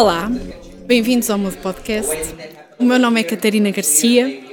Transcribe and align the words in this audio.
Olá, 0.00 0.30
bem-vindos 0.86 1.28
ao 1.28 1.36
meu 1.36 1.50
podcast. 1.50 2.08
O 2.78 2.84
meu 2.84 3.00
nome 3.00 3.18
é 3.18 3.24
Catarina 3.24 3.68
Garcia. 3.72 4.44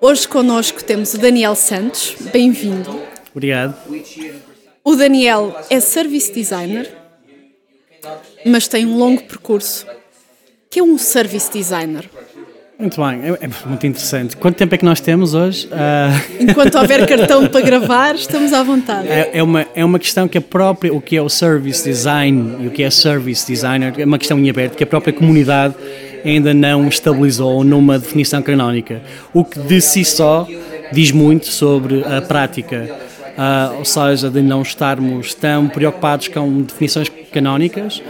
Hoje 0.00 0.26
connosco 0.26 0.82
temos 0.82 1.12
o 1.12 1.18
Daniel 1.18 1.54
Santos. 1.54 2.16
Bem-vindo. 2.32 2.98
Obrigado. 3.34 3.76
O 4.82 4.96
Daniel 4.96 5.54
é 5.68 5.78
service 5.78 6.32
designer, 6.32 6.90
mas 8.46 8.66
tem 8.66 8.86
um 8.86 8.96
longo 8.96 9.22
percurso. 9.24 9.86
O 9.86 9.90
que 10.70 10.80
é 10.80 10.82
um 10.82 10.96
service 10.96 11.52
designer? 11.52 12.08
Muito 12.82 13.00
bem, 13.00 13.20
é, 13.22 13.46
é, 13.46 13.68
muito 13.68 13.86
interessante. 13.86 14.36
Quanto 14.36 14.56
tempo 14.56 14.74
é 14.74 14.78
que 14.78 14.84
nós 14.84 15.00
temos 15.00 15.34
hoje? 15.34 15.68
Uh... 15.68 16.42
Enquanto 16.42 16.74
houver 16.74 17.06
cartão 17.06 17.46
para 17.46 17.60
gravar, 17.60 18.16
estamos 18.16 18.52
à 18.52 18.60
vontade. 18.64 19.06
É, 19.06 19.30
é, 19.34 19.40
uma, 19.40 19.64
é 19.72 19.84
uma 19.84 20.00
questão 20.00 20.26
que 20.26 20.36
a 20.36 20.40
própria, 20.40 20.92
o 20.92 21.00
que 21.00 21.16
é 21.16 21.22
o 21.22 21.28
service 21.28 21.84
design 21.84 22.56
e 22.58 22.66
o 22.66 22.72
que 22.72 22.82
é 22.82 22.90
service 22.90 23.46
designer, 23.46 23.94
é 23.96 24.04
uma 24.04 24.18
questão 24.18 24.36
em 24.36 24.50
aberto 24.50 24.74
que 24.74 24.82
a 24.82 24.86
própria 24.86 25.12
comunidade 25.12 25.76
ainda 26.24 26.52
não 26.52 26.88
estabilizou 26.88 27.62
numa 27.62 28.00
definição 28.00 28.42
canónica. 28.42 29.00
O 29.32 29.44
que 29.44 29.60
de 29.60 29.80
si 29.80 30.04
só 30.04 30.44
diz 30.90 31.12
muito 31.12 31.46
sobre 31.46 32.02
a 32.02 32.20
prática, 32.20 32.90
uh, 33.38 33.78
ou 33.78 33.84
seja, 33.84 34.28
de 34.28 34.42
não 34.42 34.60
estarmos 34.60 35.34
tão 35.34 35.68
preocupados 35.68 36.26
com 36.26 36.62
definições 36.62 37.08
canónicas 37.30 38.02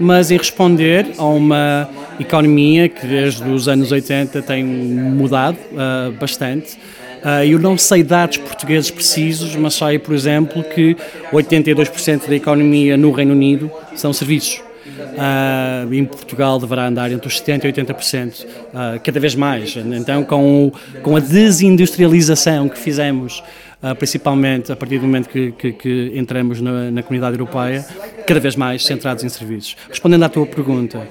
mas 0.00 0.30
em 0.30 0.38
responder 0.38 1.08
a 1.18 1.24
uma 1.24 1.86
economia 2.18 2.88
que 2.88 3.06
desde 3.06 3.48
os 3.48 3.68
anos 3.68 3.92
80 3.92 4.42
tem 4.42 4.64
mudado 4.64 5.58
uh, 5.72 6.12
bastante. 6.12 6.76
Uh, 7.22 7.44
eu 7.44 7.58
não 7.58 7.76
sei 7.76 8.02
dados 8.02 8.38
portugueses 8.38 8.90
precisos, 8.90 9.54
mas 9.54 9.74
sei, 9.74 9.98
por 9.98 10.14
exemplo, 10.14 10.64
que 10.64 10.96
82% 11.32 12.28
da 12.28 12.34
economia 12.34 12.96
no 12.96 13.12
Reino 13.12 13.32
Unido 13.32 13.70
são 13.94 14.12
serviços. 14.12 14.62
Uh, 15.00 15.92
em 15.92 16.04
Portugal 16.04 16.58
deverá 16.58 16.86
andar 16.86 17.10
entre 17.12 17.26
os 17.28 17.40
70% 17.40 17.64
e 17.64 17.72
80%, 17.72 18.44
uh, 18.44 19.00
cada 19.02 19.20
vez 19.20 19.34
mais. 19.34 19.76
Então, 19.76 20.24
com, 20.24 20.66
o, 20.66 20.72
com 21.02 21.16
a 21.16 21.20
desindustrialização 21.20 22.68
que 22.68 22.78
fizemos 22.78 23.42
uh, 23.82 23.94
principalmente 23.94 24.72
a 24.72 24.76
partir 24.76 24.98
do 24.98 25.06
momento 25.06 25.28
que, 25.28 25.52
que, 25.52 25.72
que 25.72 26.12
entramos 26.14 26.60
na, 26.60 26.90
na, 26.90 27.02
comunidade 27.02 27.34
europeia, 27.38 27.84
cada 28.26 28.40
vez 28.40 28.56
mais 28.56 28.84
centrados 28.84 29.24
em 29.24 29.28
serviços. 29.28 29.76
Respondendo 29.88 30.22
à 30.24 30.28
tua 30.28 30.46
pergunta, 30.46 31.06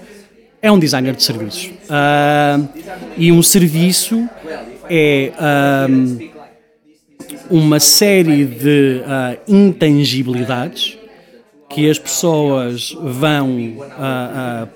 é 0.61 0.71
um 0.71 0.79
designer 0.79 1.15
de 1.15 1.23
serviços. 1.23 1.67
Uh, 1.67 2.67
e 3.17 3.31
um 3.31 3.41
serviço 3.41 4.27
é 4.89 5.31
um, 5.89 6.29
uma 7.49 7.79
série 7.79 8.45
de 8.45 9.01
uh, 9.01 9.39
intangibilidades 9.47 10.97
que 11.69 11.89
as 11.89 11.99
pessoas 11.99 12.97
vão 12.99 13.75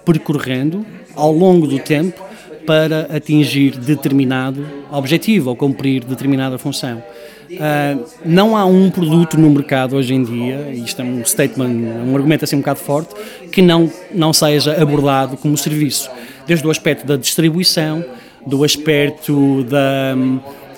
percorrendo 0.05 0.85
ao 1.15 1.31
longo 1.31 1.65
do 1.65 1.79
tempo 1.79 2.23
para 2.67 3.15
atingir 3.15 3.77
determinado 3.77 4.65
objetivo 4.91 5.49
ou 5.49 5.55
cumprir 5.55 6.03
determinada 6.03 6.57
função. 6.59 7.03
Uh, 7.51 8.05
não 8.25 8.57
há 8.57 8.65
um 8.65 8.89
produto 8.89 9.39
no 9.39 9.49
mercado 9.49 9.95
hoje 9.95 10.13
em 10.13 10.23
dia, 10.23 10.69
e 10.73 10.83
isto 10.83 11.01
é 11.01 11.05
um 11.05 11.23
statement, 11.23 11.69
um 12.05 12.15
argumento 12.15 12.43
assim 12.43 12.55
um 12.55 12.59
bocado 12.59 12.79
forte, 12.79 13.13
que 13.51 13.61
não, 13.61 13.91
não 14.13 14.33
seja 14.33 14.81
abordado 14.81 15.37
como 15.37 15.57
serviço. 15.57 16.09
Desde 16.47 16.65
o 16.65 16.71
aspecto 16.71 17.05
da 17.05 17.15
distribuição, 17.15 18.03
do 18.45 18.63
aspecto 18.63 19.63
da, 19.63 20.15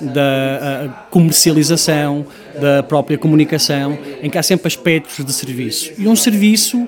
da 0.02 0.86
uh, 0.86 0.94
comercialização, 1.10 2.26
da 2.60 2.84
própria 2.84 3.18
comunicação, 3.18 3.98
em 4.22 4.30
que 4.30 4.38
há 4.38 4.44
sempre 4.44 4.68
aspectos 4.68 5.24
de 5.26 5.34
serviço. 5.34 5.92
E 5.98 6.08
um 6.08 6.16
serviço 6.16 6.88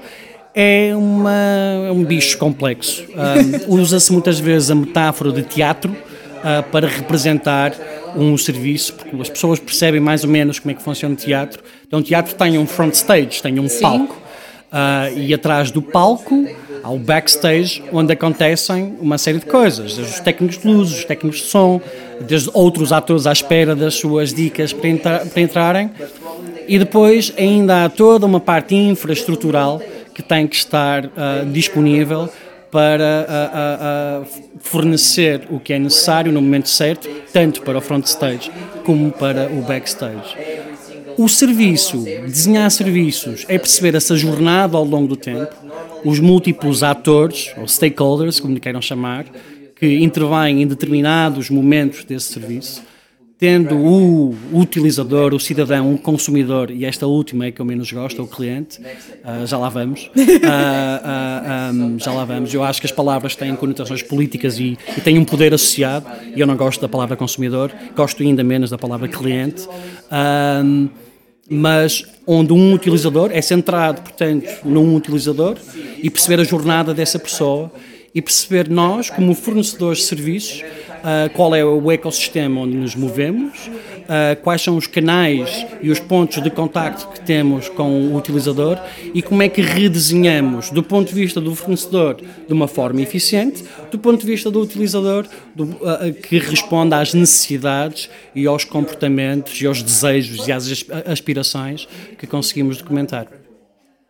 é, 0.53 0.95
uma, 0.95 1.33
é 1.87 1.91
um 1.91 2.03
bicho 2.03 2.37
complexo. 2.37 3.03
Uh, 3.03 3.75
Usa-se 3.75 4.11
muitas 4.11 4.39
vezes 4.39 4.71
a 4.71 4.75
metáfora 4.75 5.31
de 5.31 5.43
teatro 5.43 5.95
para 6.71 6.87
representar 6.87 7.73
um 8.15 8.37
serviço, 8.37 8.93
porque 8.93 9.15
as 9.21 9.29
pessoas 9.29 9.59
percebem 9.59 9.99
mais 9.99 10.23
ou 10.23 10.29
menos 10.29 10.59
como 10.59 10.71
é 10.71 10.73
que 10.73 10.81
funciona 10.81 11.13
o 11.13 11.17
teatro. 11.17 11.61
Então, 11.87 11.99
o 11.99 12.03
teatro 12.03 12.35
tem 12.35 12.57
um 12.57 12.65
front 12.65 12.93
stage, 12.93 13.41
tem 13.41 13.59
um 13.59 13.69
Sim. 13.69 13.81
palco. 13.81 14.27
Uh, 14.67 15.17
e 15.17 15.33
atrás 15.33 15.71
do 15.71 15.81
palco 15.81 16.45
há 16.83 16.89
o 16.89 16.99
backstage, 16.99 17.81
onde 17.91 18.11
acontecem 18.11 18.97
uma 18.99 19.17
série 19.17 19.39
de 19.39 19.45
coisas, 19.45 19.95
desde 19.95 20.13
os 20.15 20.19
técnicos 20.19 20.57
de 20.57 20.67
luz, 20.67 20.91
os 20.91 21.05
técnicos 21.05 21.39
de 21.39 21.45
som, 21.45 21.79
desde 22.19 22.49
outros 22.53 22.91
atores 22.91 23.25
à 23.25 23.31
espera 23.31 23.73
das 23.73 23.95
suas 23.95 24.33
dicas 24.33 24.73
para, 24.73 24.89
entra 24.89 25.25
para 25.25 25.41
entrarem. 25.41 25.91
E 26.67 26.77
depois 26.77 27.31
ainda 27.37 27.85
há 27.85 27.89
toda 27.89 28.25
uma 28.25 28.41
parte 28.41 28.75
infraestrutural 28.75 29.81
que 30.13 30.21
tem 30.21 30.45
que 30.45 30.57
estar 30.57 31.05
uh, 31.05 31.45
disponível 31.49 32.29
para 32.71 33.25
a, 33.27 33.45
a, 33.45 34.21
a 34.21 34.25
fornecer 34.59 35.47
o 35.49 35.59
que 35.59 35.73
é 35.73 35.79
necessário 35.79 36.31
no 36.31 36.41
momento 36.41 36.69
certo, 36.69 37.07
tanto 37.31 37.61
para 37.61 37.77
o 37.77 37.81
front 37.81 38.05
stage 38.05 38.51
como 38.83 39.11
para 39.11 39.49
o 39.51 39.61
backstage. 39.61 40.35
O 41.17 41.27
serviço, 41.27 42.03
desenhar 42.03 42.69
serviços, 42.69 43.45
é 43.47 43.57
perceber 43.57 43.95
essa 43.95 44.15
jornada 44.15 44.77
ao 44.77 44.83
longo 44.83 45.07
do 45.07 45.15
tempo, 45.15 45.51
os 46.05 46.19
múltiplos 46.19 46.83
atores, 46.83 47.53
ou 47.57 47.67
stakeholders, 47.67 48.39
como 48.39 48.53
lhe 48.53 48.59
queiram 48.59 48.81
chamar, 48.81 49.25
que 49.75 49.97
intervêm 50.03 50.61
em 50.61 50.67
determinados 50.67 51.49
momentos 51.49 52.03
desse 52.03 52.33
serviço, 52.33 52.83
tendo 53.39 53.77
o 53.77 54.35
utilizador, 54.51 55.33
o 55.33 55.39
cidadão, 55.39 55.93
o 55.93 55.97
consumidor, 55.97 56.71
e 56.71 56.85
esta 56.85 57.05
última 57.05 57.45
é 57.45 57.51
que 57.51 57.61
eu 57.61 57.65
menos 57.65 57.91
gosto, 57.91 58.23
o 58.23 58.27
cliente, 58.27 58.81
uh, 58.81 59.45
já 59.45 59.57
lá 59.59 59.69
vamos, 59.69 60.09
uh, 60.15 60.19
uh, 60.19 61.83
um, 61.83 61.99
já 61.99 62.11
lá 62.11 62.25
vamos. 62.25 62.51
Eu 62.51 62.63
acho 62.63 62.81
que 62.81 62.87
as 62.87 62.91
palavras 62.91 63.35
têm 63.35 63.55
conotações 63.55 64.01
políticas 64.01 64.59
e, 64.59 64.77
e, 64.97 65.01
têm 65.01 65.19
um 65.19 65.25
poder 65.25 65.53
associado, 65.53 66.07
e 66.35 66.39
eu 66.39 66.47
não 66.47 66.57
gosto 66.57 66.81
da 66.81 66.89
palavra 66.89 67.15
consumidor, 67.15 67.71
gosto 67.95 68.23
ainda 68.23 68.43
menos 68.43 68.71
da 68.71 68.77
palavra 68.77 69.07
cliente, 69.07 69.67
mas 71.47 72.03
onde 72.25 72.51
um 72.51 72.73
utilizador 72.73 73.29
é 73.31 73.41
centrado, 73.41 74.01
portanto, 74.01 74.49
num 74.65 74.95
utilizador 74.95 75.57
e 76.01 76.09
perceber 76.09 76.41
a 76.41 76.43
jornada 76.43 76.93
dessa 76.93 77.19
pessoa 77.19 77.71
e 78.13 78.21
perceber 78.21 78.67
nós, 78.67 79.09
como 79.09 79.33
fornecedores 79.35 79.99
de 79.99 80.05
serviços, 80.05 80.63
uh, 81.07 81.29
qual 81.33 81.55
é 81.55 81.63
o 81.63 81.89
ecossistema 81.89 82.61
onde 82.61 82.75
nos 82.75 82.95
movemos, 82.95 83.67
uh, 83.67 84.41
quais 84.43 84.61
são 84.61 84.75
os 84.75 84.85
canais 84.85 85.65
e 85.81 85.89
os 85.89 85.99
pontos 85.99 86.43
de 86.43 86.49
contacto 86.49 87.07
que 87.07 87.21
temos 87.21 87.69
com 87.69 87.89
o 88.07 88.15
utilizador 88.17 88.77
e 89.13 89.21
como 89.21 89.41
é 89.41 89.47
que 89.47 89.61
redesenhamos, 89.61 90.69
do 90.69 90.83
ponto 90.83 91.07
de 91.07 91.15
vista 91.15 91.39
do 91.39 91.55
fornecedor, 91.55 92.17
de 92.47 92.53
uma 92.53 92.67
forma 92.67 93.01
eficiente, 93.01 93.63
do 93.89 93.97
ponto 93.97 94.19
de 94.19 94.27
vista 94.27 94.51
do 94.51 94.59
utilizador, 94.59 95.25
do, 95.55 95.63
uh, 95.63 96.13
que 96.27 96.37
responda 96.37 96.99
às 96.99 97.13
necessidades 97.13 98.09
e 98.35 98.45
aos 98.45 98.65
comportamentos 98.65 99.61
e 99.61 99.65
aos 99.65 99.81
desejos 99.81 100.47
e 100.47 100.51
às 100.51 100.85
aspirações 101.05 101.87
que 102.17 102.27
conseguimos 102.27 102.77
documentar. 102.77 103.46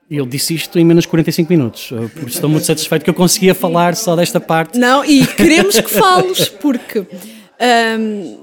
Ele 0.09 0.25
disse 0.25 0.55
isto 0.55 0.79
em 0.79 0.85
menos 0.85 1.03
de 1.03 1.09
45 1.09 1.51
minutos, 1.51 1.89
por 2.13 2.29
estou 2.29 2.49
muito 2.49 2.65
satisfeito 2.65 3.03
que 3.03 3.09
eu 3.09 3.13
conseguia 3.13 3.53
falar 3.53 3.95
só 3.95 4.15
desta 4.15 4.39
parte. 4.39 4.77
Não, 4.77 5.03
e 5.03 5.27
queremos 5.27 5.79
que 5.79 5.89
fales, 5.89 6.47
porque 6.47 6.99
hum, 6.99 8.37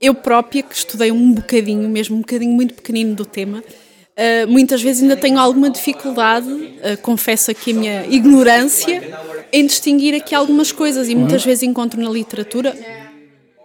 eu 0.00 0.14
própria, 0.14 0.62
que 0.62 0.74
estudei 0.74 1.12
um 1.12 1.32
bocadinho, 1.32 1.88
mesmo 1.88 2.16
um 2.16 2.20
bocadinho 2.20 2.52
muito 2.52 2.74
pequenino 2.74 3.14
do 3.14 3.24
tema, 3.24 3.58
uh, 3.58 4.50
muitas 4.50 4.82
vezes 4.82 5.02
ainda 5.02 5.16
tenho 5.16 5.38
alguma 5.38 5.70
dificuldade, 5.70 6.48
uh, 6.48 6.98
confesso 7.00 7.50
aqui 7.50 7.70
a 7.70 7.74
minha 7.74 8.06
ignorância, 8.06 9.00
em 9.52 9.64
distinguir 9.66 10.14
aqui 10.14 10.34
algumas 10.34 10.72
coisas 10.72 11.08
e 11.08 11.14
muitas 11.14 11.42
uhum. 11.42 11.48
vezes 11.48 11.62
encontro 11.62 12.00
na 12.00 12.10
literatura 12.10 12.76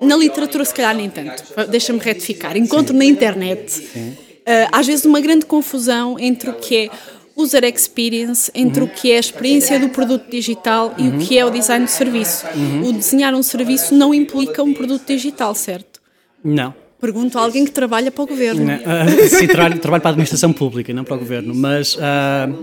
na 0.01 0.15
literatura, 0.15 0.63
se 0.63 0.73
calhar, 0.73 0.95
nem 0.95 1.09
tanto. 1.09 1.44
Deixa-me 1.69 2.00
retificar. 2.00 2.56
Encontro 2.56 2.94
Sim. 2.94 3.00
na 3.00 3.06
internet, 3.06 3.79
uh, 3.79 4.69
às 4.71 4.88
vezes, 4.88 5.03
uma 5.03 5.19
grande 5.19 5.45
confusão 5.45 6.18
entre 6.18 6.50
o 6.50 6.53
que 6.53 6.77
é 6.77 6.89
user 7.41 7.63
experience 7.63 8.51
entre 8.53 8.81
uhum. 8.81 8.88
o 8.88 8.89
que 8.89 9.12
é 9.12 9.18
a 9.18 9.19
experiência 9.19 9.80
do 9.80 9.89
produto 9.89 10.30
digital 10.30 10.94
e 10.97 11.03
uhum. 11.03 11.18
o 11.18 11.19
que 11.19 11.38
é 11.38 11.45
o 11.45 11.50
design 11.50 11.86
do 11.86 11.91
serviço. 11.91 12.45
Uhum. 12.56 12.89
O 12.89 12.94
desenhar 12.94 13.33
um 13.33 13.44
serviço 13.44 13.95
não 13.95 14.13
implica 14.13 14.62
um 14.63 14.74
produto 14.74 15.06
digital, 15.07 15.56
certo? 15.56 16.00
Não. 16.44 16.74
Pergunto 17.00 17.38
a 17.39 17.41
alguém 17.41 17.63
que 17.63 17.71
trabalha 17.71 18.12
para 18.12 18.24
o 18.24 18.27
governo. 18.27 18.65
Não, 18.65 18.75
uh, 18.75 19.30
sim, 19.30 19.47
trabalho, 19.47 19.80
trabalho, 19.80 20.01
para 20.01 20.09
a 20.09 20.12
administração 20.12 20.51
pública, 20.51 20.94
não 20.94 21.06
para 21.06 21.15
o 21.15 21.19
governo, 21.19 21.56
mas, 21.56 21.95
uh, 21.95 22.00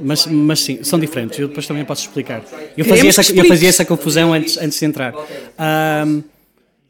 mas, 0.02 0.26
mas 0.26 0.60
sim, 0.60 0.80
são 0.82 0.98
diferentes. 0.98 1.38
Eu 1.38 1.48
depois 1.48 1.66
também 1.66 1.86
posso 1.86 2.02
explicar. 2.02 2.42
Eu 2.76 2.84
fazia, 2.84 3.08
essa, 3.08 3.32
eu 3.32 3.44
fazia 3.46 3.70
essa 3.70 3.84
confusão 3.86 4.34
antes, 4.34 4.58
antes 4.58 4.78
de 4.78 4.84
entrar. 4.84 5.14
Uh, 5.14 6.22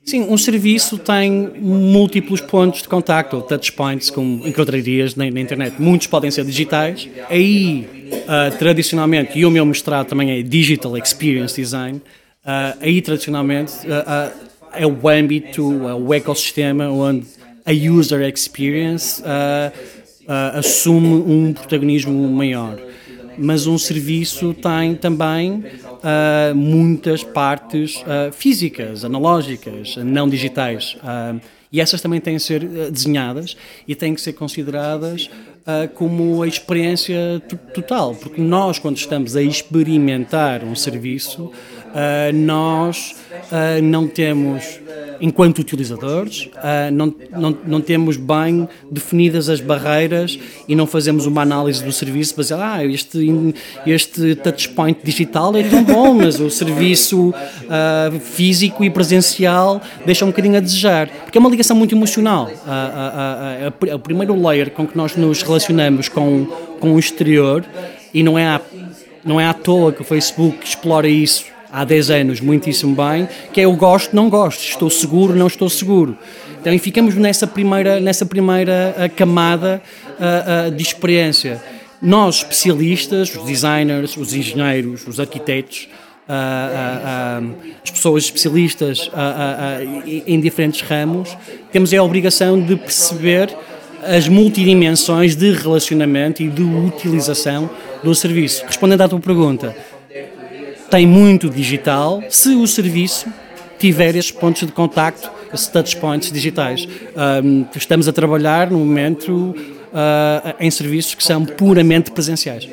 Sim, 0.08 0.22
um 0.30 0.38
serviço 0.38 0.98
tem 0.98 1.50
múltiplos 1.58 2.40
pontos 2.40 2.80
de 2.80 2.88
contacto, 2.88 3.34
ou 3.34 3.42
touchpoints, 3.42 4.08
como 4.08 4.46
encontrarias 4.46 5.16
na, 5.16 5.28
na 5.28 5.40
internet. 5.40 5.82
Muitos 5.82 6.06
podem 6.06 6.30
ser 6.30 6.44
digitais. 6.44 7.08
Aí, 7.28 8.12
uh, 8.22 8.56
tradicionalmente, 8.56 9.36
e 9.36 9.44
o 9.44 9.50
meu 9.50 9.66
mestrado 9.66 10.06
também 10.06 10.30
é 10.30 10.42
Digital 10.42 10.96
Experience 10.96 11.60
Design, 11.60 11.96
uh, 11.98 12.78
aí, 12.80 13.02
tradicionalmente, 13.02 13.72
uh, 13.84 14.32
é 14.72 14.86
o 14.86 15.08
âmbito, 15.08 15.66
o 15.66 16.14
ecossistema 16.14 16.88
onde 16.88 17.26
a 17.64 17.72
user 17.72 18.20
experience 18.28 19.20
assume 20.54 21.08
um 21.08 21.52
protagonismo 21.52 22.12
maior. 22.28 22.78
mas 23.38 23.66
um 23.66 23.78
serviço 23.78 24.54
tem 24.54 24.94
também 24.94 25.64
uh, 26.02 26.54
muitas 26.54 27.22
partes 27.22 27.96
uh, 27.96 28.32
físicas, 28.32 29.04
analógicas, 29.04 29.96
não 29.96 30.28
digitais. 30.28 30.96
Uh, 30.96 31.40
e 31.72 31.80
essas 31.80 32.00
também 32.00 32.20
têm 32.20 32.36
que 32.36 32.42
ser 32.42 32.60
desenhadas 32.90 33.56
e 33.86 33.94
têm 33.94 34.14
que 34.14 34.20
ser 34.20 34.32
consideradas 34.32 35.28
como 35.94 36.44
a 36.44 36.46
experiência 36.46 37.42
total, 37.74 38.14
porque 38.14 38.40
nós, 38.40 38.78
quando 38.78 38.96
estamos 38.96 39.34
a 39.34 39.42
experimentar 39.42 40.62
um 40.62 40.76
serviço, 40.76 41.50
nós 42.32 43.16
não 43.82 44.06
temos 44.06 44.78
enquanto 45.20 45.58
utilizadores, 45.58 46.48
uh, 46.56 46.90
não, 46.92 47.14
não, 47.32 47.58
não 47.66 47.80
temos 47.80 48.16
bem 48.16 48.68
definidas 48.90 49.48
as 49.48 49.60
barreiras 49.60 50.38
e 50.68 50.74
não 50.74 50.86
fazemos 50.86 51.26
uma 51.26 51.42
análise 51.42 51.84
do 51.84 51.92
serviço 51.92 52.34
dizer 52.36 52.54
ah, 52.54 52.84
este, 52.84 53.54
este 53.86 54.34
touchpoint 54.36 55.00
digital 55.02 55.56
é 55.56 55.62
tão 55.62 55.82
bom, 55.84 56.14
mas 56.14 56.38
o 56.40 56.50
serviço 56.50 57.30
uh, 57.30 58.20
físico 58.20 58.84
e 58.84 58.90
presencial 58.90 59.80
deixa 60.04 60.24
um 60.24 60.28
bocadinho 60.28 60.56
a 60.56 60.60
desejar, 60.60 61.08
porque 61.24 61.38
é 61.38 61.40
uma 61.40 61.50
ligação 61.50 61.76
muito 61.76 61.94
emocional. 61.94 62.48
Uh, 62.48 63.94
o 63.94 63.98
primeiro 63.98 64.34
layer 64.46 64.70
com 64.70 64.86
que 64.86 64.96
nós 64.96 65.16
nos 65.16 65.42
relacionamos 65.42 66.08
com, 66.08 66.46
com 66.80 66.94
o 66.94 66.98
exterior, 66.98 67.64
e 68.12 68.22
não 68.22 68.38
é 68.38 68.46
à, 68.46 68.60
não 69.24 69.40
é 69.40 69.46
à 69.46 69.52
toa 69.52 69.92
que 69.92 70.00
o 70.00 70.04
Facebook 70.04 70.64
explora 70.64 71.08
isso 71.08 71.55
há 71.72 71.84
10 71.84 72.10
anos 72.10 72.40
muitíssimo 72.40 72.94
bem, 72.94 73.28
que 73.52 73.60
é 73.60 73.64
eu 73.64 73.72
gosto, 73.74 74.14
não 74.14 74.28
gosto, 74.28 74.62
estou 74.62 74.90
seguro, 74.90 75.34
não 75.34 75.46
estou 75.46 75.68
seguro. 75.68 76.16
Então 76.60 76.76
ficamos 76.78 77.14
nessa 77.14 77.46
primeira, 77.46 78.00
nessa 78.00 78.26
primeira 78.26 78.94
uh, 78.96 79.14
camada 79.14 79.80
uh, 80.18 80.68
uh, 80.68 80.70
de 80.70 80.82
experiência. 80.82 81.62
Nós, 82.02 82.36
especialistas, 82.36 83.34
os 83.34 83.44
designers, 83.44 84.16
os 84.16 84.34
engenheiros, 84.34 85.06
os 85.06 85.18
arquitetos, 85.18 85.88
as 87.82 87.90
pessoas 87.90 88.24
especialistas 88.24 89.10
em 90.26 90.38
diferentes 90.40 90.82
ramos, 90.82 91.36
temos 91.72 91.94
a 91.94 92.02
obrigação 92.02 92.60
de 92.60 92.76
perceber 92.76 93.56
as 94.02 94.28
multidimensões 94.28 95.34
de 95.34 95.52
relacionamento 95.52 96.42
e 96.42 96.48
de 96.48 96.62
utilização 96.62 97.70
do 98.02 98.14
serviço. 98.14 98.64
Respondendo 98.66 99.00
à 99.02 99.08
tua 99.08 99.20
pergunta, 99.20 99.74
tem 100.90 101.06
muito 101.06 101.48
digital 101.50 102.22
se 102.28 102.54
o 102.54 102.66
serviço 102.66 103.26
tiver 103.78 104.16
esses 104.16 104.30
pontos 104.30 104.66
de 104.66 104.72
contacto, 104.72 105.30
esses 105.52 105.66
touchpoints 105.68 106.32
digitais. 106.32 106.86
Um, 107.44 107.66
estamos 107.74 108.08
a 108.08 108.12
trabalhar 108.12 108.70
no 108.70 108.78
momento 108.78 109.54
uh, 109.92 110.54
em 110.58 110.70
serviços 110.70 111.14
que 111.14 111.24
são 111.24 111.44
puramente 111.44 112.10
presenciais. 112.10 112.68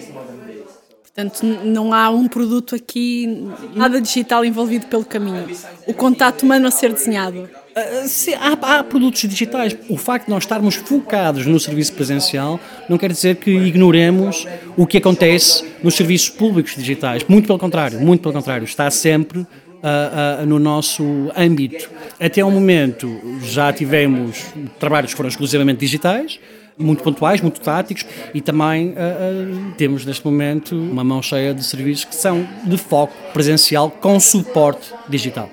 Portanto, 1.03 1.45
não 1.45 1.93
há 1.93 2.09
um 2.09 2.27
produto 2.27 2.73
aqui, 2.73 3.47
nada 3.75 4.01
digital 4.01 4.43
envolvido 4.43 4.87
pelo 4.87 5.05
caminho. 5.05 5.45
O 5.85 5.93
contato 5.93 6.41
humano 6.41 6.67
a 6.67 6.71
ser 6.71 6.91
desenhado. 6.91 7.47
Uh, 7.75 8.07
se, 8.07 8.35
há, 8.35 8.53
há, 8.53 8.83
produtos 8.83 9.21
digitais. 9.21 9.75
O 9.89 9.97
facto 9.97 10.25
de 10.25 10.31
nós 10.31 10.43
estarmos 10.43 10.75
focados 10.75 11.45
no 11.47 11.59
serviço 11.59 11.93
presencial 11.93 12.59
não 12.87 12.99
quer 12.99 13.11
dizer 13.11 13.37
que 13.37 13.49
ignoremos 13.49 14.45
o 14.77 14.85
que 14.85 14.99
acontece 14.99 15.65
nos 15.83 15.95
serviços 15.95 16.29
públicos 16.29 16.75
digitais. 16.75 17.23
Muito 17.27 17.47
pelo 17.47 17.57
contrário, 17.57 17.99
muito 17.99 18.21
pelo 18.21 18.33
contrário. 18.33 18.63
Está 18.63 18.91
sempre 18.91 19.39
uh, 19.83 20.43
uh, 20.43 20.45
no 20.45 20.59
nosso 20.59 21.03
âmbito. 21.35 21.89
Até 22.19 22.43
o 22.43 22.51
momento 22.51 23.19
já 23.41 23.73
tivemos 23.73 24.45
trabalhos 24.79 25.11
que 25.11 25.17
foram 25.17 25.29
exclusivamente 25.29 25.79
digitais, 25.79 26.39
muito 26.77 27.03
pontuais, 27.03 27.41
muito 27.41 27.59
táticos 27.59 28.05
e 28.33 28.41
também 28.41 28.89
uh, 28.89 28.91
uh, 28.91 29.73
temos 29.77 30.05
neste 30.05 30.25
momento 30.25 30.75
uma 30.75 31.03
mão 31.03 31.21
cheia 31.21 31.53
de 31.53 31.63
serviços 31.63 32.05
que 32.05 32.15
são 32.15 32.47
de 32.65 32.77
foco 32.77 33.13
presencial 33.33 33.89
com 33.89 34.19
suporte 34.19 34.91
digital. 35.09 35.49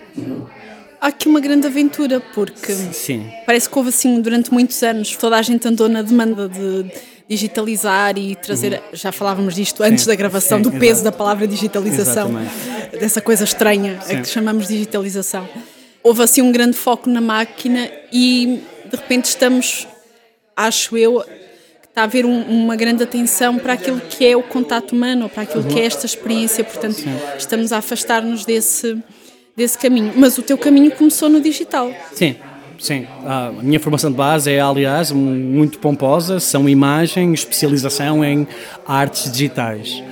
Há 1.00 1.08
aqui 1.08 1.28
uma 1.28 1.40
grande 1.40 1.66
aventura 1.66 2.20
porque 2.20 2.72
Sim. 2.74 3.32
parece 3.46 3.68
que 3.68 3.78
houve 3.78 3.88
assim 3.88 4.20
durante 4.20 4.52
muitos 4.52 4.82
anos 4.82 5.16
toda 5.16 5.36
a 5.36 5.42
gente 5.42 5.66
andou 5.66 5.88
na 5.88 6.02
demanda 6.02 6.48
de 6.48 6.90
digitalizar 7.28 8.18
e 8.18 8.34
trazer, 8.34 8.74
uhum. 8.74 8.80
já 8.92 9.12
falávamos 9.12 9.54
disto 9.54 9.82
antes 9.82 10.02
Sim. 10.02 10.10
da 10.10 10.16
gravação, 10.16 10.58
Sim, 10.58 10.64
do 10.64 10.72
peso 10.72 11.00
exato. 11.00 11.04
da 11.04 11.12
palavra 11.12 11.46
digitalização, 11.46 12.28
Exatamente. 12.28 12.98
dessa 12.98 13.20
coisa 13.20 13.44
estranha 13.44 14.00
a 14.00 14.16
que 14.16 14.26
chamamos 14.26 14.66
digitalização. 14.66 15.48
Houve 16.02 16.22
assim 16.22 16.42
um 16.42 16.50
grande 16.50 16.76
foco 16.76 17.08
na 17.08 17.20
máquina 17.20 17.88
e 18.12 18.60
de 18.90 18.96
repente 18.96 19.26
estamos 19.26 19.86
acho 20.56 20.96
eu, 20.96 21.24
está 21.88 22.02
a 22.02 22.04
haver 22.04 22.26
um, 22.26 22.42
uma 22.42 22.76
grande 22.76 23.02
atenção 23.02 23.58
para 23.58 23.72
aquilo 23.72 24.00
que 24.00 24.26
é 24.26 24.36
o 24.36 24.42
contato 24.42 24.92
humano, 24.92 25.28
para 25.28 25.44
aquilo 25.44 25.64
que 25.64 25.78
é 25.78 25.84
esta 25.84 26.04
experiência, 26.06 26.62
portanto, 26.64 27.02
estamos 27.38 27.72
a 27.72 27.78
afastar-nos 27.78 28.44
desse, 28.44 28.98
desse 29.60 29.78
caminho. 29.78 30.12
Mas 30.16 30.38
o 30.38 30.42
teu 30.42 30.56
caminho 30.56 30.90
começou 30.90 31.28
no 31.28 31.40
digital. 31.40 31.92
Sim. 32.14 32.36
Sim, 32.78 33.06
a 33.26 33.52
minha 33.62 33.78
formação 33.78 34.10
de 34.10 34.16
base 34.16 34.50
é, 34.50 34.58
aliás, 34.58 35.12
muito 35.12 35.78
pomposa, 35.78 36.40
são 36.40 36.66
imagem, 36.66 37.34
especialização 37.34 38.24
em 38.24 38.48
artes 38.86 39.30
digitais. 39.30 40.02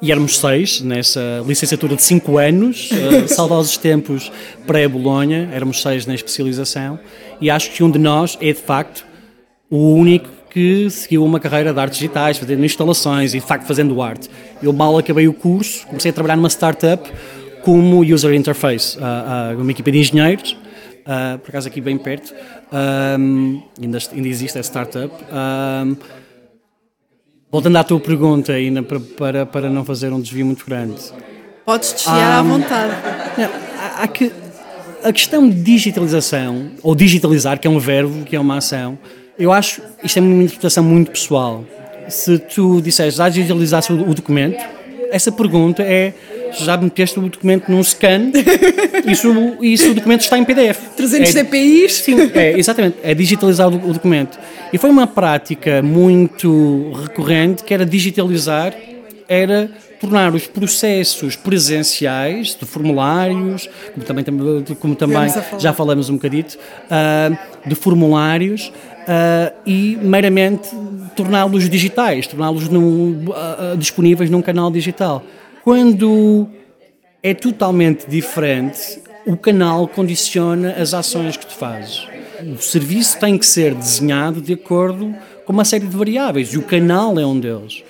E 0.00 0.10
éramos 0.10 0.38
seis 0.38 0.80
nessa 0.80 1.44
licenciatura 1.46 1.94
de 1.94 2.02
cinco 2.02 2.38
anos, 2.38 2.88
uh, 2.96 3.28
saudosos 3.28 3.76
tempos 3.76 4.32
pré-Bolonha, 4.66 5.50
éramos 5.52 5.82
seis 5.82 6.06
na 6.06 6.14
especialização, 6.14 6.98
e 7.38 7.50
acho 7.50 7.70
que 7.72 7.84
um 7.84 7.90
de 7.90 7.98
nós 7.98 8.38
é, 8.40 8.46
de 8.46 8.62
facto, 8.62 9.04
o 9.68 9.92
único 9.92 10.30
que 10.48 10.88
seguiu 10.88 11.22
uma 11.22 11.38
carreira 11.38 11.70
de 11.70 11.78
artes 11.78 11.98
digitais, 11.98 12.38
fazendo 12.38 12.64
instalações 12.64 13.34
e 13.34 13.40
de 13.40 13.46
facto 13.46 13.66
fazendo 13.66 14.00
arte. 14.00 14.30
Eu 14.62 14.72
mal 14.72 14.96
acabei 14.96 15.28
o 15.28 15.34
curso, 15.34 15.86
comecei 15.86 16.10
a 16.10 16.14
trabalhar 16.14 16.36
numa 16.36 16.48
startup 16.48 17.12
como 17.66 18.04
user 18.04 18.32
interface, 18.32 18.96
uh, 18.96 19.56
uh, 19.56 19.60
uma 19.60 19.72
equipa 19.72 19.90
de 19.90 19.98
engenheiros, 19.98 20.52
uh, 20.52 21.36
por 21.40 21.48
acaso 21.48 21.66
aqui 21.66 21.80
bem 21.80 21.98
perto, 21.98 22.32
um, 23.18 23.60
ainda, 23.82 23.98
ainda 24.12 24.28
existe 24.28 24.56
a 24.56 24.62
startup. 24.62 25.12
Um, 25.12 25.96
voltando 27.50 27.76
à 27.76 27.82
tua 27.82 27.98
pergunta, 27.98 28.52
ainda 28.52 28.84
para, 28.84 29.00
para, 29.00 29.46
para 29.46 29.68
não 29.68 29.84
fazer 29.84 30.12
um 30.12 30.20
desvio 30.20 30.46
muito 30.46 30.64
grande. 30.64 30.94
Podes 31.64 31.92
desviar 31.92 32.36
um, 32.36 32.38
à 32.38 32.42
vontade. 32.56 32.94
Não, 33.36 33.50
há, 33.80 34.02
há 34.04 34.06
que, 34.06 34.30
a 35.02 35.12
questão 35.12 35.48
de 35.48 35.60
digitalização, 35.60 36.70
ou 36.84 36.94
digitalizar, 36.94 37.58
que 37.58 37.66
é 37.66 37.70
um 37.70 37.80
verbo, 37.80 38.24
que 38.24 38.36
é 38.36 38.38
uma 38.38 38.58
ação, 38.58 38.96
eu 39.36 39.50
acho, 39.50 39.82
isto 40.04 40.20
é 40.20 40.22
uma 40.22 40.44
interpretação 40.44 40.84
muito 40.84 41.10
pessoal. 41.10 41.64
Se 42.08 42.38
tu 42.38 42.80
disseres, 42.80 43.16
já 43.16 43.28
digitalizaste 43.28 43.92
o 43.92 44.14
documento, 44.14 44.64
essa 45.16 45.32
pergunta 45.32 45.82
é, 45.82 46.14
já 46.52 46.76
meteste 46.76 47.18
o 47.18 47.22
documento 47.22 47.70
num 47.70 47.82
scan, 47.82 48.30
isso, 49.08 49.56
isso 49.60 49.90
o 49.90 49.94
documento 49.94 50.20
está 50.20 50.38
em 50.38 50.44
PDF. 50.44 50.78
300 50.96 51.34
é, 51.34 51.42
DPIs? 51.42 51.92
Sim, 51.94 52.30
é, 52.34 52.58
exatamente, 52.58 52.98
é 53.02 53.14
digitalizar 53.14 53.68
o, 53.68 53.90
o 53.90 53.92
documento. 53.92 54.38
E 54.72 54.78
foi 54.78 54.90
uma 54.90 55.06
prática 55.06 55.82
muito 55.82 56.92
recorrente, 57.02 57.64
que 57.64 57.72
era 57.72 57.84
digitalizar, 57.84 58.74
era 59.28 59.70
tornar 59.98 60.34
os 60.34 60.46
processos 60.46 61.34
presenciais 61.34 62.54
de 62.54 62.66
formulários, 62.66 63.68
como 63.94 64.06
também, 64.06 64.24
como 64.78 64.94
também 64.94 65.32
já 65.58 65.72
falamos 65.72 66.10
um 66.10 66.14
bocadito, 66.14 66.58
uh, 66.84 67.68
de 67.68 67.74
formulários, 67.74 68.70
uh, 69.06 69.54
e 69.64 69.96
meramente 70.02 70.68
torná-los 71.14 71.68
digitais, 71.68 72.26
torná-los 72.26 72.66
uh, 72.66 73.76
disponíveis 73.76 74.28
num 74.28 74.42
canal 74.42 74.70
digital. 74.70 75.22
Quando 75.64 76.48
é 77.22 77.34
totalmente 77.34 78.08
diferente, 78.08 79.00
o 79.26 79.36
canal 79.36 79.88
condiciona 79.88 80.72
as 80.78 80.94
ações 80.94 81.36
que 81.36 81.46
tu 81.46 81.54
fazes. 81.54 82.06
O 82.42 82.62
serviço 82.62 83.18
tem 83.18 83.38
que 83.38 83.46
ser 83.46 83.74
desenhado 83.74 84.40
de 84.40 84.52
acordo 84.52 85.14
com 85.44 85.52
uma 85.52 85.64
série 85.64 85.86
de 85.86 85.96
variáveis 85.96 86.52
e 86.52 86.58
o 86.58 86.62
canal 86.62 87.18
é 87.18 87.26
um 87.26 87.38
deles. 87.38 87.82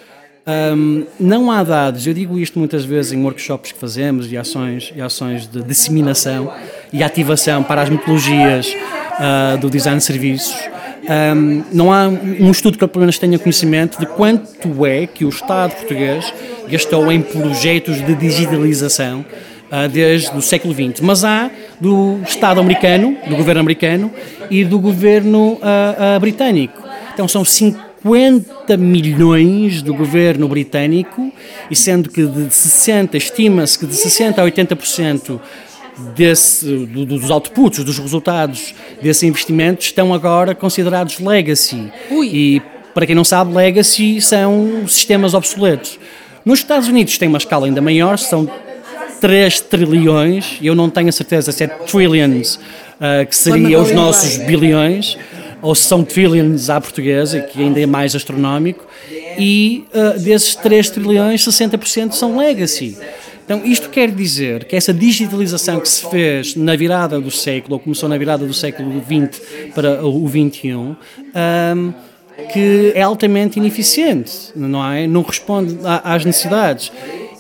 Um, 0.47 1.05
não 1.19 1.51
há 1.51 1.65
dados, 1.65 2.07
eu 2.07 2.15
digo 2.15 2.39
isto 2.39 2.57
muitas 2.57 2.85
vezes 2.85 3.13
em 3.13 3.21
workshops 3.21 3.73
que 3.73 3.79
fazemos 3.79 4.31
e 4.31 4.37
ações, 4.37 4.93
e 4.95 5.01
ações 5.01 5.49
de 5.49 5.61
disseminação 5.61 6.53
e 6.93 7.03
ativação 7.03 7.65
para 7.65 7.83
as 7.83 7.89
metodologias 7.89 8.69
uh, 8.73 9.59
do 9.59 9.69
design 9.69 9.99
de 9.99 10.05
serviços. 10.05 10.57
Um, 11.05 11.63
não 11.73 11.93
há 11.93 12.09
um 12.09 12.51
estudo 12.51 12.79
que 12.79 12.87
pelo 12.87 13.01
menos 13.01 13.19
tenha 13.19 13.39
conhecimento 13.39 13.99
de 13.99 14.07
quanto 14.07 14.85
é 14.87 15.07
que 15.07 15.25
o 15.25 15.29
Estado 15.29 15.73
português 15.75 16.33
gastou 16.69 17.11
em 17.13 17.23
projetos 17.23 18.05
de 18.05 18.15
digitalização 18.15 19.25
uh, 19.71 19.89
desde 19.89 20.37
o 20.37 20.43
século 20.43 20.75
XX. 20.75 21.01
Mas 21.01 21.25
há 21.25 21.51
do 21.81 22.21
Estado 22.27 22.61
americano, 22.61 23.17
do 23.29 23.37
governo 23.37 23.61
americano 23.61 24.11
e 24.51 24.65
do 24.65 24.79
governo 24.79 25.55
uh, 25.55 26.21
britânico. 26.21 26.83
Então 27.15 27.29
são 27.29 27.45
50 27.45 28.77
milhões 28.77 29.83
do 29.83 29.95
governo 29.95 30.49
britânico, 30.49 31.33
e 31.71 31.77
sendo 31.77 32.11
que 32.11 32.27
de 32.27 32.53
60, 32.53 33.17
estima-se 33.17 33.79
que 33.79 33.87
de 33.87 33.95
60 33.95 34.43
a 34.43 34.45
80% 34.45 35.41
desse, 36.15 36.67
do, 36.87 37.07
dos 37.07 37.31
outputs, 37.31 37.83
dos 37.85 37.99
resultados 37.99 38.75
desse 39.01 39.27
investimento 39.27 39.83
estão 39.83 40.13
agora 40.13 40.55
considerados 40.55 41.19
legacy. 41.19 41.91
Ui. 42.11 42.29
E 42.33 42.63
para 42.95 43.07
quem 43.07 43.15
não 43.15 43.25
sabe, 43.25 43.55
legacy 43.55 44.21
são 44.21 44.87
sistemas 44.89 45.35
obsoletos. 45.35 45.99
Nos 46.45 46.61
Estados 46.61 46.89
Unidos 46.89 47.19
tem 47.19 47.29
uma 47.29 47.39
escala 47.39 47.67
ainda 47.67 47.83
maior, 47.83 48.19
são 48.19 48.49
3 49.21 49.61
trilhões, 49.61 50.59
eu 50.63 50.75
não 50.75 50.89
tenho 50.89 51.09
a 51.09 51.13
certeza 51.13 51.51
se 51.53 51.65
é 51.65 51.67
trillions, 51.67 52.57
uh, 52.57 53.27
que 53.29 53.35
seria 53.35 53.81
os 53.81 53.93
nossos 53.93 54.37
bilhões, 54.39 55.19
ou 55.61 55.75
se 55.75 55.83
são 55.83 56.05
trillions 56.05 56.71
à 56.71 56.81
portuguesa, 56.81 57.41
que 57.41 57.61
ainda 57.61 57.81
é 57.81 57.87
mais 57.87 58.15
astronómico, 58.15 58.87
e 59.39 59.85
uh, 59.93 60.19
desses 60.21 60.55
3 60.55 60.91
trilhões, 60.91 61.45
60% 61.45 62.13
são 62.13 62.37
legacy. 62.37 62.97
Então, 63.47 63.65
isto 63.65 63.89
quer 63.91 64.11
dizer 64.11 64.65
que 64.65 64.75
essa 64.75 64.93
digitalização 64.93 65.79
que 65.79 65.89
se 65.89 66.05
fez 66.11 66.57
na 66.57 66.75
virada 66.75 67.21
do 67.21 67.31
século, 67.31 67.75
ou 67.75 67.81
começou 67.81 68.09
na 68.09 68.19
virada 68.19 68.45
do 68.45 68.53
século 68.53 69.01
XX 69.01 69.41
para 69.73 70.05
o 70.05 70.29
XXI, 70.29 70.73
um, 70.75 70.97
que 72.53 72.93
é 72.93 73.03
altamente 73.03 73.61
ineficiente, 73.61 74.51
não 74.57 74.85
é? 74.85 75.07
Não 75.07 75.23
responde 75.23 75.79
às 75.85 76.25
necessidades. 76.25 76.91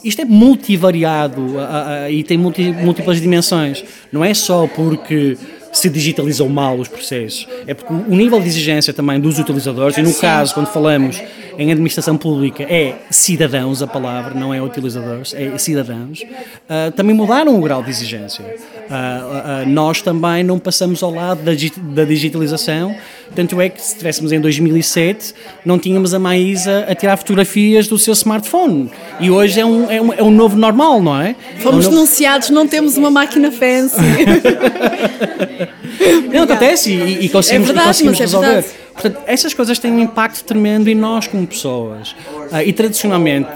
Isto 0.05 0.23
é 0.23 0.25
multivariado 0.25 1.59
a, 1.59 2.05
a, 2.05 2.11
e 2.11 2.23
tem 2.23 2.39
múltiplas 2.39 3.21
dimensões. 3.21 3.85
Não 4.13 4.25
é 4.25 4.33
só 4.33 4.69
porque 4.69 5.37
se 5.77 5.89
digitalizam 5.89 6.49
mal 6.49 6.79
os 6.79 6.89
processos, 6.89 7.47
é 7.67 7.75
porque 7.75 7.93
o 7.93 8.15
nível 8.15 8.41
de 8.41 8.47
exigência 8.47 8.93
também 8.93 9.21
dos 9.21 9.39
utilizadores, 9.39 9.97
e 9.99 10.03
no 10.03 10.11
Sim. 10.11 10.21
caso, 10.21 10.55
quando 10.55 10.69
falamos 10.69 11.21
em 11.59 11.71
administração 11.71 12.17
pública, 12.17 12.63
é 12.65 12.95
cidadãos 13.11 13.83
a 13.83 13.87
palavra, 13.87 14.35
não 14.35 14.53
é 14.53 14.61
utilizadores, 14.61 15.35
é 15.35 15.57
cidadãos, 15.59 16.21
uh, 16.21 16.91
também 16.93 17.15
mudaram 17.15 17.59
o 17.59 17.61
grau 17.63 17.83
de 17.83 17.91
exigência. 17.91 18.45
Uh, 18.45 19.65
uh, 19.65 19.69
nós 19.69 20.03
também 20.03 20.45
não 20.45 20.59
passamos 20.59 21.03
ao 21.03 21.11
lado 21.11 21.43
da, 21.43 21.53
da, 21.95 22.05
digitalização, 22.05 22.95
tanto 23.35 23.61
é 23.61 23.69
que 23.69 23.81
se 23.81 23.93
estivéssemos 23.93 24.33
em 24.33 24.41
2007, 24.41 25.35
não 25.65 25.79
tínhamos 25.79 26.15
a 26.15 26.19
Maísa 26.19 26.87
a 26.89 26.95
tirar 26.95 27.17
fotografias 27.17 27.89
do 27.89 27.99
seu 27.99 28.13
smartphone. 28.13 28.91
E 29.19 29.31
hoje 29.31 29.59
é 29.59 29.67
um, 29.67 29.91
é 29.91 30.01
um, 30.01 30.13
é 30.13 30.23
um 30.23 30.31
novo 30.31 30.57
normal, 30.57 31.03
não 31.03 31.21
é? 31.21 31.35
Fomos 31.59 31.65
é 31.65 31.69
um 31.69 31.73
novo... 31.73 31.91
denunciados, 31.91 32.51
não 32.51 32.69
temos 32.69 32.97
uma 32.97 33.11
máquina 33.11 33.51
fancy. 33.51 33.97
não, 36.33 36.43
acontece 36.45 36.93
e, 36.93 37.27
e 37.27 37.29
conseguimos, 37.29 37.71
é 37.71 37.73
verdade, 37.73 37.87
conseguimos 37.89 38.21
é 38.21 38.23
resolver. 38.23 38.59
É 38.59 38.87
Portanto, 38.93 39.21
essas 39.27 39.53
coisas 39.53 39.79
têm 39.79 39.93
um 39.93 40.01
impacto 40.01 40.43
tremendo 40.45 40.89
em 40.89 40.95
nós 40.95 41.27
como 41.27 41.47
pessoas. 41.47 42.13
Uh, 42.51 42.63
e 42.65 42.73
tradicionalmente, 42.73 43.51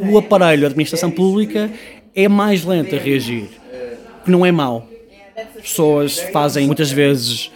o 0.00 0.18
aparelho, 0.18 0.64
a 0.64 0.66
administração 0.66 1.10
pública, 1.10 1.70
é 2.14 2.28
mais 2.28 2.64
lento 2.64 2.94
a 2.94 2.98
reagir 2.98 3.48
que 4.24 4.30
não 4.30 4.44
é 4.44 4.50
mau. 4.50 4.88
Pessoas 5.56 6.18
fazem 6.32 6.66
muitas 6.66 6.90
vezes 6.90 7.50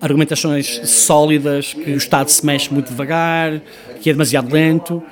argumentações 0.00 0.80
sólidas 0.88 1.72
que 1.72 1.92
o 1.92 1.96
Estado 1.96 2.28
se 2.28 2.44
mexe 2.44 2.72
muito 2.72 2.88
devagar, 2.88 3.60
que 4.00 4.10
é 4.10 4.12
demasiado 4.12 4.52
lento. 4.52 5.02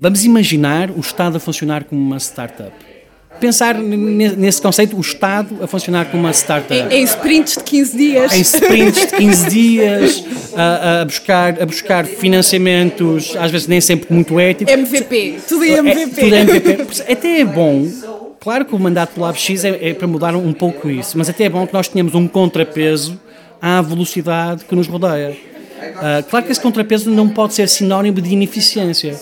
Vamos 0.00 0.24
imaginar 0.24 0.90
o 0.90 1.00
Estado 1.00 1.36
a 1.36 1.40
funcionar 1.40 1.84
como 1.84 2.00
uma 2.00 2.18
startup. 2.18 2.72
Pensar 3.44 3.74
nesse 3.74 4.62
conceito, 4.62 4.96
o 4.96 5.00
Estado 5.02 5.62
a 5.62 5.66
funcionar 5.66 6.06
como 6.06 6.22
uma 6.22 6.30
startup. 6.30 6.74
Em, 6.74 7.00
em 7.00 7.04
sprints 7.04 7.58
de 7.58 7.64
15 7.64 7.96
dias. 7.96 8.32
Em 8.32 8.40
sprints 8.40 9.00
de 9.00 9.16
15 9.16 9.50
dias, 9.50 10.24
a, 10.56 11.00
a, 11.02 11.04
buscar, 11.04 11.62
a 11.62 11.66
buscar 11.66 12.06
financiamentos, 12.06 13.36
às 13.36 13.50
vezes 13.50 13.66
nem 13.66 13.82
sempre 13.82 14.14
muito 14.14 14.40
éticos. 14.40 14.72
MVP, 14.72 15.40
tudo 15.46 15.62
em 15.62 15.72
MVP. 15.72 16.20
É, 16.20 16.24
tudo 16.24 16.34
MVP. 16.34 17.12
Até 17.12 17.40
é 17.40 17.44
bom 17.44 17.86
Claro 18.40 18.64
que 18.64 18.74
o 18.74 18.78
mandato 18.78 19.14
do 19.14 19.20
LabX 19.20 19.64
é, 19.64 19.90
é 19.90 19.94
para 19.94 20.06
mudar 20.06 20.34
um 20.34 20.52
pouco 20.54 20.88
isso, 20.88 21.16
mas 21.18 21.28
até 21.28 21.44
é 21.44 21.48
bom 21.50 21.66
que 21.66 21.72
nós 21.72 21.88
tenhamos 21.88 22.14
um 22.14 22.26
contrapeso 22.26 23.20
à 23.60 23.82
velocidade 23.82 24.64
que 24.64 24.74
nos 24.74 24.86
rodeia. 24.86 25.30
Uh, 25.30 26.22
claro 26.30 26.46
que 26.46 26.52
esse 26.52 26.60
contrapeso 26.60 27.10
não 27.10 27.28
pode 27.28 27.52
ser 27.52 27.68
sinónimo 27.68 28.20
de 28.22 28.32
ineficiência 28.32 29.18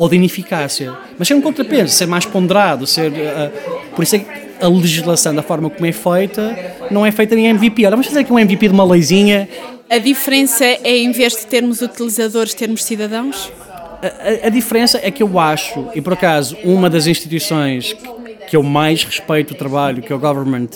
ou 0.00 0.08
de 0.08 0.16
ineficácia, 0.16 0.94
mas 1.18 1.28
ser 1.28 1.34
um 1.34 1.42
contrapeso, 1.42 1.92
ser 1.92 2.06
mais 2.06 2.24
ponderado, 2.24 2.86
ser. 2.86 3.12
Uh, 3.12 3.90
por 3.94 4.02
isso 4.02 4.16
é 4.16 4.20
que 4.20 4.26
a 4.58 4.66
legislação, 4.66 5.34
da 5.34 5.42
forma 5.42 5.68
como 5.68 5.84
é 5.84 5.92
feita, 5.92 6.56
não 6.90 7.04
é 7.04 7.12
feita 7.12 7.34
em 7.34 7.48
MVP. 7.48 7.84
Olha, 7.84 7.90
vamos 7.90 8.06
fazer 8.06 8.20
aqui 8.20 8.32
um 8.32 8.38
MVP 8.38 8.68
de 8.68 8.72
uma 8.72 8.84
leizinha. 8.84 9.46
A 9.90 9.98
diferença 9.98 10.64
é, 10.64 10.96
em 10.96 11.12
vez 11.12 11.36
de 11.36 11.46
termos 11.46 11.82
utilizadores, 11.82 12.54
termos 12.54 12.82
cidadãos? 12.82 13.52
A, 14.02 14.06
a, 14.06 14.46
a 14.46 14.48
diferença 14.48 14.98
é 15.02 15.10
que 15.10 15.22
eu 15.22 15.38
acho, 15.38 15.88
e 15.94 16.00
por 16.00 16.14
acaso, 16.14 16.56
uma 16.64 16.88
das 16.88 17.06
instituições 17.06 17.94
que 18.48 18.56
eu 18.56 18.62
mais 18.62 19.04
respeito 19.04 19.52
o 19.52 19.54
trabalho, 19.54 20.02
que 20.02 20.10
é 20.10 20.16
o 20.16 20.18
Government 20.18 20.68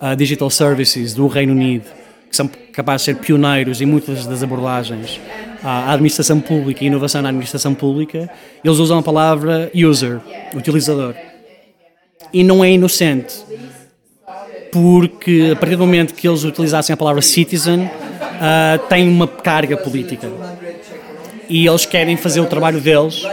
uh, 0.00 0.14
Digital 0.14 0.50
Services 0.50 1.14
do 1.14 1.26
Reino 1.26 1.52
Unido, 1.52 1.86
que 2.30 2.36
são 2.36 2.48
capazes 2.72 3.06
de 3.06 3.12
ser 3.12 3.16
pioneiros 3.16 3.80
em 3.80 3.86
muitas 3.86 4.24
das 4.24 4.40
abordagens 4.40 5.18
à 5.62 5.92
administração 5.92 6.40
pública 6.40 6.84
e 6.84 6.86
inovação 6.86 7.22
na 7.22 7.28
administração 7.28 7.74
pública, 7.74 8.30
eles 8.64 8.78
usam 8.78 8.98
a 8.98 9.02
palavra 9.02 9.70
user, 9.74 10.20
utilizador. 10.54 11.14
E 12.32 12.44
não 12.44 12.64
é 12.64 12.70
inocente, 12.70 13.34
porque 14.70 15.50
a 15.52 15.56
partir 15.56 15.76
do 15.76 15.86
momento 15.86 16.14
que 16.14 16.28
eles 16.28 16.44
utilizassem 16.44 16.92
a 16.92 16.96
palavra 16.96 17.22
citizen, 17.22 17.84
uh, 17.84 18.78
tem 18.88 19.08
uma 19.08 19.26
carga 19.26 19.76
política. 19.76 20.30
E 21.48 21.66
eles 21.66 21.86
querem 21.86 22.16
fazer 22.16 22.40
o 22.40 22.46
trabalho 22.46 22.80
deles 22.80 23.26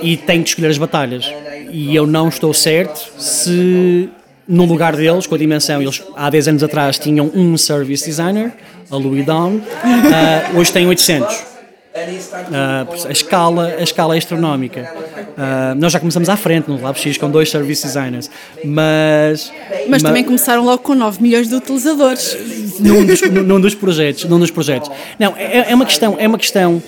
e 0.00 0.16
têm 0.16 0.42
que 0.42 0.50
escolher 0.50 0.68
as 0.68 0.78
batalhas 0.78 1.32
e 1.72 1.96
eu 1.96 2.06
não 2.06 2.28
estou 2.28 2.52
certo 2.52 3.10
se 3.18 4.10
no 4.46 4.64
lugar 4.64 4.96
deles, 4.96 5.26
com 5.26 5.34
a 5.34 5.38
dimensão, 5.38 5.80
eles 5.80 6.02
há 6.16 6.28
10 6.28 6.48
anos 6.48 6.62
atrás 6.62 6.98
tinham 6.98 7.30
um 7.34 7.56
service 7.56 8.04
designer, 8.04 8.52
a 8.90 8.96
Louis 8.96 9.24
Down, 9.24 9.56
uh, 9.56 10.58
hoje 10.58 10.72
têm 10.72 10.86
800. 10.86 11.52
Uh, 11.94 13.06
a, 13.06 13.12
escala, 13.12 13.66
a 13.78 13.82
escala 13.82 14.14
é 14.14 14.18
astronómica. 14.18 14.90
Uh, 15.36 15.74
nós 15.76 15.92
já 15.92 16.00
começamos 16.00 16.28
à 16.30 16.36
frente 16.36 16.66
no 16.68 16.80
LabX 16.80 17.18
com 17.18 17.30
dois 17.30 17.50
service 17.50 17.86
designers, 17.86 18.30
mas. 18.64 19.52
Mas, 19.70 19.88
mas 19.88 20.02
também 20.02 20.24
começaram 20.24 20.64
logo 20.64 20.82
com 20.82 20.94
9 20.94 21.22
milhões 21.22 21.48
de 21.48 21.54
utilizadores. 21.54 22.34
Num 22.80 23.04
dos, 23.04 23.20
num 23.30 23.60
dos 23.60 23.74
projetos. 23.74 24.24
Num 24.24 24.38
dos 24.38 24.50
projetos. 24.50 24.90
Não, 25.18 25.34
é, 25.36 25.70
é 25.70 25.74
uma 25.74 25.84
questão. 25.84 26.16
É 26.18 26.26
uma 26.26 26.38
questão 26.38 26.82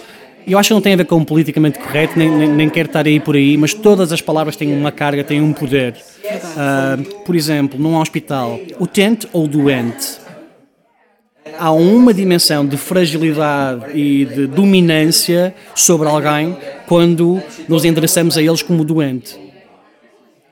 eu 0.46 0.58
acho 0.58 0.68
que 0.68 0.74
não 0.74 0.80
tem 0.80 0.94
a 0.94 0.96
ver 0.96 1.06
com 1.06 1.16
o 1.16 1.24
politicamente 1.24 1.78
correto, 1.78 2.18
nem, 2.18 2.30
nem, 2.30 2.48
nem 2.48 2.68
quero 2.68 2.86
estar 2.86 3.06
aí 3.06 3.18
por 3.18 3.36
aí, 3.36 3.56
mas 3.56 3.72
todas 3.72 4.12
as 4.12 4.20
palavras 4.20 4.56
têm 4.56 4.76
uma 4.76 4.92
carga, 4.92 5.24
têm 5.24 5.40
um 5.40 5.52
poder. 5.52 5.96
Uh, 6.24 7.22
por 7.24 7.34
exemplo, 7.34 7.78
num 7.78 7.96
hospital, 7.96 8.58
utente 8.78 9.28
ou 9.32 9.48
doente, 9.48 10.18
há 11.58 11.70
uma 11.70 12.12
dimensão 12.12 12.66
de 12.66 12.76
fragilidade 12.76 13.98
e 13.98 14.24
de 14.24 14.46
dominância 14.46 15.54
sobre 15.74 16.08
alguém 16.08 16.56
quando 16.86 17.42
nos 17.68 17.84
endereçamos 17.84 18.36
a 18.36 18.42
eles 18.42 18.62
como 18.62 18.84
doente. 18.84 19.38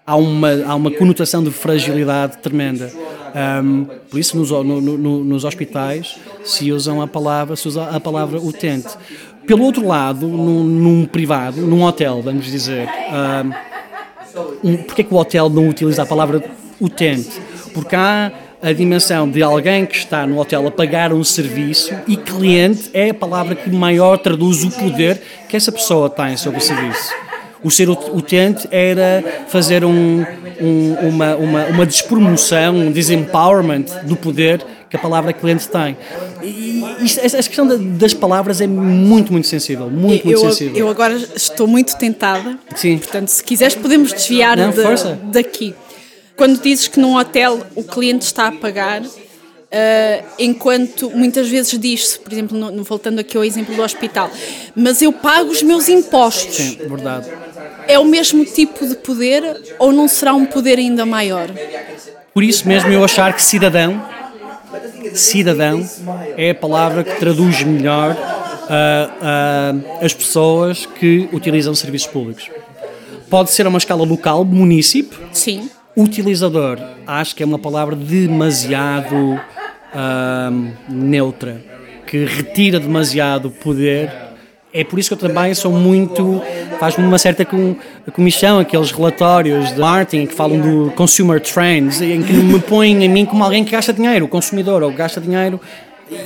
Há 0.04 0.16
uma, 0.16 0.50
há 0.66 0.74
uma 0.74 0.90
conotação 0.90 1.44
de 1.44 1.50
fragilidade 1.50 2.38
tremenda. 2.38 2.90
Um, 3.34 3.84
por 4.10 4.18
isso, 4.18 4.36
nos, 4.36 4.50
no, 4.50 4.80
no, 4.80 5.24
nos 5.24 5.44
hospitais 5.44 6.18
se 6.44 6.70
usam 6.72 7.00
a 7.00 7.06
palavra, 7.06 7.56
se 7.56 7.68
usa 7.68 7.84
a 7.84 8.00
palavra 8.00 8.38
utente. 8.40 8.88
Pelo 9.46 9.64
outro 9.64 9.86
lado, 9.86 10.26
num, 10.28 10.62
num 10.62 11.06
privado, 11.06 11.60
num 11.62 11.82
hotel, 11.82 12.22
vamos 12.22 12.46
dizer, 12.46 12.88
um, 14.62 14.76
porque 14.76 15.02
é 15.02 15.04
que 15.04 15.12
o 15.12 15.16
hotel 15.16 15.48
não 15.48 15.68
utiliza 15.68 16.02
a 16.02 16.06
palavra 16.06 16.42
utente? 16.80 17.40
Porque 17.74 17.96
há 17.96 18.30
a 18.62 18.72
dimensão 18.72 19.28
de 19.28 19.42
alguém 19.42 19.84
que 19.84 19.96
está 19.96 20.24
no 20.24 20.38
hotel 20.38 20.66
a 20.68 20.70
pagar 20.70 21.12
um 21.12 21.24
serviço 21.24 21.92
e 22.06 22.16
cliente 22.16 22.90
é 22.94 23.10
a 23.10 23.14
palavra 23.14 23.56
que 23.56 23.68
maior 23.70 24.16
traduz 24.18 24.62
o 24.62 24.70
poder 24.70 25.20
que 25.48 25.56
essa 25.56 25.72
pessoa 25.72 26.08
tem 26.08 26.36
sobre 26.36 26.60
o 26.60 26.62
serviço. 26.62 27.12
O 27.64 27.70
ser 27.70 27.88
utente 27.88 28.68
era 28.70 29.44
fazer 29.48 29.84
um, 29.84 30.24
um, 30.60 30.94
uma, 31.08 31.36
uma, 31.36 31.64
uma 31.66 31.86
despromoção, 31.86 32.74
um 32.74 32.92
desempowerment 32.92 33.86
do 34.04 34.16
poder 34.16 34.64
que 34.92 34.96
a 34.96 34.98
palavra 34.98 35.32
cliente 35.32 35.66
tem. 35.70 35.96
E 36.42 36.84
isto, 37.00 37.18
essa 37.18 37.38
questão 37.38 37.66
das 37.96 38.12
palavras 38.12 38.60
é 38.60 38.66
muito, 38.66 39.32
muito 39.32 39.46
sensível. 39.46 39.88
Muito, 39.88 40.26
muito 40.26 40.30
eu, 40.32 40.50
sensível. 40.50 40.76
Eu 40.76 40.88
agora 40.90 41.14
estou 41.34 41.66
muito 41.66 41.96
tentada. 41.96 42.58
Sim. 42.76 42.98
Portanto, 42.98 43.28
se 43.28 43.42
quiseres, 43.42 43.74
podemos 43.74 44.12
desviar 44.12 44.58
Não, 44.58 44.70
de, 44.70 45.32
daqui. 45.32 45.74
Quando 46.36 46.60
dizes 46.60 46.88
que 46.88 47.00
num 47.00 47.16
hotel 47.16 47.60
o 47.74 47.82
cliente 47.82 48.26
está 48.26 48.48
a 48.48 48.52
pagar, 48.52 49.02
Uh, 49.72 50.22
enquanto 50.38 51.08
muitas 51.08 51.48
vezes 51.48 51.78
diz-se, 51.78 52.18
por 52.18 52.30
exemplo, 52.30 52.58
no, 52.58 52.70
no, 52.70 52.84
voltando 52.84 53.20
aqui 53.20 53.38
ao 53.38 53.42
exemplo 53.42 53.74
do 53.74 53.80
hospital, 53.80 54.30
mas 54.76 55.00
eu 55.00 55.14
pago 55.14 55.50
os 55.50 55.62
meus 55.62 55.88
impostos. 55.88 56.56
Sim, 56.56 56.76
verdade. 56.76 57.30
É 57.88 57.98
o 57.98 58.04
mesmo 58.04 58.44
tipo 58.44 58.86
de 58.86 58.96
poder 58.96 59.42
ou 59.78 59.90
não 59.90 60.06
será 60.06 60.34
um 60.34 60.44
poder 60.44 60.78
ainda 60.78 61.06
maior? 61.06 61.48
Por 62.34 62.42
isso 62.44 62.68
mesmo 62.68 62.92
eu 62.92 63.02
achar 63.02 63.32
que 63.32 63.42
cidadão 63.42 63.98
cidadão 65.14 65.86
é 66.36 66.50
a 66.50 66.54
palavra 66.54 67.04
que 67.04 67.18
traduz 67.18 67.62
melhor 67.62 68.12
uh, 68.12 69.76
uh, 69.76 70.04
as 70.04 70.14
pessoas 70.14 70.86
que 70.86 71.28
utilizam 71.32 71.74
serviços 71.74 72.08
públicos. 72.08 72.50
Pode 73.28 73.50
ser 73.50 73.66
a 73.66 73.68
uma 73.68 73.78
escala 73.78 74.04
local, 74.04 74.44
município. 74.44 75.18
Sim. 75.32 75.70
Utilizador, 75.96 76.78
acho 77.06 77.34
que 77.34 77.42
é 77.42 77.46
uma 77.46 77.58
palavra 77.58 77.94
demasiado 77.94 79.34
uh, 79.34 80.72
neutra, 80.88 81.62
que 82.06 82.24
retira 82.24 82.80
demasiado 82.80 83.50
poder 83.50 84.10
É 84.74 84.82
por 84.84 84.98
isso 84.98 85.14
que 85.14 85.24
eu 85.24 85.28
também 85.28 85.54
sou 85.54 85.70
muito. 85.70 86.42
faz-me 86.80 87.04
uma 87.04 87.18
certa 87.18 87.44
com, 87.44 87.76
comissão 88.12 88.58
aqueles 88.58 88.90
relatórios 88.90 89.74
de 89.74 89.78
marketing 89.78 90.26
que 90.26 90.34
falam 90.34 90.58
do 90.58 90.90
consumer 90.92 91.40
trends, 91.40 92.00
em 92.00 92.22
que 92.22 92.32
me 92.32 92.58
põem 92.58 93.04
a 93.04 93.08
mim 93.08 93.26
como 93.26 93.44
alguém 93.44 93.64
que 93.64 93.70
gasta 93.70 93.92
dinheiro, 93.92 94.24
o 94.24 94.28
consumidor, 94.28 94.82
ou 94.82 94.90
gasta 94.90 95.20
dinheiro, 95.20 95.60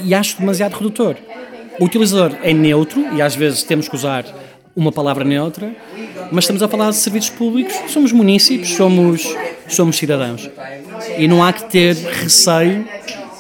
e 0.05 0.15
acho 0.15 0.39
demasiado 0.39 0.75
redutor. 0.75 1.17
O 1.81 1.85
utilizador 1.85 2.39
é 2.43 2.53
neutro, 2.53 3.05
e 3.15 3.21
às 3.21 3.35
vezes 3.35 3.65
temos 3.65 3.89
que 3.89 3.97
usar 3.97 4.25
uma 4.77 4.93
palavra 4.93 5.25
neutra, 5.25 5.75
mas 6.31 6.45
estamos 6.45 6.63
a 6.63 6.69
falar 6.69 6.91
de 6.91 6.97
serviços 6.97 7.31
públicos, 7.31 7.75
somos 7.89 8.13
munícipes, 8.13 8.71
somos, 8.71 9.27
somos 9.67 9.97
cidadãos. 9.97 10.49
E 11.19 11.27
não 11.27 11.43
há 11.43 11.53
que 11.53 11.65
ter 11.65 11.97
receio 11.97 12.87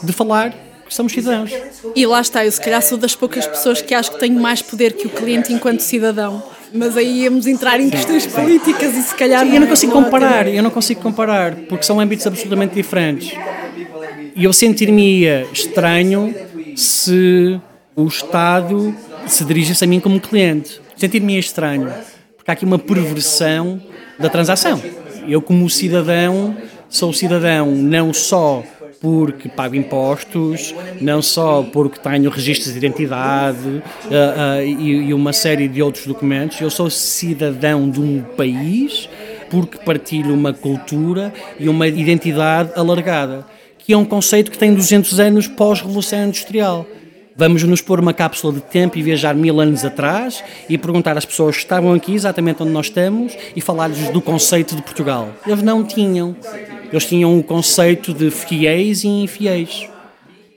de 0.02 0.12
falar 0.12 0.52
somos 0.94 1.12
cidadãos. 1.12 1.50
E 1.94 2.06
lá 2.06 2.20
está, 2.20 2.44
eu 2.44 2.52
se 2.52 2.60
calhar 2.60 2.82
sou 2.82 2.98
das 2.98 3.14
poucas 3.14 3.46
pessoas 3.46 3.82
que 3.82 3.94
acho 3.94 4.12
que 4.12 4.20
tenho 4.20 4.38
mais 4.40 4.62
poder 4.62 4.92
que 4.92 5.06
o 5.06 5.10
cliente 5.10 5.52
enquanto 5.52 5.80
cidadão. 5.80 6.42
Mas 6.72 6.96
aí 6.96 7.22
íamos 7.22 7.46
entrar 7.46 7.80
em 7.80 7.88
questões 7.88 8.26
políticas 8.26 8.94
e 8.96 9.02
se 9.02 9.14
calhar. 9.14 9.44
Sim, 9.46 9.54
eu 9.54 9.60
não 9.60 9.66
consigo 9.68 9.92
comparar, 9.92 10.48
eu 10.48 10.62
não 10.62 10.70
consigo 10.70 11.00
comparar, 11.00 11.54
porque 11.68 11.84
são 11.84 12.00
âmbitos 12.00 12.26
absolutamente 12.26 12.74
diferentes. 12.74 13.36
E 14.34 14.44
eu 14.44 14.52
sentir-me 14.52 15.24
estranho 15.52 16.34
se 16.76 17.58
o 17.94 18.06
Estado 18.06 18.94
se 19.26 19.44
dirigisse 19.44 19.82
a 19.82 19.86
mim 19.86 20.00
como 20.00 20.20
cliente. 20.20 20.80
Sentir-me 20.96 21.38
estranho, 21.38 21.92
porque 22.36 22.50
há 22.50 22.52
aqui 22.52 22.64
uma 22.64 22.78
perversão 22.78 23.80
da 24.18 24.28
transação. 24.28 24.80
Eu, 25.26 25.42
como 25.42 25.68
cidadão, 25.68 26.56
sou 26.88 27.12
cidadão 27.12 27.66
não 27.74 28.12
só 28.12 28.62
porque 29.00 29.48
pago 29.48 29.76
impostos, 29.76 30.74
não 31.00 31.20
só 31.20 31.62
porque 31.62 31.98
tenho 31.98 32.30
registros 32.30 32.72
de 32.72 32.78
identidade 32.78 33.68
uh, 33.68 33.80
uh, 34.08 34.62
e, 34.62 35.08
e, 35.08 35.14
uma 35.14 35.32
série 35.32 35.68
de 35.68 35.82
outros 35.82 36.06
documentos, 36.06 36.60
eu 36.60 36.70
sou 36.70 36.88
cidadão 36.90 37.88
de 37.88 38.00
um 38.00 38.22
país 38.22 39.08
porque 39.50 39.78
partilho 39.78 40.34
uma 40.34 40.52
cultura 40.52 41.32
e 41.58 41.68
uma 41.68 41.86
identidade 41.86 42.72
alargada, 42.74 43.46
que 43.78 43.92
é 43.92 43.96
um 43.96 44.04
conceito 44.04 44.50
que 44.50 44.58
tem 44.58 44.74
200 44.74 45.20
anos 45.20 45.46
pós-revolução 45.46 46.24
industrial. 46.24 46.86
Vamos 47.38 47.62
nos 47.64 47.82
pôr 47.82 48.00
uma 48.00 48.14
cápsula 48.14 48.54
de 48.54 48.60
tempo 48.62 48.96
e 48.96 49.02
viajar 49.02 49.34
mil 49.34 49.60
anos 49.60 49.84
atrás 49.84 50.42
e 50.70 50.78
perguntar 50.78 51.18
às 51.18 51.26
pessoas 51.26 51.56
que 51.56 51.62
estavam 51.62 51.92
aqui 51.92 52.14
exatamente 52.14 52.62
onde 52.62 52.72
nós 52.72 52.86
estamos 52.86 53.36
e 53.54 53.60
falar-lhes 53.60 54.08
do 54.08 54.22
conceito 54.22 54.74
de 54.74 54.80
Portugal. 54.80 55.28
Eles 55.46 55.62
não 55.62 55.84
tinham. 55.84 56.34
Eles 56.90 57.04
tinham 57.04 57.38
o 57.38 57.42
conceito 57.42 58.14
de 58.14 58.30
fiéis 58.30 59.04
e 59.04 59.08
infiéis. 59.08 59.86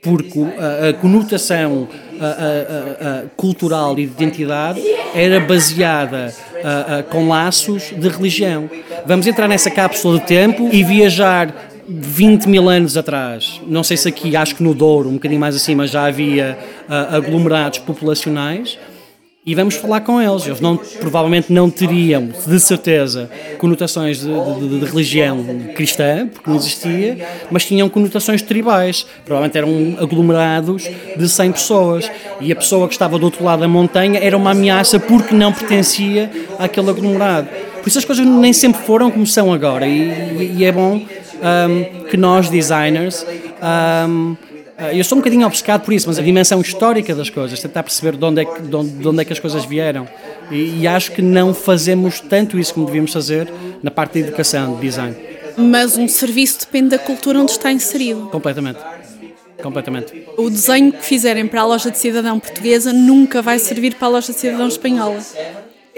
Porque 0.02 0.40
a, 0.40 0.88
a 0.88 0.92
conotação 0.94 1.86
a, 2.18 2.24
a, 2.24 3.22
cultural 3.36 3.92
e 3.98 4.06
de 4.06 4.12
identidade 4.12 4.80
era 5.14 5.38
baseada 5.38 6.34
com 7.10 7.28
laços 7.28 7.92
de 7.94 8.08
religião. 8.08 8.70
Vamos 9.04 9.26
entrar 9.26 9.48
nessa 9.48 9.70
cápsula 9.70 10.18
de 10.18 10.26
tempo 10.26 10.70
e 10.72 10.82
viajar 10.82 11.69
20 11.92 12.46
mil 12.46 12.68
anos 12.68 12.96
atrás, 12.96 13.60
não 13.66 13.82
sei 13.82 13.96
se 13.96 14.08
aqui, 14.08 14.36
acho 14.36 14.54
que 14.54 14.62
no 14.62 14.72
Douro, 14.72 15.08
um 15.08 15.14
bocadinho 15.14 15.40
mais 15.40 15.56
acima, 15.56 15.86
já 15.86 16.04
havia 16.04 16.56
uh, 16.88 17.16
aglomerados 17.16 17.80
populacionais 17.80 18.78
e 19.44 19.54
vamos 19.54 19.74
falar 19.74 20.02
com 20.02 20.20
eles. 20.20 20.46
Eles 20.46 20.60
não, 20.60 20.76
provavelmente 20.76 21.50
não 21.50 21.70
teriam, 21.70 22.28
de 22.46 22.60
certeza, 22.60 23.30
conotações 23.58 24.20
de, 24.20 24.28
de, 24.28 24.80
de, 24.80 24.84
religião 24.84 25.44
cristã, 25.74 26.28
porque 26.28 26.48
não 26.48 26.56
existia, 26.56 27.26
mas 27.50 27.64
tinham 27.64 27.88
conotações 27.88 28.42
tribais. 28.42 29.06
Provavelmente 29.24 29.56
eram 29.56 29.96
aglomerados 29.98 30.86
de 31.16 31.28
100 31.28 31.52
pessoas. 31.52 32.10
E 32.40 32.52
a 32.52 32.56
pessoa 32.56 32.86
que 32.86 32.94
estava 32.94 33.18
do 33.18 33.24
outro 33.24 33.42
lado 33.42 33.60
da 33.60 33.68
montanha 33.68 34.20
era 34.20 34.36
uma 34.36 34.50
ameaça 34.50 35.00
porque 35.00 35.34
não 35.34 35.52
pertencia 35.52 36.30
àquele 36.58 36.90
aglomerado. 36.90 37.48
Por 37.80 37.88
isso 37.88 37.98
as 37.98 38.04
coisas 38.04 38.26
nem 38.26 38.52
sempre 38.52 38.82
foram 38.82 39.10
como 39.10 39.26
são 39.26 39.52
agora. 39.52 39.86
E, 39.86 40.56
e 40.58 40.64
é 40.64 40.72
bom 40.72 40.96
um, 40.96 42.04
que 42.04 42.16
nós, 42.16 42.48
designers, 42.48 43.24
um, 44.08 44.36
ah, 44.80 44.94
eu 44.94 45.04
sou 45.04 45.18
um 45.18 45.20
bocadinho 45.20 45.46
obcecado 45.46 45.82
por 45.82 45.92
isso, 45.92 46.08
mas 46.08 46.18
a 46.18 46.22
dimensão 46.22 46.58
histórica 46.58 47.14
das 47.14 47.28
coisas, 47.28 47.60
tentar 47.60 47.82
perceber 47.82 48.16
de 48.16 48.24
onde 48.24 48.40
é 48.40 48.44
que, 48.46 48.62
de 48.62 48.74
onde, 48.74 48.90
de 48.90 49.08
onde 49.08 49.20
é 49.20 49.24
que 49.26 49.32
as 49.32 49.38
coisas 49.38 49.66
vieram. 49.66 50.08
E, 50.50 50.80
e, 50.80 50.86
acho 50.86 51.12
que 51.12 51.20
não 51.20 51.52
fazemos 51.52 52.18
tanto 52.18 52.58
isso 52.58 52.72
como 52.72 52.86
devíamos 52.86 53.12
fazer 53.12 53.46
na 53.82 53.90
parte 53.90 54.14
da 54.14 54.26
educação, 54.26 54.76
de 54.76 54.80
design. 54.80 55.14
Mas 55.58 55.98
um 55.98 56.08
serviço 56.08 56.60
depende 56.60 56.88
da 56.88 56.98
cultura 56.98 57.38
onde 57.38 57.50
está 57.50 57.70
inserido. 57.70 58.28
Completamente. 58.28 58.80
Completamente. 59.62 60.24
O 60.38 60.48
desenho 60.48 60.92
que 60.92 61.04
fizerem 61.04 61.46
para 61.46 61.60
a 61.60 61.66
loja 61.66 61.90
de 61.90 61.98
cidadão 61.98 62.40
portuguesa 62.40 62.90
nunca 62.90 63.42
vai 63.42 63.58
servir 63.58 63.94
para 63.96 64.08
a 64.08 64.10
loja 64.12 64.32
de 64.32 64.38
cidadão 64.38 64.66
espanhola 64.66 65.18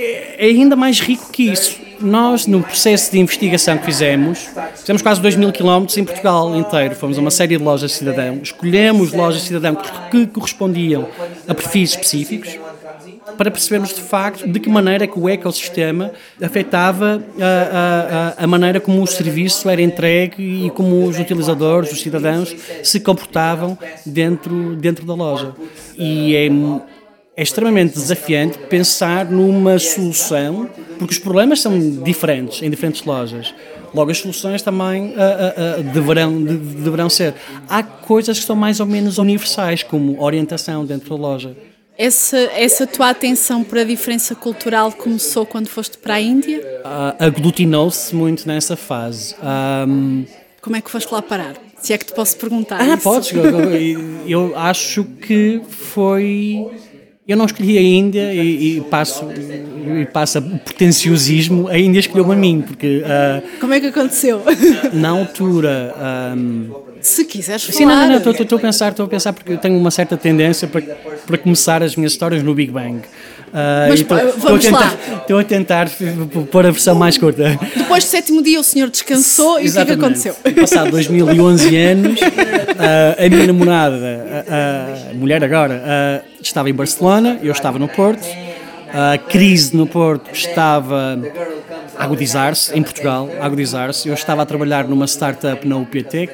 é 0.02 0.46
ainda 0.46 0.76
mais 0.76 1.00
rico 1.00 1.30
que 1.30 1.50
isso. 1.50 1.80
Nós, 2.00 2.46
no 2.46 2.62
processo 2.62 3.12
de 3.12 3.20
investigação 3.20 3.78
que 3.78 3.84
fizemos, 3.84 4.48
fizemos 4.76 5.02
quase 5.02 5.20
2 5.20 5.36
mil 5.36 5.52
quilómetros 5.52 5.96
em 5.96 6.04
Portugal 6.04 6.54
inteiro. 6.56 6.96
Fomos 6.96 7.16
a 7.16 7.20
uma 7.20 7.30
série 7.30 7.56
de 7.56 7.62
lojas 7.62 7.92
de 7.92 7.96
cidadão, 7.98 8.40
escolhemos 8.42 9.12
lojas 9.12 9.42
de 9.42 9.48
cidadão 9.48 9.76
que 10.10 10.26
correspondiam 10.26 11.08
a 11.46 11.54
perfis 11.54 11.90
específicos 11.90 12.58
para 13.36 13.50
percebermos 13.50 13.90
de 13.90 14.00
facto 14.00 14.46
de 14.46 14.60
que 14.60 14.68
maneira 14.68 15.06
que 15.06 15.18
o 15.18 15.28
ecossistema 15.28 16.12
afetava 16.42 17.22
a, 17.40 18.34
a, 18.38 18.44
a 18.44 18.46
maneira 18.46 18.80
como 18.80 19.02
o 19.02 19.06
serviço 19.06 19.68
era 19.68 19.80
entregue 19.80 20.66
e 20.66 20.70
como 20.70 21.06
os 21.06 21.18
utilizadores, 21.18 21.92
os 21.92 22.00
cidadãos, 22.00 22.54
se 22.82 23.00
comportavam 23.00 23.78
dentro, 24.04 24.76
dentro 24.76 25.04
da 25.06 25.14
loja. 25.14 25.54
E 25.96 26.34
é 26.34 26.48
é 27.36 27.42
extremamente 27.42 27.94
desafiante 27.94 28.58
pensar 28.58 29.24
numa 29.24 29.78
solução, 29.78 30.68
porque 30.98 31.14
os 31.14 31.18
problemas 31.18 31.60
são 31.60 31.78
diferentes 32.02 32.62
em 32.62 32.68
diferentes 32.68 33.04
lojas. 33.04 33.54
Logo, 33.94 34.10
as 34.10 34.18
soluções 34.18 34.62
também 34.62 35.08
uh, 35.08 35.12
uh, 35.12 35.80
uh, 35.80 35.82
deverão, 35.92 36.42
de, 36.42 36.56
deverão 36.56 37.10
ser. 37.10 37.34
Há 37.68 37.82
coisas 37.82 38.38
que 38.38 38.44
são 38.44 38.56
mais 38.56 38.80
ou 38.80 38.86
menos 38.86 39.18
universais, 39.18 39.82
como 39.82 40.22
orientação 40.22 40.84
dentro 40.84 41.10
da 41.10 41.16
loja. 41.16 41.56
Essa, 41.96 42.38
essa 42.54 42.86
tua 42.86 43.10
atenção 43.10 43.62
para 43.62 43.82
a 43.82 43.84
diferença 43.84 44.34
cultural 44.34 44.92
começou 44.92 45.44
quando 45.44 45.68
foste 45.68 45.98
para 45.98 46.14
a 46.14 46.20
Índia? 46.20 46.62
Aglutinou-se 47.18 48.14
muito 48.14 48.46
nessa 48.46 48.76
fase. 48.76 49.36
Um... 49.86 50.24
Como 50.62 50.74
é 50.74 50.80
que 50.80 50.90
foste 50.90 51.12
lá 51.12 51.20
parar? 51.20 51.54
Se 51.80 51.92
é 51.92 51.98
que 51.98 52.06
te 52.06 52.14
posso 52.14 52.36
perguntar. 52.36 52.80
Ah, 52.80 52.94
isso. 52.94 53.02
podes. 53.02 53.32
Eu, 53.32 54.26
eu 54.26 54.58
acho 54.58 55.04
que 55.04 55.60
foi 55.68 56.70
eu 57.26 57.36
não 57.36 57.44
escolhi 57.46 57.78
a 57.78 57.82
Índia 57.82 58.34
e, 58.34 58.78
e 58.78 58.80
passo 58.82 59.28
e 59.30 60.06
passa 60.06 60.40
o 60.40 60.58
pretenciosismo, 60.58 61.68
a 61.68 61.78
Índia 61.78 62.00
escolheu-me 62.00 62.32
a 62.32 62.36
mim, 62.36 62.64
porque... 62.66 63.02
Uh, 63.04 63.60
Como 63.60 63.74
é 63.74 63.80
que 63.80 63.86
aconteceu? 63.86 64.42
Na 64.92 65.10
altura... 65.10 65.94
Um, 66.36 66.70
Se 67.00 67.24
quiseres 67.24 67.64
falar... 67.64 67.76
Sim, 67.76 67.84
não, 67.84 68.08
não, 68.08 68.30
estou 68.30 68.58
a 68.58 68.60
pensar, 68.60 68.90
estou 68.90 69.06
a 69.06 69.08
pensar 69.08 69.32
porque 69.32 69.52
eu 69.52 69.58
tenho 69.58 69.78
uma 69.78 69.90
certa 69.90 70.16
tendência 70.16 70.66
para, 70.66 70.82
para 70.82 71.38
começar 71.38 71.82
as 71.82 71.94
minhas 71.94 72.12
histórias 72.12 72.42
no 72.42 72.54
Big 72.54 72.72
Bang. 72.72 73.02
Uh, 73.52 73.90
Mas 73.90 74.02
tô, 74.02 74.14
vamos 74.16 74.34
estou 74.34 74.54
a 74.54 74.58
tentar, 74.58 74.78
lá. 74.78 75.16
Estou 75.20 75.38
a 75.38 75.44
tentar 75.44 75.90
pôr 76.50 76.66
a 76.66 76.70
versão 76.70 76.94
mais 76.94 77.18
curta. 77.18 77.58
Depois 77.76 78.02
do 78.02 78.08
sétimo 78.08 78.42
dia 78.42 78.58
o 78.58 78.62
senhor 78.64 78.88
descansou 78.88 79.60
e 79.60 79.68
o 79.68 79.72
que 79.72 79.78
é 79.78 79.84
que 79.84 79.92
aconteceu? 79.92 80.34
Passado 80.58 80.90
2011 80.90 81.76
anos, 81.76 82.20
uh, 82.20 83.26
a 83.26 83.28
minha 83.28 83.46
namorada, 83.46 84.46
a, 84.48 85.10
a 85.10 85.14
mulher 85.14 85.44
agora, 85.44 85.82
uh, 85.84 86.42
estava 86.42 86.70
em 86.70 86.74
Barcelona, 86.74 87.38
eu 87.42 87.52
estava 87.52 87.78
no 87.78 87.88
Porto. 87.88 88.26
A 88.94 89.18
crise 89.18 89.76
no 89.76 89.86
Porto 89.86 90.30
estava 90.32 91.18
a 91.96 92.04
agudizar-se, 92.04 92.76
em 92.76 92.82
Portugal, 92.82 93.28
a 93.40 93.46
agudizar-se. 93.46 94.08
Eu 94.08 94.14
estava 94.14 94.42
a 94.42 94.46
trabalhar 94.46 94.86
numa 94.86 95.06
startup 95.06 95.66
na 95.66 95.76
UPTEC. 95.78 96.30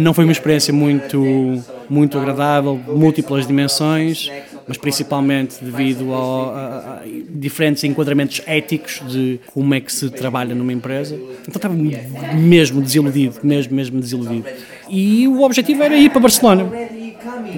não 0.00 0.14
foi 0.14 0.24
uma 0.24 0.32
experiência 0.32 0.72
muito, 0.72 1.62
muito 1.88 2.16
agradável, 2.16 2.80
múltiplas 2.88 3.46
dimensões 3.46 4.30
mas 4.70 4.78
principalmente 4.78 5.56
devido 5.60 6.14
a, 6.14 6.16
a, 6.16 6.76
a, 6.78 7.02
diferentes 7.28 7.82
enquadramentos 7.82 8.40
éticos 8.46 9.02
de 9.04 9.40
como 9.52 9.74
é 9.74 9.80
que 9.80 9.92
se 9.92 10.08
trabalha 10.10 10.54
numa 10.54 10.72
empresa. 10.72 11.16
Então 11.16 11.56
estava 11.56 11.74
mesmo 11.74 12.80
desiludido, 12.80 13.34
mesmo, 13.42 13.74
mesmo 13.74 14.00
desiludido. 14.00 14.44
E 14.88 15.26
o 15.26 15.42
objetivo 15.42 15.82
era 15.82 15.96
ir 15.96 16.08
para 16.10 16.20
Barcelona, 16.20 16.70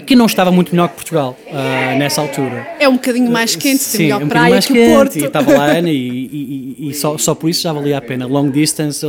que 0.06 0.16
não 0.16 0.24
estava 0.24 0.50
muito 0.50 0.72
melhor 0.72 0.88
que 0.88 0.94
Portugal 0.94 1.36
uh, 1.48 1.98
nessa 1.98 2.22
altura. 2.22 2.66
É 2.80 2.88
um 2.88 2.94
bocadinho 2.94 3.30
mais 3.30 3.54
quente, 3.54 3.82
Sim, 3.82 4.10
é 4.10 4.16
um 4.16 4.26
praia 4.26 4.54
mais 4.54 4.64
que 4.64 4.72
quente, 4.72 4.94
Porto. 4.94 5.18
E 5.18 5.24
estava 5.26 5.52
lá 5.52 5.66
Ana, 5.66 5.90
e, 5.90 5.94
e, 6.78 6.88
e, 6.88 6.94
só, 6.94 7.18
só 7.18 7.34
por 7.34 7.50
isso 7.50 7.60
já 7.60 7.74
valia 7.74 7.98
a 7.98 8.00
pena. 8.00 8.24
Long 8.26 8.48
distance, 8.48 9.04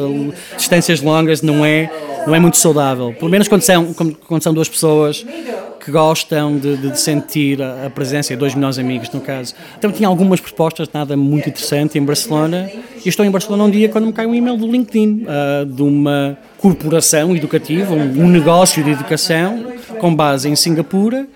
distâncias 0.57 0.99
longas 0.99 1.41
não 1.41 1.63
é, 1.65 1.89
não 2.27 2.35
é 2.35 2.39
muito 2.41 2.57
saudável. 2.57 3.13
Pelo 3.13 3.31
menos 3.31 3.47
quando 3.47 3.61
são, 3.61 3.93
quando 3.93 4.43
são 4.43 4.53
duas 4.53 4.67
pessoas 4.67 5.25
que 5.83 5.91
gostam 5.91 6.57
de, 6.57 6.77
de 6.77 6.99
sentir 6.99 7.61
a, 7.61 7.89
presença, 7.89 8.31
e 8.31 8.37
dois 8.37 8.55
melhores 8.55 8.79
amigos 8.79 9.09
no 9.09 9.19
caso. 9.19 9.53
Então 9.77 9.91
tinha 9.91 10.07
algumas 10.07 10.39
propostas, 10.39 10.87
nada 10.93 11.17
muito 11.17 11.49
interessante 11.49 11.97
em 11.97 12.05
Barcelona, 12.05 12.71
e 13.03 13.09
estou 13.09 13.25
em 13.25 13.29
Barcelona 13.29 13.65
um 13.65 13.69
dia 13.69 13.89
quando 13.89 14.05
me 14.05 14.13
cai 14.13 14.25
um 14.25 14.33
e-mail 14.33 14.55
do 14.55 14.65
LinkedIn, 14.65 15.25
uh, 15.25 15.65
de 15.65 15.81
uma 15.81 16.37
corporação 16.57 17.35
educativa, 17.35 17.93
um, 17.93 18.23
um, 18.23 18.29
negócio 18.29 18.81
de 18.81 18.91
educação 18.91 19.73
com 19.99 20.15
base 20.15 20.47
em 20.47 20.55
Singapura, 20.55 21.27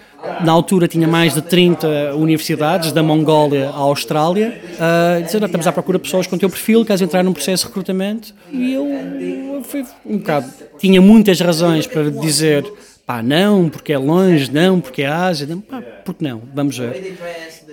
na 0.41 0.51
altura 0.51 0.87
tinha 0.87 1.07
mais 1.07 1.33
de 1.33 1.41
30 1.41 2.15
universidades, 2.15 2.93
da 2.93 3.03
Mongólia 3.03 3.69
à 3.69 3.77
Austrália, 3.79 4.61
uh, 4.75 5.23
dizer, 5.23 5.43
estamos 5.43 5.67
à 5.67 5.73
procura 5.73 5.97
de 5.97 6.03
pessoas 6.05 6.25
com 6.25 6.37
o 6.37 6.39
teu 6.39 6.49
perfil, 6.49 6.85
queres 6.85 7.01
entrar 7.01 7.21
num 7.21 7.33
processo 7.33 7.63
de 7.63 7.67
recrutamento? 7.67 8.33
E 8.49 8.73
eu, 8.73 8.85
eu 9.55 9.63
fui 9.63 9.83
um 10.05 10.17
bocado, 10.17 10.47
tinha 10.79 11.01
muitas 11.01 11.39
razões 11.41 11.85
para 11.85 12.09
dizer, 12.09 12.65
pá, 13.07 13.23
não, 13.23 13.69
porque 13.69 13.93
é 13.93 13.97
longe, 13.97 14.51
não, 14.51 14.81
porque 14.81 15.03
é 15.03 15.07
Ásia, 15.07 15.47
não, 15.47 15.61
pá, 15.61 15.81
porque 16.03 16.21
não, 16.23 16.41
vamos 16.53 16.77
ver. 16.77 17.17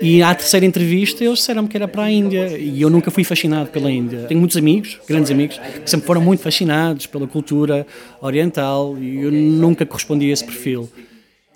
E 0.01 0.23
à 0.23 0.33
terceira 0.33 0.65
entrevista 0.65 1.25
eles 1.25 1.41
disseram-me 1.41 1.69
que 1.69 1.77
era 1.77 1.89
para 1.89 2.05
a 2.05 2.11
Índia 2.11 2.57
e 2.57 2.81
eu 2.81 2.89
nunca 2.89 3.11
fui 3.11 3.25
fascinado 3.25 3.69
pela 3.71 3.91
Índia. 3.91 4.21
Tenho 4.29 4.39
muitos 4.39 4.57
amigos, 4.57 4.97
grandes 5.09 5.33
amigos, 5.33 5.59
que 5.59 5.91
sempre 5.91 6.07
foram 6.07 6.21
muito 6.21 6.41
fascinados 6.41 7.07
pela 7.07 7.27
cultura 7.27 7.85
oriental 8.21 8.97
e 8.97 9.25
eu 9.25 9.33
nunca 9.33 9.85
correspondi 9.85 10.31
a 10.31 10.33
esse 10.33 10.45
perfil. 10.45 10.89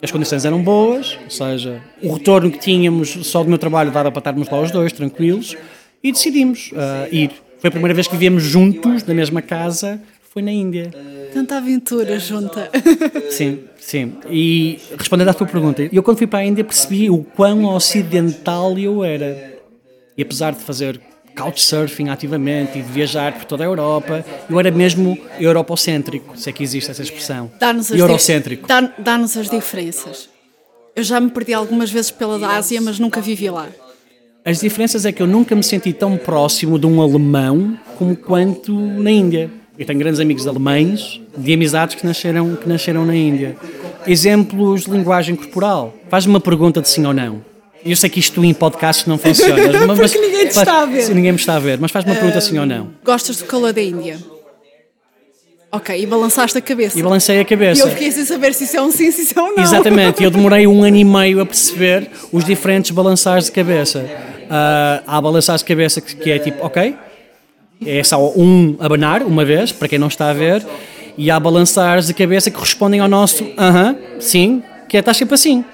As 0.02 0.10
condições 0.10 0.44
eram 0.44 0.60
boas, 0.60 1.16
ou 1.24 1.30
seja, 1.30 1.80
o 2.02 2.14
retorno 2.14 2.50
que 2.50 2.58
tínhamos 2.58 3.10
só 3.28 3.44
do 3.44 3.48
meu 3.48 3.58
trabalho 3.58 3.92
dava 3.92 4.10
para 4.10 4.18
estarmos 4.18 4.48
lá 4.48 4.60
os 4.60 4.72
dois, 4.72 4.92
tranquilos, 4.92 5.56
e 6.02 6.10
decidimos 6.10 6.72
uh, 6.72 7.14
ir. 7.14 7.30
Foi 7.60 7.68
a 7.68 7.70
primeira 7.70 7.94
vez 7.94 8.06
que 8.06 8.14
vivemos 8.14 8.42
juntos, 8.42 9.04
na 9.04 9.14
mesma 9.14 9.42
casa, 9.42 10.00
foi 10.30 10.42
na 10.42 10.52
Índia. 10.52 10.90
Tanta 11.32 11.56
aventura 11.56 12.18
junta. 12.18 12.70
Sim, 13.30 13.60
sim. 13.78 14.14
E 14.30 14.78
respondendo 14.98 15.28
à 15.28 15.34
tua 15.34 15.46
pergunta, 15.46 15.88
eu 15.92 16.02
quando 16.02 16.18
fui 16.18 16.26
para 16.26 16.40
a 16.40 16.44
Índia 16.44 16.64
percebi 16.64 17.10
o 17.10 17.22
quão 17.22 17.64
ocidental 17.64 18.78
eu 18.78 19.04
era. 19.04 19.58
E 20.16 20.22
apesar 20.22 20.52
de 20.52 20.60
fazer 20.60 21.00
couchsurfing 21.36 22.08
ativamente 22.08 22.78
e 22.78 22.82
de 22.82 22.90
viajar 22.90 23.32
por 23.32 23.44
toda 23.44 23.62
a 23.62 23.66
Europa, 23.66 24.24
eu 24.50 24.58
era 24.58 24.70
mesmo 24.70 25.16
europocêntrico, 25.38 26.36
se 26.36 26.50
é 26.50 26.52
que 26.52 26.62
existe 26.62 26.90
essa 26.90 27.02
expressão. 27.02 27.50
Dá-nos 27.58 27.92
as, 27.92 27.98
Eurocêntrico. 27.98 28.66
Dá, 28.66 28.80
dá-nos 28.98 29.36
as 29.36 29.48
diferenças. 29.48 30.28
Eu 30.96 31.04
já 31.04 31.20
me 31.20 31.30
perdi 31.30 31.54
algumas 31.54 31.90
vezes 31.90 32.10
pela 32.10 32.56
Ásia, 32.56 32.80
mas 32.80 32.98
nunca 32.98 33.20
vivi 33.20 33.48
lá. 33.48 33.68
As 34.44 34.60
diferenças 34.60 35.06
é 35.06 35.12
que 35.12 35.22
eu 35.22 35.26
nunca 35.26 35.54
me 35.54 35.62
senti 35.62 35.92
tão 35.92 36.16
próximo 36.16 36.78
de 36.78 36.86
um 36.86 37.00
alemão 37.00 37.78
como 37.96 38.16
quanto 38.16 38.74
na 38.74 39.10
Índia. 39.10 39.50
Eu 39.78 39.86
tenho 39.86 39.98
grandes 40.00 40.18
amigos 40.18 40.44
alemães, 40.44 41.20
de 41.36 41.54
amizades 41.54 41.94
que 41.94 42.04
nasceram, 42.04 42.56
que 42.56 42.68
nasceram 42.68 43.06
na 43.06 43.14
Índia. 43.14 43.56
Exemplos 44.04 44.84
de 44.84 44.90
linguagem 44.90 45.36
corporal. 45.36 45.94
Faz-me 46.08 46.32
uma 46.32 46.40
pergunta 46.40 46.82
de 46.82 46.88
sim 46.88 47.06
ou 47.06 47.14
não. 47.14 47.44
Eu 47.84 47.94
sei 47.94 48.10
que 48.10 48.18
isto 48.18 48.44
em 48.44 48.52
podcast 48.52 49.08
não 49.08 49.16
funciona. 49.16 49.86
mas, 49.86 49.98
Porque 50.12 50.18
ninguém 50.18 50.48
te 50.48 50.58
está 50.58 50.82
a 50.82 50.84
ver. 50.84 51.14
Ninguém 51.14 51.30
me 51.30 51.38
está 51.38 51.54
a 51.54 51.58
ver, 51.60 51.78
mas 51.78 51.92
faz-me 51.92 52.10
uma 52.10 52.16
pergunta 52.16 52.40
sim 52.40 52.58
ou 52.58 52.66
não. 52.66 52.90
Gostas 53.04 53.36
do 53.36 53.44
calor 53.44 53.72
da 53.72 53.80
Índia? 53.80 54.18
Ok, 55.70 55.96
e 55.96 56.06
balançaste 56.06 56.58
a 56.58 56.60
cabeça. 56.60 56.98
E 56.98 57.02
balancei 57.02 57.38
a 57.38 57.44
cabeça. 57.44 57.80
E 57.80 57.84
eu 57.84 57.90
fiquei 57.90 58.10
sem 58.10 58.24
saber 58.24 58.54
se 58.54 58.64
isso 58.64 58.76
é 58.76 58.82
um 58.82 58.90
sim, 58.90 59.12
se 59.12 59.22
isso 59.22 59.38
é 59.38 59.42
um 59.42 59.54
não. 59.54 59.62
Exatamente, 59.62 60.24
eu 60.24 60.30
demorei 60.30 60.66
um 60.66 60.82
ano 60.82 60.96
e 60.96 61.04
meio 61.04 61.40
a 61.40 61.46
perceber 61.46 62.10
os 62.32 62.44
diferentes 62.44 62.90
balançares 62.90 63.44
de 63.44 63.52
cabeça. 63.52 64.00
Uh, 64.00 65.04
há 65.06 65.20
balançares 65.20 65.60
de 65.60 65.68
cabeça 65.68 66.00
que, 66.00 66.16
que 66.16 66.30
é 66.32 66.38
tipo, 66.38 66.64
ok, 66.64 66.96
é 67.84 68.02
só 68.02 68.32
um 68.36 68.76
abanar, 68.80 69.22
uma 69.22 69.44
vez, 69.44 69.72
para 69.72 69.88
quem 69.88 69.98
não 69.98 70.08
está 70.08 70.30
a 70.30 70.32
ver, 70.32 70.64
e 71.16 71.30
há 71.30 71.38
balançares 71.38 72.06
de 72.06 72.14
cabeça 72.14 72.50
que 72.50 72.58
respondem 72.58 73.00
ao 73.00 73.08
nosso 73.08 73.44
aham, 73.58 73.92
uh 73.92 73.94
-huh, 73.94 74.20
sim, 74.20 74.62
que 74.88 74.96
é 74.96 75.00
estar 75.00 75.14
sempre 75.14 75.34
assim. 75.34 75.64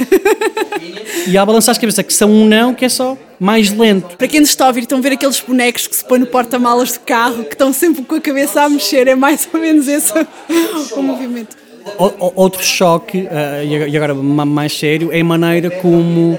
e 1.26 1.38
há 1.38 1.44
balançares 1.46 1.76
de 1.78 1.80
cabeça 1.80 2.02
que 2.02 2.12
são 2.12 2.30
um 2.30 2.46
não, 2.46 2.74
que 2.74 2.84
é 2.84 2.88
só 2.88 3.16
mais 3.38 3.70
lento. 3.70 4.16
Para 4.16 4.26
quem 4.26 4.40
nos 4.40 4.50
está 4.50 4.64
a 4.64 4.68
ouvir, 4.68 4.80
estão 4.80 4.98
a 4.98 5.00
ver 5.00 5.12
aqueles 5.12 5.40
bonecos 5.40 5.86
que 5.86 5.96
se 5.96 6.04
põem 6.04 6.20
no 6.20 6.26
porta-malas 6.26 6.92
do 6.92 7.00
carro, 7.00 7.44
que 7.44 7.54
estão 7.54 7.72
sempre 7.72 8.02
com 8.02 8.14
a 8.16 8.20
cabeça 8.20 8.62
a 8.62 8.68
mexer, 8.68 9.06
é 9.06 9.14
mais 9.14 9.48
ou 9.52 9.60
menos 9.60 9.86
esse 9.86 10.12
o 10.96 11.02
movimento. 11.02 11.56
O, 11.98 12.32
outro 12.42 12.62
choque, 12.62 13.18
uh, 13.18 13.88
e 13.88 13.96
agora 13.96 14.14
mais 14.14 14.72
sério, 14.72 15.12
é 15.12 15.20
a 15.20 15.24
maneira 15.24 15.70
como 15.70 16.38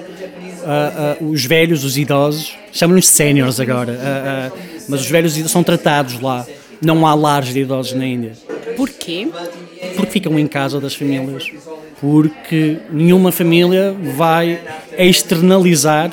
uh, 0.65 1.23
uh, 1.23 1.30
os 1.30 1.45
velhos, 1.45 1.84
os 1.84 1.97
idosos, 1.97 2.56
chamam-nos 2.71 3.08
séniores 3.08 3.60
agora, 3.60 4.51
mas 4.89 5.01
os 5.01 5.10
velhos 5.10 5.34
são 5.49 5.63
tratados 5.63 6.19
lá. 6.19 6.45
Não 6.82 7.08
há 7.08 7.13
lares 7.13 7.54
de 7.54 7.62
idosos 7.62 7.93
na 7.93 8.06
Índia. 8.06 8.34
Porquê? 8.75 9.28
Porque 9.95 10.12
ficam 10.12 10.38
em 10.38 10.47
casa 10.47 10.80
das 10.80 10.93
famílias. 10.93 11.49
Porque 12.01 12.78
nenhuma 12.91 13.32
família 13.32 13.95
vai 14.15 14.60
externalizar 14.97 16.12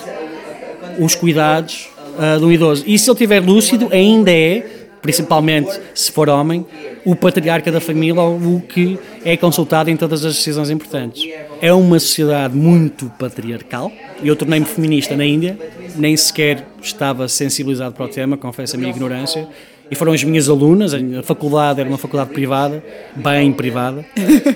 os 0.98 1.14
cuidados 1.14 1.88
uh, 2.16 2.38
de 2.38 2.44
um 2.44 2.52
idoso. 2.52 2.84
E 2.86 2.98
se 2.98 3.10
ele 3.10 3.14
estiver 3.14 3.40
lúcido, 3.40 3.88
ainda 3.90 4.30
é, 4.30 4.64
principalmente 5.00 5.78
se 5.94 6.12
for 6.12 6.28
homem, 6.28 6.64
o 7.04 7.16
patriarca 7.16 7.72
da 7.72 7.80
família 7.80 8.22
o 8.22 8.62
que 8.68 8.98
é 9.24 9.36
consultado 9.36 9.90
em 9.90 9.96
todas 9.96 10.24
as 10.24 10.36
decisões 10.36 10.70
importantes. 10.70 11.24
É 11.62 11.72
uma 11.72 12.00
sociedade 12.00 12.56
muito 12.56 13.06
patriarcal. 13.16 13.92
Eu 14.20 14.34
tornei-me 14.34 14.66
feminista 14.66 15.16
na 15.16 15.24
Índia, 15.24 15.56
nem 15.94 16.16
sequer 16.16 16.66
estava 16.82 17.28
sensibilizado 17.28 17.94
para 17.94 18.04
o 18.04 18.08
tema, 18.08 18.36
confesso 18.36 18.74
a 18.74 18.78
minha 18.80 18.90
ignorância. 18.90 19.46
E 19.88 19.94
foram 19.94 20.12
as 20.12 20.24
minhas 20.24 20.48
alunas, 20.48 20.92
a 20.92 21.22
faculdade 21.22 21.78
era 21.78 21.88
uma 21.88 21.98
faculdade 21.98 22.30
privada, 22.30 22.82
bem 23.14 23.52
privada. 23.52 24.04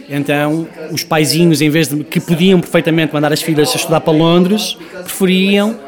Então, 0.08 0.66
os 0.90 1.04
paizinhos, 1.04 1.62
em 1.62 1.70
vez 1.70 1.86
de 1.86 2.02
que 2.02 2.18
podiam 2.18 2.60
perfeitamente 2.60 3.14
mandar 3.14 3.32
as 3.32 3.40
filhas 3.40 3.70
a 3.70 3.76
estudar 3.76 4.00
para 4.00 4.12
Londres, 4.12 4.76
preferiam 5.04 5.78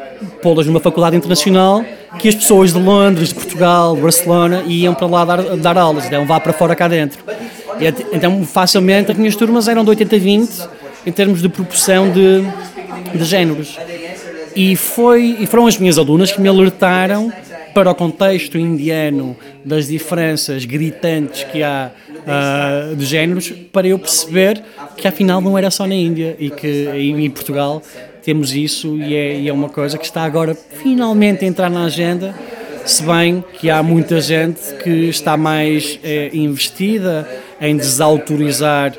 pô-las 0.41 0.67
numa 0.67 0.79
faculdade 0.79 1.17
internacional 1.17 1.83
que 2.17 2.29
as 2.29 2.35
pessoas 2.35 2.71
de 2.71 2.79
Londres, 2.79 3.29
de 3.29 3.35
Portugal, 3.35 3.93
de 3.93 4.01
Barcelona 4.01 4.63
iam 4.67 4.93
para 4.93 5.07
lá 5.07 5.25
dar, 5.25 5.57
dar 5.57 5.77
aulas, 5.77 6.05
então 6.05 6.25
vá 6.25 6.39
para 6.39 6.53
fora 6.53 6.77
cá 6.77 6.87
dentro. 6.87 7.19
E, 7.77 8.15
então, 8.15 8.45
facilmente, 8.45 9.11
as 9.11 9.17
minhas 9.17 9.35
turmas 9.35 9.67
eram 9.67 9.83
de 9.83 9.91
80-20 9.91 10.78
em 11.05 11.11
termos 11.11 11.41
de 11.41 11.49
proporção 11.49 12.11
de, 12.11 12.41
de 13.17 13.23
géneros. 13.23 13.77
E, 14.55 14.75
foi, 14.75 15.37
e 15.39 15.45
foram 15.45 15.67
as 15.67 15.77
minhas 15.77 15.97
alunas 15.97 16.31
que 16.31 16.41
me 16.41 16.47
alertaram 16.47 17.31
para 17.73 17.91
o 17.91 17.95
contexto 17.95 18.57
indiano 18.57 19.35
das 19.63 19.87
diferenças 19.87 20.65
gritantes 20.65 21.43
que 21.45 21.63
há 21.63 21.91
uh, 22.09 22.95
de 22.95 23.05
géneros, 23.05 23.51
para 23.71 23.87
eu 23.87 23.97
perceber 23.97 24.61
que 24.97 25.07
afinal 25.07 25.39
não 25.39 25.57
era 25.57 25.69
só 25.71 25.87
na 25.87 25.95
Índia 25.95 26.35
e 26.39 26.49
que 26.49 26.89
em 26.93 27.29
Portugal 27.29 27.81
temos 28.23 28.53
isso 28.53 28.97
e 28.97 29.15
é, 29.15 29.39
e 29.39 29.47
é 29.47 29.53
uma 29.53 29.69
coisa 29.69 29.97
que 29.97 30.05
está 30.05 30.23
agora 30.23 30.55
finalmente 30.83 31.45
a 31.45 31.47
entrar 31.47 31.69
na 31.69 31.85
agenda, 31.85 32.35
se 32.85 33.03
bem 33.03 33.43
que 33.59 33.69
há 33.69 33.81
muita 33.81 34.19
gente 34.19 34.59
que 34.83 35.09
está 35.09 35.37
mais 35.37 35.99
é, 36.03 36.29
investida 36.33 37.27
em 37.61 37.77
desautorizar 37.77 38.93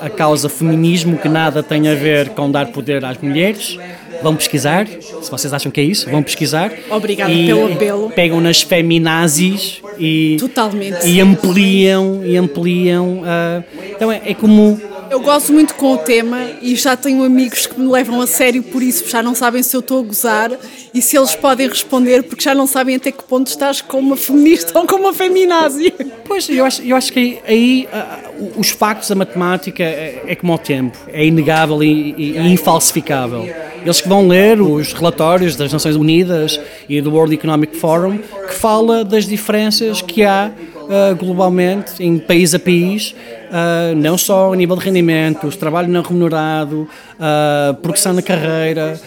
a 0.00 0.10
causa 0.10 0.48
feminismo, 0.48 1.18
que 1.18 1.28
nada 1.28 1.62
tem 1.62 1.88
a 1.88 1.94
ver 1.94 2.30
com 2.30 2.50
dar 2.50 2.66
poder 2.66 3.04
às 3.04 3.18
mulheres. 3.18 3.78
Vão 4.22 4.34
pesquisar, 4.34 4.86
se 4.86 5.30
vocês 5.30 5.52
acham 5.52 5.70
que 5.70 5.80
é 5.80 5.84
isso, 5.84 6.10
vão 6.10 6.22
pesquisar. 6.22 6.72
Obrigada 6.90 7.32
pelo 7.32 7.72
apelo. 7.72 8.10
Pegam 8.10 8.40
nas 8.40 8.62
feminazis 8.62 9.82
e, 9.98 10.36
Totalmente. 10.38 11.06
e 11.06 11.20
ampliam, 11.20 12.22
e 12.24 12.36
ampliam. 12.36 13.20
Uh, 13.20 13.64
então 13.94 14.10
é, 14.10 14.22
é 14.24 14.34
como 14.34 14.80
eu 15.10 15.20
gosto 15.20 15.52
muito 15.52 15.74
com 15.74 15.94
o 15.94 15.98
tema 15.98 16.38
e 16.60 16.74
já 16.76 16.96
tenho 16.96 17.22
amigos 17.24 17.66
que 17.66 17.78
me 17.80 17.90
levam 17.90 18.20
a 18.20 18.26
sério 18.26 18.62
por 18.62 18.82
isso, 18.82 19.08
já 19.08 19.22
não 19.22 19.34
sabem 19.34 19.62
se 19.62 19.76
eu 19.76 19.80
estou 19.80 20.00
a 20.00 20.02
gozar 20.02 20.50
e 20.92 21.02
se 21.02 21.16
eles 21.16 21.34
podem 21.34 21.68
responder, 21.68 22.22
porque 22.22 22.42
já 22.42 22.54
não 22.54 22.66
sabem 22.66 22.96
até 22.96 23.12
que 23.12 23.22
ponto 23.24 23.48
estás 23.48 23.80
com 23.80 23.98
uma 23.98 24.16
feminista 24.16 24.78
ou 24.78 24.86
com 24.86 24.96
uma 24.96 25.12
feminazi. 25.12 25.92
Pois, 26.24 26.48
eu 26.48 26.64
acho, 26.64 26.82
eu 26.82 26.96
acho 26.96 27.12
que 27.12 27.38
aí 27.46 27.88
uh, 27.92 28.58
os 28.58 28.70
factos 28.70 29.08
da 29.08 29.14
matemática 29.14 29.82
é, 29.82 30.22
é, 30.26 30.34
como 30.34 30.54
o 30.54 30.58
tempo, 30.58 30.98
é 31.08 31.24
inegável 31.24 31.82
e, 31.82 32.14
e, 32.16 32.38
e 32.38 32.52
infalsificável. 32.52 33.48
Eles 33.82 34.00
que 34.00 34.08
vão 34.08 34.26
ler 34.26 34.60
os 34.60 34.92
relatórios 34.92 35.54
das 35.54 35.72
Nações 35.72 35.94
Unidas 35.94 36.58
e 36.88 37.00
do 37.00 37.12
World 37.12 37.34
Economic 37.34 37.76
Forum, 37.76 38.18
que 38.18 38.54
fala 38.54 39.04
das 39.04 39.26
diferenças 39.26 40.02
que 40.02 40.24
há 40.24 40.50
uh, 40.86 41.16
globalmente, 41.16 42.02
em 42.02 42.18
país 42.18 42.54
a 42.54 42.58
país, 42.58 43.12
uh, 43.12 43.94
não 43.96 44.16
só 44.16 44.52
a 44.52 44.56
nível 44.56 44.76
de 44.76 44.84
rendimentos, 44.84 45.56
trabalho 45.56 45.88
não 45.88 46.02
remunerado, 46.02 46.88
uh, 47.14 47.74
progressão 47.74 48.12
na 48.12 48.22
carreira, 48.22 48.98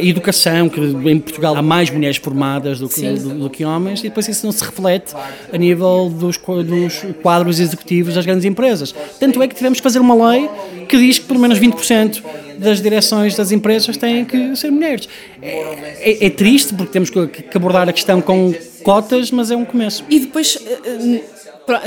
educação, 0.00 0.68
que 0.68 0.80
em 0.80 1.18
Portugal 1.18 1.56
há 1.56 1.62
mais 1.62 1.90
mulheres 1.90 2.16
formadas 2.16 2.78
do 2.78 2.88
que, 2.88 3.02
do, 3.02 3.34
do 3.40 3.50
que, 3.50 3.64
homens, 3.64 4.00
e 4.00 4.04
depois 4.04 4.28
isso 4.28 4.46
não 4.46 4.52
se 4.52 4.64
reflete 4.64 5.14
a 5.52 5.56
nível 5.56 6.10
dos, 6.10 6.38
dos 6.38 7.04
quadros 7.22 7.60
executivos 7.60 8.14
das 8.14 8.24
grandes 8.24 8.44
empresas. 8.44 8.94
Tanto 9.18 9.42
é 9.42 9.48
que 9.48 9.54
tivemos 9.54 9.78
que 9.78 9.82
fazer 9.82 9.98
uma 9.98 10.30
lei 10.30 10.48
que 10.88 10.96
diz 10.96 11.18
que 11.18 11.26
pelo 11.26 11.40
menos 11.40 11.58
20% 11.58 12.22
das 12.58 12.80
direções 12.80 13.36
das 13.36 13.52
empresas 13.52 13.96
têm 13.96 14.24
que 14.24 14.56
ser 14.56 14.70
mulheres. 14.70 15.08
É, 15.42 16.10
é, 16.10 16.26
é 16.26 16.30
triste 16.30 16.74
porque 16.74 16.92
temos 16.92 17.10
que 17.10 17.56
abordar 17.56 17.88
a 17.88 17.92
questão 17.92 18.20
com 18.20 18.54
cotas, 18.84 19.30
mas 19.30 19.50
é 19.50 19.56
um 19.56 19.64
começo. 19.64 20.04
E 20.08 20.20
depois 20.20 20.56
eh, 20.56 21.22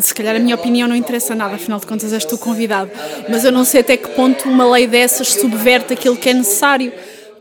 se 0.01 0.13
calhar 0.13 0.35
a 0.35 0.39
minha 0.39 0.55
opinião 0.55 0.87
não 0.87 0.95
interessa 0.95 1.35
nada, 1.35 1.55
afinal 1.55 1.79
de 1.79 1.85
contas 1.85 2.11
és 2.11 2.25
tu 2.25 2.37
convidado, 2.37 2.91
mas 3.29 3.45
eu 3.45 3.51
não 3.51 3.63
sei 3.63 3.81
até 3.81 3.95
que 3.95 4.09
ponto 4.09 4.49
uma 4.49 4.69
lei 4.71 4.87
dessas 4.87 5.33
subverte 5.33 5.93
aquilo 5.93 6.17
que 6.17 6.29
é 6.29 6.33
necessário, 6.33 6.91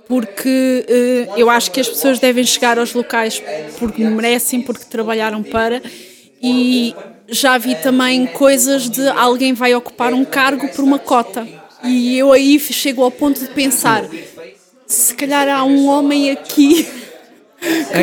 porque 0.06 0.86
uh, 0.88 1.38
eu 1.38 1.50
acho 1.50 1.70
que 1.70 1.80
as 1.80 1.88
pessoas 1.88 2.18
devem 2.18 2.44
chegar 2.44 2.78
aos 2.78 2.92
locais 2.92 3.42
porque 3.78 4.04
merecem, 4.04 4.60
porque 4.60 4.84
trabalharam 4.84 5.42
para, 5.42 5.82
e 6.42 6.94
já 7.28 7.58
vi 7.58 7.74
também 7.76 8.26
coisas 8.26 8.88
de 8.88 9.08
alguém 9.08 9.52
vai 9.52 9.74
ocupar 9.74 10.12
um 10.12 10.24
cargo 10.24 10.68
por 10.68 10.84
uma 10.84 10.98
cota. 10.98 11.46
E 11.82 12.18
eu 12.18 12.32
aí 12.32 12.58
chego 12.58 13.02
ao 13.02 13.10
ponto 13.10 13.40
de 13.40 13.48
pensar: 13.48 14.04
se 14.86 15.14
calhar 15.14 15.48
há 15.48 15.64
um 15.64 15.86
homem 15.88 16.30
aqui 16.30 16.86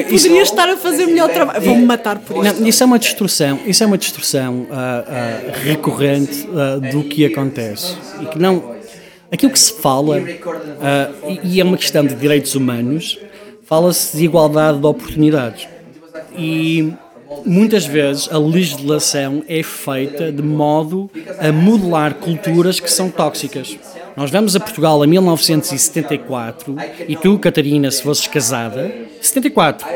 que 0.04 0.12
poderia 0.12 0.42
estar 0.42 0.70
a 0.70 0.78
fazer 0.78 1.06
melhor 1.06 1.30
trabalho. 1.30 1.62
Vão-me 1.62 1.86
matar 1.86 2.20
por 2.20 2.46
isso. 2.46 2.62
Não, 2.62 2.68
isso 2.68 2.84
é 2.84 2.86
uma 2.86 3.00
distorção, 3.00 3.60
isso 3.66 3.84
é 3.84 3.88
uma 3.88 3.98
distorção 3.98 4.68
ah, 4.72 5.04
ah, 5.08 5.58
recorrente 5.64 6.48
ah, 6.56 6.80
do 6.80 7.04
que 7.04 7.26
acontece. 7.26 7.96
E 8.22 8.26
que 8.26 8.40
não. 8.40 8.74
Aquilo 9.32 9.52
que 9.52 9.60
se 9.60 9.74
fala, 9.74 10.22
e 11.44 11.60
é 11.60 11.64
uma 11.64 11.76
questão 11.76 12.06
de 12.06 12.14
direitos 12.14 12.54
humanos, 12.54 13.18
fala-se 13.66 14.16
de 14.16 14.26
igualdade 14.26 14.78
de 14.78 14.86
oportunidades. 14.86 15.68
E 16.38 16.94
muitas 17.44 17.86
vezes 17.86 18.30
a 18.32 18.38
legislação 18.38 19.44
é 19.48 19.64
feita 19.64 20.32
de 20.32 20.44
modo 20.44 21.10
a 21.40 21.52
modelar 21.52 22.14
culturas 22.16 22.80
que 22.80 22.92
são 22.92 23.10
tóxicas. 23.10 23.76
Nós 24.16 24.30
vamos 24.30 24.56
a 24.56 24.60
Portugal 24.60 25.04
em 25.04 25.08
1974 25.08 26.76
e 27.08 27.16
tu, 27.16 27.40
Catarina, 27.40 27.90
se 27.90 28.04
fosses 28.04 28.28
casada, 28.28 28.94
74, 29.20 29.88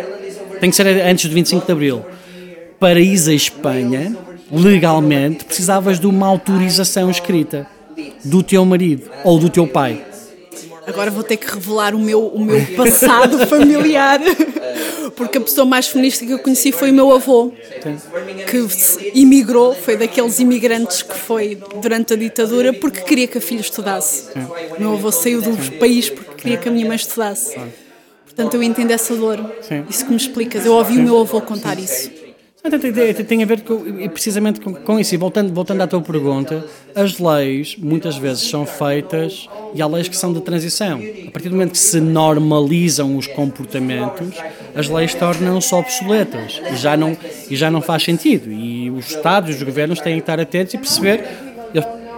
tem 0.59 0.69
que 0.69 0.75
ser 0.75 0.87
antes 0.87 1.29
do 1.29 1.35
25 1.35 1.65
de 1.65 1.71
Abril. 1.71 2.05
Para 2.79 2.99
ir 2.99 3.29
à 3.29 3.33
Espanha, 3.33 4.15
legalmente, 4.51 5.45
precisavas 5.45 5.99
de 5.99 6.07
uma 6.07 6.27
autorização 6.27 7.11
escrita 7.11 7.67
do 8.23 8.41
teu 8.41 8.65
marido 8.65 9.09
ou 9.23 9.37
do 9.39 9.49
teu 9.49 9.67
pai. 9.67 10.03
Agora 10.87 11.11
vou 11.11 11.23
ter 11.23 11.37
que 11.37 11.53
revelar 11.53 11.93
o 11.93 11.99
meu, 11.99 12.27
o 12.27 12.43
meu 12.43 12.65
passado 12.75 13.45
familiar, 13.45 14.19
porque 15.17 15.39
a 15.39 15.41
pessoa 15.41 15.65
mais 15.65 15.87
feminista 15.87 16.23
que 16.23 16.31
eu 16.31 16.39
conheci 16.39 16.71
foi 16.71 16.91
o 16.91 16.93
meu 16.93 17.11
avô, 17.11 17.51
que 18.47 19.09
imigrou, 19.19 19.73
foi 19.73 19.97
daqueles 19.97 20.39
imigrantes 20.39 21.01
que 21.01 21.15
foi 21.15 21.57
durante 21.81 22.13
a 22.13 22.15
ditadura 22.15 22.71
porque 22.71 23.01
queria 23.01 23.27
que 23.27 23.39
a 23.39 23.41
filha 23.41 23.61
estudasse. 23.61 24.29
O 24.77 24.79
meu 24.79 24.93
avô 24.93 25.11
saiu 25.11 25.41
do 25.41 25.57
país 25.79 26.09
porque 26.09 26.35
queria 26.35 26.57
que 26.57 26.69
a 26.69 26.71
minha 26.71 26.85
mãe 26.85 26.95
estudasse. 26.95 27.59
Portanto, 28.25 28.53
eu 28.53 28.61
entendo 28.61 28.91
essa 28.91 29.15
dor. 29.15 29.43
Isso 29.89 30.05
que 30.05 30.11
me 30.11 30.17
explicas. 30.17 30.63
Eu 30.63 30.73
ouvi 30.73 30.99
o 30.99 31.01
meu 31.01 31.19
avô 31.19 31.41
contar 31.41 31.79
isso. 31.79 32.11
Tem, 33.27 33.43
a 33.43 33.45
ver 33.45 33.61
com, 33.61 34.07
precisamente 34.09 34.59
com, 34.59 34.73
com 34.73 34.99
isso. 34.99 35.13
E 35.13 35.17
voltando, 35.17 35.53
voltando 35.53 35.81
à 35.81 35.87
tua 35.87 36.01
pergunta, 36.01 36.65
as 36.95 37.19
leis 37.19 37.75
muitas 37.77 38.17
vezes 38.17 38.49
são 38.49 38.65
feitas 38.65 39.47
e 39.73 39.81
há 39.81 39.87
leis 39.87 40.07
que 40.07 40.15
são 40.17 40.33
de 40.33 40.41
transição. 40.41 40.99
A 41.27 41.31
partir 41.31 41.49
do 41.49 41.55
momento 41.55 41.71
que 41.71 41.77
se 41.77 41.99
normalizam 41.99 43.15
os 43.17 43.27
comportamentos, 43.27 44.35
as 44.75 44.87
leis 44.89 45.13
tornam-se 45.13 45.73
obsoletas 45.73 46.61
e 46.71 46.75
já, 46.75 46.95
não, 46.97 47.15
e 47.49 47.55
já 47.55 47.69
não 47.71 47.81
faz 47.81 48.03
sentido. 48.03 48.51
E 48.51 48.89
os 48.91 49.07
Estados 49.11 49.49
e 49.49 49.57
os 49.57 49.63
governos 49.63 49.99
têm 49.99 50.13
que 50.15 50.19
estar 50.21 50.39
atentos 50.39 50.73
e 50.73 50.77
perceber. 50.77 51.23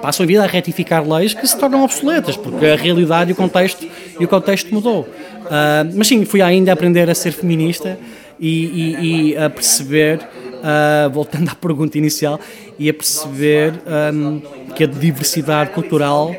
Passam 0.02 0.24
a 0.24 0.28
vida 0.28 0.44
a 0.44 0.48
retificar 0.48 1.06
leis 1.06 1.34
que 1.34 1.46
se 1.46 1.58
tornam 1.60 1.84
obsoletas, 1.84 2.38
porque 2.38 2.66
a 2.66 2.76
realidade 2.78 3.32
e 3.32 3.34
o 3.34 3.36
contexto, 3.36 3.86
e 4.18 4.24
o 4.24 4.28
contexto 4.30 4.74
mudou. 4.74 5.06
Ah, 5.52 5.86
mas 5.94 6.08
sim, 6.08 6.24
fui 6.24 6.42
ainda 6.42 6.72
aprender 6.72 7.10
a 7.10 7.14
ser 7.14 7.32
feminista 7.34 8.00
e, 8.40 8.48
e- 8.66 9.32
e 9.34 9.38
a 9.38 9.50
perceber, 9.50 10.20
ah, 10.64 11.10
voltando 11.12 11.50
à 11.50 11.56
pergunta 11.56 11.98
inicial, 11.98 12.40
e 12.78 12.90
a 12.90 12.94
perceber 12.94 13.74
ahm, 13.86 14.40
que 14.76 14.84
a 14.84 14.88
diversidade 14.88 15.72
cultural 15.72 16.34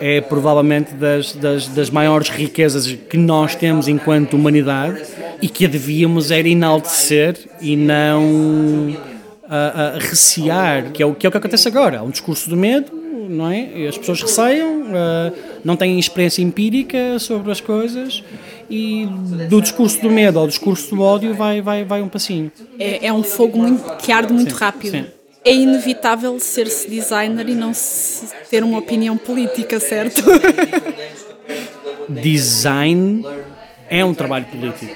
é 0.00 0.20
provavelmente 0.20 0.94
das, 0.94 1.32
das, 1.32 1.68
das 1.68 1.90
maiores 1.90 2.28
riquezas 2.28 2.86
que 2.86 3.16
nós 3.16 3.54
temos 3.54 3.86
enquanto 3.86 4.34
humanidade 4.34 5.00
e 5.40 5.48
que 5.48 5.64
a 5.64 5.68
devíamos 5.68 6.30
era 6.30 6.48
enaltecer 6.48 7.36
e 7.60 7.76
não 7.76 8.96
a, 9.48 9.96
a 9.96 9.98
recear, 9.98 10.90
que 10.90 11.02
é, 11.02 11.06
o, 11.06 11.14
que 11.14 11.26
é 11.26 11.28
o 11.28 11.30
que 11.30 11.38
acontece 11.38 11.68
agora. 11.68 12.02
Um 12.02 12.10
discurso 12.10 12.50
do 12.50 12.56
medo, 12.56 12.90
não 13.28 13.50
é? 13.50 13.86
As 13.86 13.96
pessoas 13.96 14.22
receiam, 14.22 14.86
ah, 14.94 15.32
não 15.64 15.76
têm 15.76 15.98
experiência 15.98 16.42
empírica 16.42 17.18
sobre 17.18 17.52
as 17.52 17.60
coisas 17.60 18.24
e 18.74 19.06
do 19.50 19.60
discurso 19.60 20.00
do 20.00 20.08
medo 20.08 20.38
ao 20.38 20.46
discurso 20.48 20.96
do 20.96 21.02
ódio 21.02 21.34
vai, 21.34 21.60
vai, 21.60 21.84
vai 21.84 22.00
um 22.00 22.08
passinho. 22.08 22.50
É, 22.78 23.08
é 23.08 23.12
um 23.12 23.22
fogo 23.22 23.58
muito, 23.58 23.96
que 23.98 24.10
arde 24.10 24.32
muito 24.32 24.54
rápido. 24.54 24.92
sim. 24.92 25.04
É 25.44 25.52
inevitável 25.52 26.38
ser-se 26.38 26.88
designer 26.88 27.48
e 27.48 27.54
não 27.54 27.74
se 27.74 28.28
ter 28.48 28.62
uma 28.64 28.78
opinião 28.78 29.16
política, 29.18 29.78
certo? 29.80 30.22
Design 32.08 33.26
é 33.90 34.04
um 34.04 34.14
trabalho 34.14 34.46
político. 34.46 34.94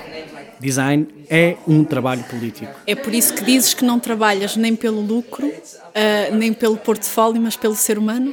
Design 0.59 1.09
é 1.29 1.57
um 1.67 1.85
trabalho 1.85 2.23
político. 2.25 2.73
É 2.87 2.95
por 2.95 3.13
isso 3.13 3.35
que 3.35 3.45
dizes 3.45 3.75
que 3.75 3.85
não 3.85 3.99
trabalhas 3.99 4.57
nem 4.57 4.75
pelo 4.75 5.01
lucro, 5.01 5.53
ah, 5.95 6.35
nem 6.35 6.53
pelo 6.53 6.77
portfólio, 6.77 7.43
mas 7.43 7.57
pelo 7.57 7.75
ser 7.75 7.99
humano? 7.99 8.33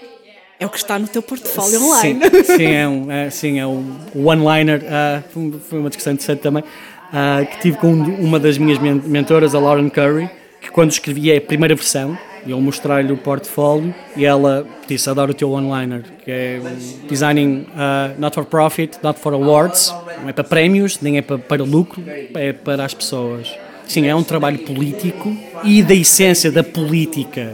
É 0.63 0.65
o 0.65 0.69
que 0.69 0.77
está 0.77 0.97
no 0.97 1.07
teu 1.07 1.21
portfólio 1.21 1.81
online. 1.83 2.19
Sim, 2.45 2.55
sim, 2.57 2.65
é 2.73 2.87
um, 2.87 3.11
é, 3.11 3.29
sim, 3.29 3.59
é 3.59 3.67
um 3.67 3.83
one-liner. 4.15 4.81
ah, 4.89 5.21
foi- 5.29 5.77
uma 5.79 5.89
discussão 5.89 6.13
interessante 6.13 6.39
também. 6.39 6.63
ah, 7.11 7.45
que 7.45 7.59
tive 7.59 7.77
com 7.77 7.91
uma 7.91 8.39
das 8.39 8.57
minhas 8.57 8.79
men- 8.79 9.01
mentoras, 9.05 9.53
a 9.53 9.59
Lauren 9.59 9.89
Curry, 9.89 10.29
que 10.61 10.71
quando 10.71 10.89
escrevi 10.91 11.35
a 11.35 11.41
primeira 11.41 11.75
versão, 11.75 12.17
eu 12.47 12.59
mostrei-lhe 12.61 13.11
o 13.11 13.17
portfólio 13.17 13.93
e 14.15 14.23
ela 14.25 14.65
disse: 14.87 15.09
Adoro 15.09 15.31
o 15.31 15.33
teu 15.35 15.51
one-liner, 15.51 16.03
que 16.23 16.31
é 16.31 16.61
designing 17.09 17.65
ah, 17.75 18.11
not 18.17 18.33
for 18.33 18.45
profit, 18.45 18.97
not 19.03 19.19
for 19.19 19.33
awards, 19.33 19.93
não 20.21 20.29
é 20.29 20.33
para 20.33 20.45
prémios, 20.45 20.99
nem 21.01 21.17
é 21.17 21.21
para, 21.21 21.37
para 21.37 21.61
lucro, 21.63 22.01
é 22.07 22.53
para 22.53 22.85
as 22.85 22.93
pessoas. 22.93 23.53
Sim, 23.85 24.07
é 24.07 24.15
um 24.15 24.23
trabalho 24.23 24.59
político 24.59 25.35
e 25.65 25.83
da 25.83 25.93
essência 25.93 26.49
da 26.49 26.63
política, 26.63 27.51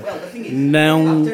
não 0.52 1.26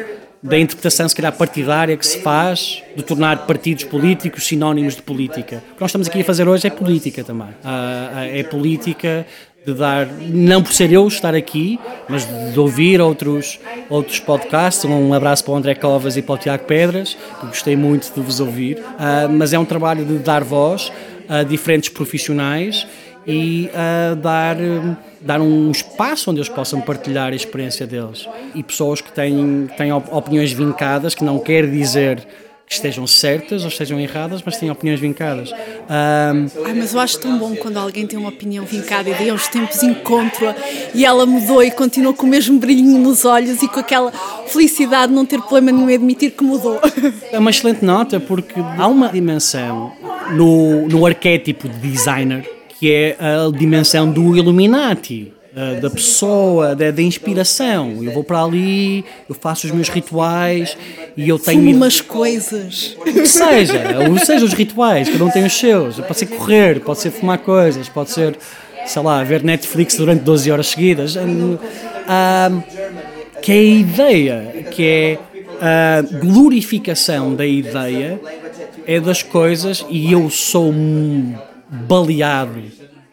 da 0.46 0.58
interpretação, 0.58 1.08
se 1.08 1.14
calhar, 1.14 1.32
partidária 1.32 1.96
que 1.96 2.06
se 2.06 2.20
faz 2.20 2.82
de 2.94 3.02
tornar 3.02 3.46
partidos 3.46 3.84
políticos 3.84 4.46
sinónimos 4.46 4.94
de 4.94 5.02
política. 5.02 5.62
O 5.72 5.74
que 5.74 5.80
nós 5.80 5.90
estamos 5.90 6.08
aqui 6.08 6.20
a 6.20 6.24
fazer 6.24 6.48
hoje 6.48 6.66
é 6.66 6.70
política 6.70 7.24
também. 7.24 7.48
Ah, 7.64 8.10
ah, 8.14 8.26
é 8.26 8.42
política 8.44 9.26
de 9.66 9.74
dar, 9.74 10.06
não 10.06 10.62
por 10.62 10.72
ser 10.72 10.92
eu 10.92 11.08
estar 11.08 11.34
aqui, 11.34 11.78
mas 12.08 12.24
de 12.52 12.58
ouvir 12.58 13.00
outros, 13.00 13.58
outros 13.90 14.20
podcasts. 14.20 14.84
Um 14.84 15.12
abraço 15.12 15.44
para 15.44 15.54
o 15.54 15.56
André 15.56 15.74
Covas 15.74 16.16
e 16.16 16.22
para 16.22 16.34
o 16.36 16.38
Tiago 16.38 16.64
Pedras, 16.64 17.16
que 17.40 17.46
gostei 17.46 17.74
muito 17.74 18.12
de 18.14 18.20
vos 18.20 18.38
ouvir. 18.38 18.78
Ah, 18.98 19.26
mas 19.28 19.52
é 19.52 19.58
um 19.58 19.64
trabalho 19.64 20.04
de 20.04 20.18
dar 20.18 20.44
voz 20.44 20.92
a 21.28 21.42
diferentes 21.42 21.88
profissionais 21.88 22.86
e 23.26 23.68
a 23.74 24.14
dar, 24.14 24.56
dar 25.26 25.40
um 25.40 25.70
espaço 25.70 26.30
onde 26.30 26.38
eles 26.40 26.48
possam 26.48 26.80
partilhar 26.80 27.32
a 27.32 27.36
experiência 27.36 27.86
deles. 27.86 28.28
E 28.54 28.62
pessoas 28.62 29.00
que 29.00 29.12
têm, 29.12 29.68
têm 29.76 29.92
op- 29.92 30.12
opiniões 30.14 30.52
vincadas, 30.52 31.14
que 31.14 31.24
não 31.24 31.38
quer 31.38 31.68
dizer 31.68 32.26
que 32.68 32.74
estejam 32.74 33.06
certas 33.06 33.62
ou 33.62 33.68
estejam 33.68 34.00
erradas, 34.00 34.42
mas 34.44 34.56
têm 34.56 34.68
opiniões 34.70 34.98
vincadas. 34.98 35.52
Ahm, 35.88 36.46
Ai, 36.64 36.74
mas 36.74 36.92
eu 36.94 36.98
acho 36.98 37.20
tão 37.20 37.38
bom 37.38 37.54
quando 37.54 37.76
alguém 37.76 38.04
tem 38.08 38.18
uma 38.18 38.28
opinião 38.30 38.64
vincada 38.64 39.08
e 39.08 39.14
daí 39.14 39.30
aos 39.30 39.46
tempos 39.46 39.80
encontro-a 39.84 40.52
e 40.92 41.04
ela 41.04 41.24
mudou 41.26 41.62
e 41.62 41.70
continua 41.70 42.12
com 42.12 42.26
o 42.26 42.28
mesmo 42.28 42.58
brilhinho 42.58 42.98
nos 42.98 43.24
olhos 43.24 43.62
e 43.62 43.68
com 43.68 43.78
aquela 43.78 44.10
felicidade 44.48 45.08
de 45.08 45.14
não 45.14 45.24
ter 45.24 45.40
problema 45.42 45.70
nenhum 45.70 45.88
em 45.90 45.94
admitir 45.94 46.32
que 46.32 46.42
mudou. 46.42 46.80
É 47.30 47.38
uma 47.38 47.50
excelente 47.50 47.84
nota 47.84 48.18
porque 48.18 48.54
há 48.58 48.86
uma 48.88 49.08
dimensão 49.10 49.92
no, 50.32 50.88
no 50.88 51.06
arquétipo 51.06 51.68
de 51.68 51.78
designer 51.78 52.48
que 52.78 52.92
é 52.92 53.16
a 53.18 53.50
dimensão 53.56 54.10
do 54.10 54.36
Illuminati, 54.36 55.32
eh, 55.58 55.80
da 55.80 55.88
pessoa, 55.88 56.76
da, 56.76 56.90
da 56.90 57.00
inspiração. 57.00 58.02
Eu 58.02 58.12
vou 58.12 58.22
para 58.22 58.42
ali, 58.42 59.02
eu 59.26 59.34
faço 59.34 59.66
os 59.66 59.72
meus 59.72 59.88
rituais 59.88 60.76
e 61.16 61.26
eu 61.26 61.38
tenho. 61.38 61.62
Fumo 61.62 61.74
umas 61.74 62.02
coisas. 62.02 62.94
O 63.00 63.04
que 63.04 63.26
seja, 63.26 63.82
ou 64.06 64.18
seja, 64.18 64.44
os 64.44 64.52
rituais, 64.52 65.08
cada 65.08 65.24
um 65.24 65.30
tem 65.30 65.46
os 65.46 65.54
seus. 65.54 65.98
Pode 65.98 66.18
ser 66.18 66.26
correr, 66.26 66.80
pode 66.80 66.98
ser 66.98 67.10
fumar 67.10 67.38
coisas, 67.38 67.88
pode 67.88 68.10
ser, 68.10 68.36
sei 68.84 69.00
lá, 69.00 69.24
ver 69.24 69.42
Netflix 69.42 69.96
durante 69.96 70.20
12 70.20 70.50
horas 70.50 70.66
seguidas. 70.66 71.16
Ah, 72.06 72.50
que 73.40 73.52
é 73.52 73.54
a 73.54 73.62
ideia, 73.62 74.66
que 74.70 74.84
é 74.84 75.18
a 75.58 76.02
glorificação 76.02 77.34
da 77.34 77.46
ideia, 77.46 78.20
é 78.86 79.00
das 79.00 79.22
coisas, 79.22 79.86
e 79.88 80.12
eu 80.12 80.28
sou 80.28 80.70
um 80.70 81.34
baleado, 81.70 82.62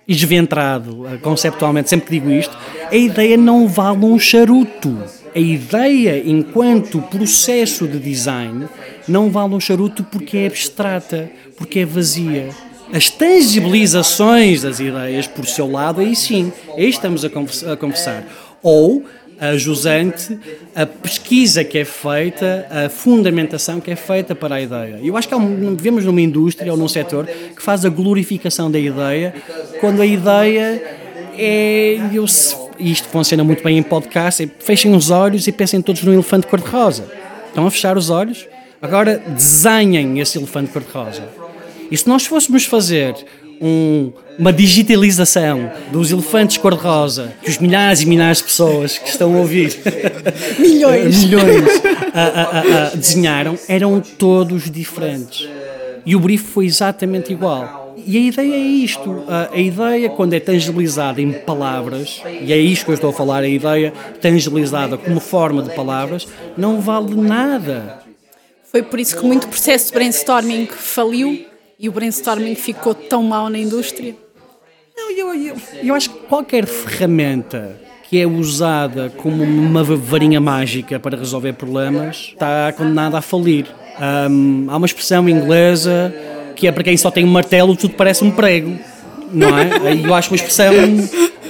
esventrado, 0.07 1.05
ah, 1.07 1.17
conceptualmente, 1.21 1.89
sempre 1.89 2.07
que 2.07 2.11
digo 2.19 2.31
isto, 2.31 2.55
a 2.91 2.95
ideia 2.95 3.37
não 3.37 3.67
vale 3.67 4.05
um 4.05 4.19
charuto. 4.19 4.97
A 5.35 5.39
ideia, 5.39 6.21
enquanto 6.23 7.01
processo 7.01 7.87
de 7.87 7.97
design, 7.97 8.67
não 9.07 9.31
vale 9.31 9.55
um 9.55 9.59
charuto 9.59 10.03
porque 10.03 10.37
é 10.37 10.47
abstrata, 10.47 11.31
porque 11.57 11.79
é 11.79 11.85
vazia. 11.85 12.49
As 12.93 13.09
tangibilizações 13.09 14.61
das 14.61 14.79
ideias, 14.79 15.25
por 15.25 15.47
seu 15.47 15.71
lado, 15.71 16.01
aí 16.01 16.15
sim, 16.15 16.53
aí 16.77 16.89
estamos 16.89 17.25
a 17.25 17.27
a 17.27 17.75
conversar. 17.75 18.23
Ou 18.61 19.03
a 19.39 19.57
jusante, 19.57 20.37
a 20.75 20.85
pesquisa 20.85 21.63
que 21.63 21.77
é 21.77 21.85
feita, 21.85 22.67
a 22.69 22.89
fundamentação 22.89 23.79
que 23.79 23.91
é 23.91 23.95
feita 23.95 24.33
para 24.33 24.55
a 24.55 24.61
ideia. 24.61 24.99
Eu 25.01 25.17
acho 25.17 25.27
que 25.27 25.35
um, 25.35 25.75
vivemos 25.75 26.05
numa 26.05 26.21
indústria 26.21 26.71
ou 26.71 26.77
num 26.77 26.87
setor 26.87 27.25
que 27.25 27.61
faz 27.61 27.85
a 27.85 27.89
glorificação 27.89 28.69
da 28.69 28.79
ideia, 28.79 29.33
quando 29.79 30.01
a 30.01 30.05
ideia 30.05 30.81
é. 31.37 31.99
Eu, 32.11 32.25
isto 32.79 33.07
funciona 33.09 33.43
muito 33.43 33.63
bem 33.63 33.77
em 33.77 33.83
podcast, 33.83 34.43
é, 34.43 34.49
fechem 34.59 34.95
os 34.95 35.11
olhos 35.11 35.47
e 35.47 35.51
pensem 35.51 35.81
todos 35.81 36.03
num 36.03 36.13
elefante 36.13 36.47
cor-de-rosa. 36.47 37.05
Estão 37.47 37.67
a 37.67 37.71
fechar 37.71 37.97
os 37.97 38.09
olhos, 38.09 38.47
Agora 38.83 39.17
desenhem 39.17 40.19
esse 40.19 40.37
elefante 40.37 40.73
cor-de-rosa. 40.73 41.23
E 41.89 41.95
se 41.95 42.05
nós 42.05 42.25
fôssemos 42.25 42.65
fazer 42.65 43.15
um, 43.63 44.11
uma 44.37 44.51
digitalização 44.51 45.71
dos 45.89 46.11
elefantes 46.11 46.57
cor-de-rosa 46.57 47.33
que 47.41 47.49
os 47.49 47.57
milhares 47.57 48.01
e 48.01 48.05
milhares 48.05 48.39
de 48.39 48.43
pessoas 48.43 48.97
que 48.97 49.09
estão 49.09 49.33
a 49.33 49.37
ouvir 49.37 49.73
milhões, 50.59 51.23
milhões 51.23 51.81
a, 52.13 52.21
a, 52.21 52.87
a, 52.87 52.89
desenharam, 52.89 53.57
eram 53.69 54.01
todos 54.01 54.69
diferentes. 54.69 55.47
E 56.05 56.13
o 56.13 56.19
brief 56.19 56.43
foi 56.43 56.65
exatamente 56.65 57.31
igual. 57.31 57.95
E 58.05 58.17
a 58.17 58.19
ideia 58.19 58.53
é 58.53 58.57
isto. 58.57 59.23
A, 59.53 59.57
ideia, 59.57 60.09
quando 60.09 60.33
é 60.33 60.39
tangibilizada 60.39 61.21
em 61.21 61.31
palavras, 61.31 62.21
e 62.41 62.51
é 62.51 62.57
isto 62.57 62.83
que 62.83 62.91
eu 62.91 62.95
estou 62.95 63.11
a 63.11 63.13
falar, 63.13 63.43
a 63.43 63.47
ideia 63.47 63.93
tangibilizada 64.19 64.97
como 64.97 65.21
forma 65.21 65.61
de 65.61 65.73
palavras, 65.73 66.27
não 66.57 66.81
vale 66.81 67.15
nada. 67.15 67.99
Foi 68.69 68.83
por 68.83 68.99
isso 68.99 69.17
que 69.17 69.25
muito 69.25 69.47
processo 69.47 69.87
de 69.87 69.93
brainstorming 69.93 70.67
faliu 70.67 71.52
e 71.83 71.89
o 71.89 71.91
brainstorming 71.91 72.55
ficou 72.55 72.95
tão 72.95 73.21
mal 73.21 73.49
na 73.49 73.59
indústria? 73.59 74.15
Não, 74.95 75.11
eu, 75.11 75.35
eu, 75.35 75.55
eu 75.83 75.93
acho 75.93 76.09
que 76.11 76.19
qualquer 76.27 76.65
ferramenta 76.65 77.77
que 78.03 78.21
é 78.21 78.25
usada 78.25 79.11
como 79.17 79.43
uma 79.43 79.83
varinha 79.83 80.39
mágica 80.39 80.97
para 80.97 81.17
resolver 81.17 81.51
problemas 81.53 82.31
está 82.31 82.71
condenada 82.71 83.17
a 83.17 83.21
falir. 83.21 83.65
Um, 83.99 84.67
há 84.69 84.77
uma 84.77 84.85
expressão 84.85 85.27
inglesa 85.27 86.13
que 86.55 86.67
é 86.67 86.71
para 86.71 86.83
quem 86.85 86.95
só 86.95 87.11
tem 87.11 87.25
um 87.25 87.31
martelo, 87.31 87.75
tudo 87.75 87.95
parece 87.95 88.23
um 88.23 88.31
prego, 88.31 88.79
não 89.33 89.49
é? 89.57 89.67
Eu 90.05 90.13
acho 90.13 90.29
uma 90.29 90.37
expressão 90.37 90.73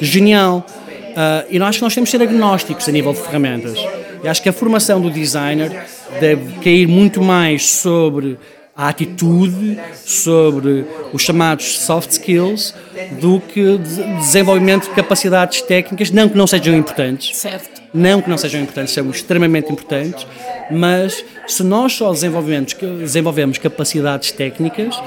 genial. 0.02 0.66
Uh, 1.12 1.46
e 1.52 1.58
eu 1.58 1.66
acho 1.66 1.78
que 1.78 1.84
nós 1.84 1.94
temos 1.94 2.10
de 2.10 2.18
ser 2.18 2.24
agnósticos 2.24 2.90
a 2.90 2.92
nível 2.92 3.14
de 3.14 3.20
ferramentas. 3.20 3.78
Eu 4.24 4.32
acho 4.32 4.42
que 4.42 4.50
a 4.50 4.54
formação 4.54 5.00
do 5.00 5.12
designer 5.12 5.86
deve 6.20 6.54
cair 6.60 6.88
muito 6.88 7.22
mais 7.22 7.70
sobre 7.70 8.40
a 8.76 8.88
atitude, 8.90 9.80
sobre 10.04 10.86
os 11.14 11.22
chamados 11.22 11.80
soft 11.80 12.12
skills, 12.12 12.74
do 13.22 13.40
que 13.40 13.78
desenvolvimento 13.78 14.90
de 14.90 14.96
capacidades 14.96 15.62
técnicas, 15.62 16.10
não 16.10 16.28
que 16.28 16.38
não 16.38 16.48
sejam 16.48 16.76
importantes. 16.76 17.38
Certo. 17.38 17.84
Não 17.94 18.20
que 18.20 18.30
não 18.30 18.38
sejam 18.38 18.62
importantes, 18.62 18.94
são 18.94 19.08
extremamente 19.12 19.72
importantes, 19.72 20.26
mas 20.72 21.24
se 21.46 21.64
nós 21.64 21.94
só 21.94 22.12
desenvolvemos, 22.12 22.74
desenvolvemos 22.74 23.60
capacidades 23.60 24.32
técnicas, 24.32 25.00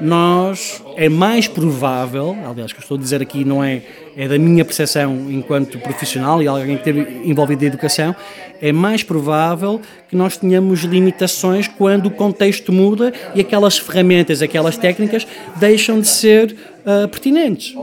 nós 0.00 0.82
é 0.96 1.08
mais 1.08 1.48
provável, 1.48 2.36
aliás, 2.48 2.70
o 2.70 2.74
que 2.74 2.80
eu 2.80 2.82
estou 2.82 2.96
a 2.96 3.00
dizer 3.00 3.22
aqui 3.22 3.44
não 3.44 3.62
é, 3.62 3.82
é 4.16 4.28
da 4.28 4.38
minha 4.38 4.64
percepção 4.64 5.30
enquanto 5.30 5.78
profissional 5.78 6.42
e 6.42 6.46
alguém 6.46 6.76
que 6.76 6.88
esteve 6.88 7.28
envolvido 7.28 7.64
em 7.64 7.68
educação, 7.68 8.14
é 8.60 8.72
mais 8.72 9.02
provável 9.02 9.80
que 10.08 10.16
nós 10.16 10.36
tenhamos 10.36 10.80
limitações 10.80 11.68
quando 11.68 12.06
o 12.06 12.10
contexto 12.10 12.72
muda 12.72 13.12
e 13.34 13.40
aquelas 13.40 13.78
ferramentas, 13.78 14.42
aquelas 14.42 14.76
técnicas 14.76 15.26
deixam 15.56 16.00
de 16.00 16.08
ser 16.08 16.56
uh, 16.84 17.08
pertinentes. 17.08 17.74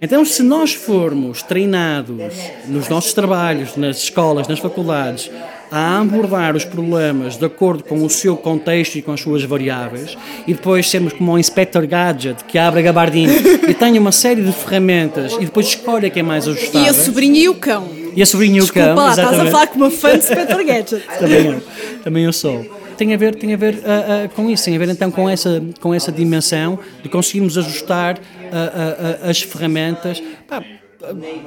Então, 0.00 0.24
se 0.24 0.42
nós 0.42 0.74
formos 0.74 1.42
treinados 1.42 2.18
nos 2.66 2.88
nossos 2.88 3.14
trabalhos, 3.14 3.76
nas 3.76 4.02
escolas, 4.02 4.46
nas 4.46 4.58
faculdades, 4.58 5.30
a 5.76 6.00
abordar 6.00 6.54
os 6.54 6.64
problemas 6.64 7.36
de 7.36 7.44
acordo 7.44 7.82
com 7.82 8.04
o 8.04 8.08
seu 8.08 8.36
contexto 8.36 8.94
e 8.94 9.02
com 9.02 9.10
as 9.10 9.20
suas 9.20 9.42
variáveis, 9.42 10.16
e 10.46 10.54
depois 10.54 10.88
sermos 10.88 11.12
como 11.12 11.32
um 11.32 11.38
Inspector 11.38 11.84
Gadget 11.84 12.44
que 12.44 12.56
abre 12.56 12.78
a 12.78 12.82
gabardina 12.84 13.32
e 13.68 13.74
tem 13.74 13.98
uma 13.98 14.12
série 14.12 14.40
de 14.40 14.52
ferramentas 14.52 15.32
e 15.32 15.40
depois 15.40 15.66
escolhe 15.66 16.06
a 16.06 16.10
que 16.10 16.20
é 16.20 16.22
mais 16.22 16.46
ajustável. 16.46 16.86
E 16.86 16.88
a 16.88 16.94
sobrinha 16.94 17.40
e 17.40 17.48
o 17.48 17.56
cão. 17.56 17.88
E 18.14 18.22
a 18.22 18.26
sobrinha 18.26 18.58
e 18.58 18.62
o 18.62 18.72
cão. 18.72 18.94
Lá, 18.94 19.10
estás 19.10 19.40
a 19.40 19.46
falar 19.46 19.66
com 19.66 19.78
uma 19.78 19.90
fã 19.90 20.12
de 20.12 20.18
Inspector 20.22 20.64
Gadget. 20.64 21.02
também 21.18 21.46
eu, 21.46 21.62
também 22.04 22.24
eu 22.24 22.32
sou 22.32 22.64
tem 22.96 23.12
a 23.12 23.16
ver, 23.16 23.34
tem 23.34 23.52
a 23.52 23.56
ver 23.56 23.74
uh, 23.74 24.26
uh, 24.26 24.28
com 24.36 24.48
isso, 24.48 24.66
tem 24.66 24.76
a 24.76 24.78
ver 24.78 24.88
então 24.88 25.10
com 25.10 25.28
essa, 25.28 25.60
com 25.80 25.92
essa 25.92 26.12
dimensão 26.12 26.78
de 27.02 27.08
conseguirmos 27.08 27.58
ajustar 27.58 28.16
uh, 28.16 29.28
as 29.28 29.42
ferramentas. 29.42 30.22
Pá, 30.46 30.62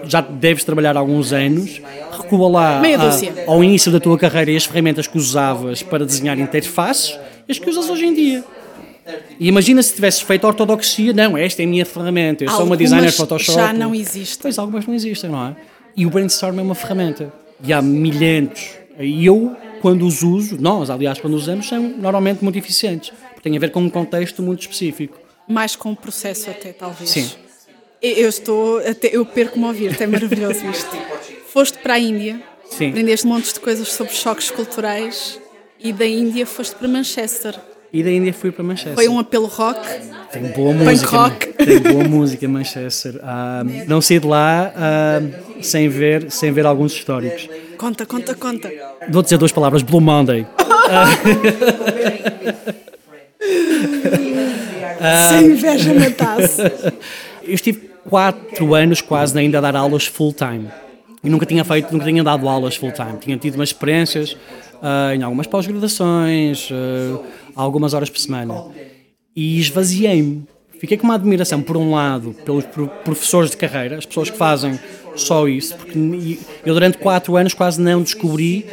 já 0.03 0.21
deves 0.21 0.63
trabalhar 0.63 0.95
há 0.95 0.99
alguns 0.99 1.33
anos, 1.33 1.81
recua 2.11 2.49
lá 2.49 2.81
a, 2.81 3.51
ao 3.51 3.63
início 3.63 3.91
da 3.91 3.99
tua 3.99 4.17
carreira 4.17 4.51
e 4.51 4.55
as 4.55 4.65
ferramentas 4.65 5.07
que 5.07 5.17
usavas 5.17 5.81
para 5.83 6.05
desenhar 6.05 6.37
interfaces 6.39 7.17
e 7.47 7.51
as 7.51 7.59
que 7.59 7.69
usas 7.69 7.89
hoje 7.89 8.05
em 8.05 8.13
dia. 8.13 8.43
E 9.39 9.47
imagina 9.47 9.81
se 9.81 9.95
tivesses 9.95 10.21
feito 10.21 10.45
ortodoxia, 10.45 11.13
não, 11.13 11.37
esta 11.37 11.61
é 11.61 11.65
a 11.65 11.67
minha 11.67 11.85
ferramenta, 11.85 12.43
eu 12.43 12.49
algumas 12.49 12.57
sou 12.57 12.65
uma 12.65 12.77
designer 12.77 13.11
Photoshop. 13.11 13.57
já 13.57 13.73
não 13.73 13.95
existem. 13.95 14.41
Pois, 14.41 14.59
algumas 14.59 14.85
não 14.85 14.93
existem, 14.93 15.29
não 15.29 15.47
é? 15.47 15.55
E 15.95 16.05
o 16.05 16.09
brainstorm 16.09 16.59
é 16.59 16.61
uma 16.61 16.75
ferramenta. 16.75 17.31
E 17.63 17.71
há 17.71 17.81
milhentos. 17.81 18.69
E 18.99 19.25
eu 19.25 19.55
quando 19.81 20.05
os 20.05 20.23
uso, 20.23 20.57
nós, 20.59 20.89
aliás, 20.89 21.19
quando 21.19 21.35
usamos, 21.35 21.67
são 21.67 21.81
normalmente 21.81 22.43
muito 22.43 22.57
eficientes. 22.57 23.11
Porque 23.33 23.41
tem 23.41 23.55
a 23.55 23.59
ver 23.59 23.71
com 23.71 23.81
um 23.81 23.89
contexto 23.89 24.41
muito 24.41 24.61
específico. 24.61 25.17
Mais 25.47 25.75
com 25.75 25.91
o 25.91 25.95
processo 25.95 26.49
até, 26.49 26.73
talvez. 26.73 27.09
Sim. 27.09 27.29
Eu 28.01 28.29
estou, 28.29 28.79
até, 28.79 29.10
eu 29.12 29.25
perco-me 29.25 29.65
a 29.65 29.67
ouvir, 29.69 29.95
é 29.99 30.07
maravilhoso 30.07 30.65
isto. 30.69 30.97
Foste 31.47 31.79
para 31.79 31.95
a 31.95 31.99
Índia, 31.99 32.39
Sim. 32.69 32.89
aprendeste 32.89 33.25
montes 33.25 33.53
de 33.53 33.60
coisas 33.60 33.91
sobre 33.91 34.13
choques 34.13 34.51
culturais 34.51 35.39
e 35.79 35.91
da 35.91 36.05
Índia 36.05 36.45
foste 36.45 36.75
para 36.75 36.88
Manchester. 36.88 37.55
E 37.91 38.03
da 38.03 38.12
Índia 38.12 38.33
fui 38.33 38.51
para 38.51 38.63
Manchester. 38.63 38.93
Foi 38.93 39.07
um 39.07 39.17
apelo 39.17 39.47
rock. 39.47 39.79
Tem 40.31 40.43
boa 40.51 40.73
música. 40.73 41.10
rock. 41.17 41.53
Tem 41.53 41.79
boa 41.79 42.03
música 42.03 42.47
Manchester. 42.47 43.15
Uh, 43.15 43.88
não 43.88 44.01
saí 44.01 44.19
de 44.19 44.27
lá 44.27 44.73
uh, 44.75 45.63
sem, 45.63 45.88
ver, 45.88 46.29
sem 46.29 46.51
ver 46.51 46.65
alguns 46.65 46.91
históricos. 46.93 47.49
Conta, 47.77 48.05
conta, 48.05 48.36
conta. 48.36 48.71
Vou 49.10 49.23
dizer 49.23 49.38
duas 49.38 49.51
palavras: 49.53 49.81
Blue 49.83 50.01
Monday. 50.01 50.45
Sem 55.29 55.51
inveja 55.51 55.93
matasse. 55.93 56.62
Eu 57.47 57.55
estive 57.55 57.89
quatro 58.10 58.75
anos 58.75 59.01
quase 59.01 59.38
ainda 59.39 59.57
a 59.57 59.62
dar 59.62 59.75
aulas 59.75 60.05
full 60.05 60.33
time. 60.33 60.67
E 61.23 61.29
nunca 61.29 61.45
tinha 61.45 61.63
feito, 61.63 61.91
nunca 61.91 62.05
tinha 62.05 62.23
dado 62.23 62.47
aulas 62.47 62.75
full 62.75 62.91
time. 62.91 63.17
Tinha 63.19 63.38
tido 63.38 63.55
umas 63.55 63.69
experiências 63.69 64.33
uh, 64.33 65.15
em 65.15 65.23
algumas 65.23 65.47
pós-graduações, 65.47 66.69
uh, 66.69 67.23
algumas 67.55 67.93
horas 67.93 68.10
por 68.10 68.19
semana. 68.19 68.65
E 69.36 69.60
esvaziei-me. 69.60 70.45
Fiquei 70.79 70.97
com 70.97 71.05
uma 71.05 71.15
admiração, 71.15 71.62
por 71.62 71.75
um 71.75 71.91
lado, 71.91 72.36
pelos 72.45 72.65
professores 73.03 73.49
de 73.49 73.57
carreira, 73.57 73.97
as 73.97 74.05
pessoas 74.05 74.29
que 74.29 74.38
fazem 74.38 74.79
só 75.15 75.47
isso, 75.47 75.75
porque 75.75 75.97
eu 76.63 76.73
durante 76.73 76.99
quatro 76.99 77.36
anos 77.36 77.55
quase 77.55 77.81
não 77.81 78.03
descobri 78.03 78.67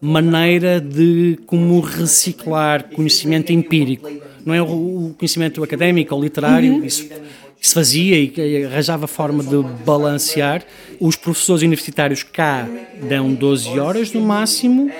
maneira 0.00 0.78
de 0.80 1.38
como 1.46 1.80
reciclar 1.80 2.90
conhecimento 2.90 3.52
empírico. 3.52 4.10
Não 4.44 4.54
é 4.54 4.60
o 4.60 5.14
conhecimento 5.18 5.62
académico 5.62 6.14
ou 6.14 6.22
literário, 6.22 6.74
uhum. 6.74 6.84
isso, 6.84 7.08
isso 7.60 7.74
fazia 7.74 8.16
e 8.18 8.64
arranjava 8.64 9.06
forma 9.06 9.42
de 9.42 9.62
balancear. 9.84 10.62
Os 10.98 11.16
professores 11.16 11.62
universitários 11.62 12.22
cá 12.22 12.66
dão 13.02 13.34
12 13.34 13.78
horas 13.78 14.12
no 14.12 14.20
máximo 14.20 14.90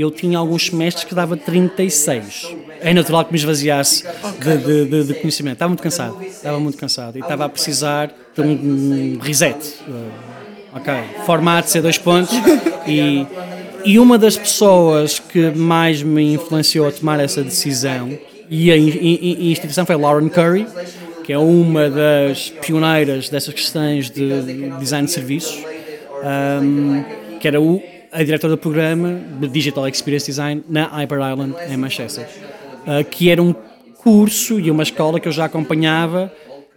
eu 0.00 0.10
tinha 0.10 0.38
alguns 0.38 0.66
semestres 0.66 1.04
que 1.04 1.14
dava 1.14 1.36
36. 1.36 2.54
É 2.80 2.94
natural 2.94 3.24
que 3.24 3.32
me 3.32 3.38
esvaziasse 3.38 4.04
de, 4.40 4.56
de, 4.58 4.84
de, 4.84 5.04
de 5.04 5.14
conhecimento. 5.14 5.54
Estava 5.54 5.68
muito 5.68 5.82
cansado, 5.82 6.22
estava 6.22 6.60
muito 6.60 6.78
cansado 6.78 7.18
e 7.18 7.20
estava 7.20 7.44
a 7.44 7.48
precisar 7.48 8.14
de 8.34 8.40
um 8.40 9.18
reset. 9.20 9.56
Uh, 9.88 10.76
ok, 10.76 10.94
formato 11.26 11.68
C2 11.68 12.00
pontos 12.00 12.34
e, 12.86 13.26
e 13.84 13.98
uma 13.98 14.16
das 14.16 14.36
pessoas 14.36 15.18
que 15.18 15.50
mais 15.50 16.02
me 16.02 16.34
influenciou 16.34 16.86
a 16.86 16.92
tomar 16.92 17.18
essa 17.18 17.42
decisão 17.42 18.16
e 18.48 18.70
a, 18.70 18.74
a 18.74 18.78
instituição 18.78 19.84
foi 19.84 19.96
Lauren 19.96 20.28
Curry, 20.28 20.66
que 21.28 21.32
é 21.34 21.38
uma 21.38 21.90
das 21.90 22.48
pioneiras 22.48 23.28
dessas 23.28 23.52
questões 23.52 24.08
de 24.08 24.30
design 24.80 25.04
de 25.04 25.12
serviços, 25.12 25.62
um, 26.62 27.04
que 27.38 27.46
era 27.46 27.60
o 27.60 27.82
a 28.10 28.22
diretora 28.22 28.54
do 28.54 28.56
programa 28.56 29.20
de 29.38 29.46
Digital 29.46 29.86
Experience 29.86 30.24
Design 30.24 30.64
na 30.66 30.86
Hyper 30.86 31.18
Island, 31.18 31.54
em 31.68 31.76
Manchester, 31.76 32.26
uh, 32.86 33.04
que 33.04 33.28
era 33.28 33.42
um 33.42 33.54
curso 33.98 34.58
e 34.58 34.70
uma 34.70 34.82
escola 34.82 35.20
que 35.20 35.28
eu 35.28 35.32
já 35.32 35.44
acompanhava 35.44 36.32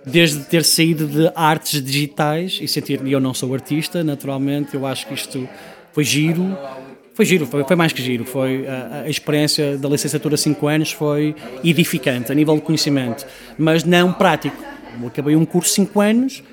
desde 0.05 0.43
ter 0.43 0.65
saído 0.65 1.07
de 1.07 1.31
artes 1.33 1.81
digitais 1.81 2.59
e 2.61 2.67
sentir 2.67 2.99
eu 3.07 3.21
não 3.21 3.33
sou 3.33 3.53
artista, 3.53 4.03
naturalmente, 4.03 4.75
eu 4.75 4.85
acho 4.85 5.07
que 5.07 5.13
isto 5.13 5.47
foi 5.93 6.03
giro, 6.03 6.57
foi 7.13 7.25
giro, 7.25 7.45
foi, 7.45 7.63
foi 7.63 7.75
mais 7.75 7.93
que 7.93 8.01
giro, 8.01 8.25
foi 8.25 8.67
a, 8.67 9.03
a 9.05 9.09
experiência 9.09 9.77
da 9.77 9.89
licenciatura 9.89 10.37
5 10.37 10.67
anos 10.67 10.91
foi 10.91 11.35
edificante 11.63 12.31
a 12.31 12.35
nível 12.35 12.55
de 12.55 12.61
conhecimento, 12.61 13.25
mas 13.57 13.83
não 13.83 14.13
prático. 14.13 14.57
Eu 14.99 15.07
acabei 15.07 15.35
um 15.35 15.45
curso 15.45 15.73
5 15.73 15.99
anos 16.01 16.43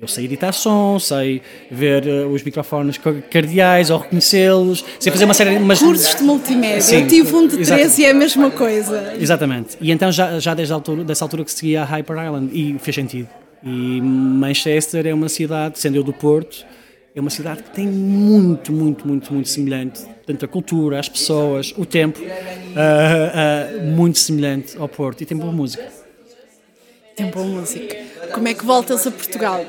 eu 0.00 0.08
sei 0.08 0.24
editar 0.24 0.52
som, 0.52 0.98
sei 0.98 1.40
ver 1.70 2.04
uh, 2.04 2.28
os 2.28 2.42
microfones 2.42 2.98
cardeais 3.30 3.90
ou 3.90 3.98
reconhecê-los, 3.98 4.84
sei 4.98 5.12
fazer 5.12 5.24
uma 5.24 5.34
série 5.34 5.56
de... 5.56 5.64
Cursos 5.64 6.16
de 6.16 6.22
multimédia, 6.24 6.80
Sim, 6.80 6.96
eu 6.96 7.06
tive 7.06 7.34
um 7.34 7.46
de 7.46 7.58
13 7.58 8.02
e 8.02 8.04
é 8.04 8.10
a 8.10 8.14
mesma 8.14 8.50
coisa. 8.50 9.14
Exatamente, 9.18 9.78
e 9.80 9.92
então 9.92 10.10
já, 10.10 10.38
já 10.40 10.52
desde 10.52 10.72
a 10.72 10.76
altura, 10.76 11.04
dessa 11.04 11.24
altura 11.24 11.44
que 11.44 11.52
seguia 11.52 11.82
a 11.82 11.84
Hyper 11.84 12.16
Island 12.16 12.50
e 12.52 12.76
fez 12.80 12.94
sentido. 12.94 13.28
E 13.62 14.00
Manchester 14.02 15.06
é 15.06 15.14
uma 15.14 15.28
cidade, 15.28 15.78
sendo 15.78 15.96
eu 15.96 16.02
do 16.02 16.12
Porto, 16.12 16.66
é 17.14 17.20
uma 17.20 17.30
cidade 17.30 17.62
que 17.62 17.70
tem 17.70 17.86
muito, 17.86 18.72
muito, 18.72 19.06
muito, 19.06 19.32
muito 19.32 19.48
semelhante 19.48 20.14
Portanto, 20.24 20.44
a 20.46 20.48
cultura, 20.48 20.98
as 20.98 21.08
pessoas, 21.08 21.74
o 21.76 21.84
tempo, 21.84 22.18
uh, 22.18 22.24
uh, 22.24 23.86
muito 23.94 24.18
semelhante 24.18 24.74
ao 24.78 24.88
Porto 24.88 25.20
e 25.20 25.26
tem 25.26 25.36
boa 25.36 25.52
música. 25.52 25.86
Tem 27.14 27.30
boa 27.30 27.44
música. 27.44 27.94
Como 28.32 28.48
é 28.48 28.54
que 28.54 28.64
voltas 28.64 29.06
a 29.06 29.10
Portugal? 29.10 29.62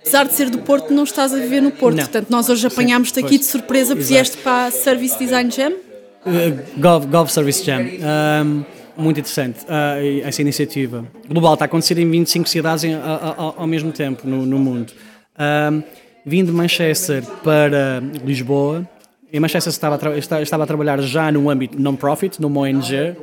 Apesar 0.00 0.26
de 0.26 0.34
ser 0.34 0.50
do 0.50 0.58
Porto, 0.58 0.92
não 0.92 1.04
estás 1.04 1.32
a 1.32 1.38
viver 1.38 1.62
no 1.62 1.70
Porto. 1.70 1.96
Não. 1.96 2.04
Portanto, 2.04 2.28
nós 2.28 2.50
hoje 2.50 2.66
apanhámos-te 2.66 3.20
aqui 3.20 3.38
de 3.38 3.46
surpresa 3.46 3.96
porque 3.96 4.06
vieste 4.06 4.36
para 4.36 4.66
a 4.66 4.70
Service 4.70 5.18
Design 5.18 5.50
Jam. 5.50 5.72
Uh, 5.72 7.08
Gov 7.08 7.30
Service 7.30 7.64
Jam. 7.64 7.80
Um, 7.80 8.64
muito 8.94 9.18
interessante 9.18 9.64
uh, 9.64 10.26
essa 10.26 10.42
iniciativa. 10.42 11.06
Global 11.26 11.54
está 11.54 11.64
a 11.64 11.66
acontecer 11.66 11.96
em 11.98 12.10
25 12.10 12.46
cidades 12.50 12.84
em, 12.84 12.94
ao 12.94 13.66
mesmo 13.66 13.92
tempo 13.92 14.28
no, 14.28 14.44
no 14.44 14.58
mundo. 14.58 14.92
Um, 15.38 15.82
vim 16.24 16.44
de 16.44 16.52
Manchester 16.52 17.22
para 17.42 18.02
Lisboa. 18.24 18.88
Em 19.32 19.40
Manchester 19.40 19.70
estava 19.70 19.98
a, 20.10 20.42
estava 20.42 20.64
a 20.64 20.66
trabalhar 20.66 21.00
já 21.00 21.32
no 21.32 21.48
âmbito 21.48 21.80
non-profit, 21.80 22.40
numa 22.40 22.60
ONG, 22.60 23.16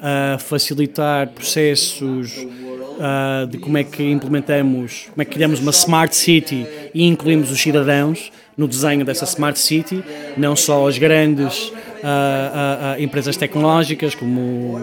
a 0.00 0.38
facilitar 0.38 1.28
processos 1.28 2.36
uh, 2.38 3.46
de 3.46 3.58
como 3.58 3.78
é 3.78 3.84
que 3.84 4.02
implementamos, 4.02 5.08
como 5.10 5.22
é 5.22 5.24
que 5.24 5.32
criamos 5.32 5.60
uma 5.60 5.70
smart 5.70 6.14
city 6.14 6.66
e 6.92 7.04
incluímos 7.06 7.50
os 7.50 7.60
cidadãos 7.60 8.30
no 8.56 8.68
desenho 8.68 9.04
dessa 9.04 9.24
smart 9.24 9.58
city, 9.58 10.04
não 10.36 10.54
só 10.54 10.86
as 10.86 10.96
grandes 10.98 11.68
uh, 11.68 11.72
uh, 11.72 13.02
empresas 13.02 13.36
tecnológicas 13.36 14.14
como 14.14 14.78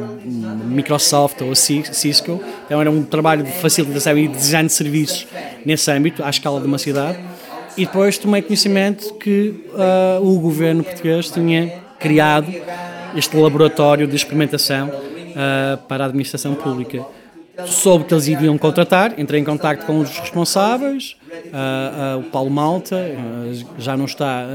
Microsoft 0.67 1.41
ou 1.41 1.55
Cisco. 1.55 2.43
Então 2.65 2.81
era 2.81 2.91
um 2.91 3.03
trabalho 3.03 3.43
de 3.43 3.51
facilitação 3.51 4.17
e 4.17 4.27
de 4.27 4.35
design 4.35 4.67
de 4.67 4.73
serviços 4.73 5.27
nesse 5.65 5.89
âmbito, 5.89 6.23
à 6.23 6.29
escala 6.29 6.59
de 6.59 6.67
uma 6.67 6.77
cidade. 6.77 7.17
E 7.77 7.85
depois 7.85 8.17
tomei 8.17 8.41
conhecimento 8.41 9.13
que 9.15 9.65
o 10.21 10.39
governo 10.39 10.83
português 10.83 11.29
tinha 11.29 11.81
criado 11.99 12.51
este 13.15 13.35
laboratório 13.37 14.07
de 14.07 14.15
experimentação 14.15 14.89
para 15.87 16.03
a 16.03 16.07
administração 16.07 16.53
pública 16.55 17.05
soube 17.65 18.05
que 18.05 18.13
eles 18.13 18.27
iriam 18.27 18.57
contratar, 18.57 19.19
entrei 19.19 19.41
em 19.41 19.43
contato 19.43 19.85
com 19.85 19.99
os 19.99 20.17
responsáveis, 20.17 21.15
uh, 21.29 22.17
uh, 22.17 22.19
o 22.19 22.23
Paulo 22.23 22.49
Malta 22.49 22.95
uh, 22.95 23.65
já 23.77 23.95
não 23.95 24.05
está 24.05 24.45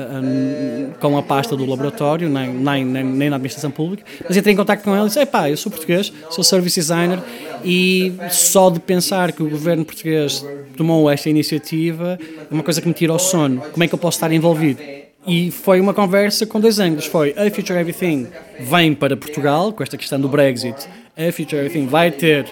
com 1.00 1.16
a 1.16 1.22
pasta 1.22 1.56
do 1.56 1.66
laboratório, 1.66 2.28
nem, 2.28 2.52
nem, 2.52 2.84
nem, 2.84 3.30
na 3.30 3.36
administração 3.36 3.70
pública, 3.70 4.04
mas 4.26 4.36
entrei 4.36 4.54
em 4.54 4.56
contato 4.56 4.82
com 4.82 4.94
ele 4.94 5.04
e 5.04 5.08
disse, 5.08 5.20
eu 5.20 5.56
sou 5.56 5.70
português, 5.70 6.12
sou 6.30 6.42
service 6.42 6.78
designer 6.78 7.20
e 7.64 8.12
só 8.30 8.70
de 8.70 8.80
pensar 8.80 9.32
que 9.32 9.42
o 9.42 9.48
governo 9.48 9.84
português 9.84 10.44
tomou 10.76 11.10
esta 11.10 11.28
iniciativa 11.28 12.18
é 12.50 12.54
uma 12.54 12.62
coisa 12.62 12.80
que 12.80 12.88
me 12.88 12.94
tira 12.94 13.12
o 13.12 13.18
sono, 13.18 13.60
como 13.72 13.84
é 13.84 13.88
que 13.88 13.94
eu 13.94 13.98
posso 13.98 14.16
estar 14.16 14.32
envolvido? 14.32 14.80
E 15.26 15.50
foi 15.50 15.80
uma 15.80 15.92
conversa 15.92 16.46
com 16.46 16.60
dois 16.60 16.78
ângulos. 16.78 17.04
Foi 17.06 17.34
a 17.36 17.50
Future 17.50 17.76
Everything 17.80 18.28
vem 18.60 18.94
para 18.94 19.16
Portugal, 19.16 19.72
com 19.72 19.82
esta 19.82 19.96
questão 19.96 20.20
do 20.20 20.28
Brexit. 20.28 20.88
A 21.16 21.32
Future 21.32 21.56
Everything 21.56 21.86
vai 21.86 22.12
ter 22.12 22.46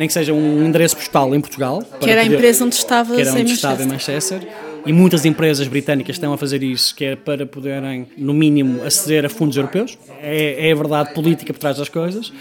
nem 0.00 0.06
que 0.06 0.14
seja 0.14 0.32
um 0.32 0.64
endereço 0.64 0.96
postal 0.96 1.34
em 1.34 1.40
Portugal. 1.42 1.82
Que 2.00 2.08
era 2.08 2.22
poder, 2.22 2.32
a 2.32 2.36
empresa 2.38 2.64
onde 2.64 2.74
estava 2.74 3.14
que 3.14 3.20
era 3.20 3.32
onde 3.32 3.52
estava 3.52 3.82
em 3.82 3.86
Manchester. 3.86 4.48
E 4.86 4.94
muitas 4.94 5.26
empresas 5.26 5.68
britânicas 5.68 6.16
estão 6.16 6.32
a 6.32 6.38
fazer 6.38 6.62
isso, 6.62 6.94
que 6.94 7.04
é 7.04 7.16
para 7.16 7.44
poderem, 7.44 8.06
no 8.16 8.32
mínimo, 8.32 8.82
aceder 8.82 9.26
a 9.26 9.28
fundos 9.28 9.58
europeus. 9.58 9.98
É, 10.22 10.68
é 10.68 10.72
a 10.72 10.74
verdade 10.74 11.12
política 11.12 11.52
por 11.52 11.58
trás 11.58 11.76
das 11.76 11.90
coisas. 11.90 12.32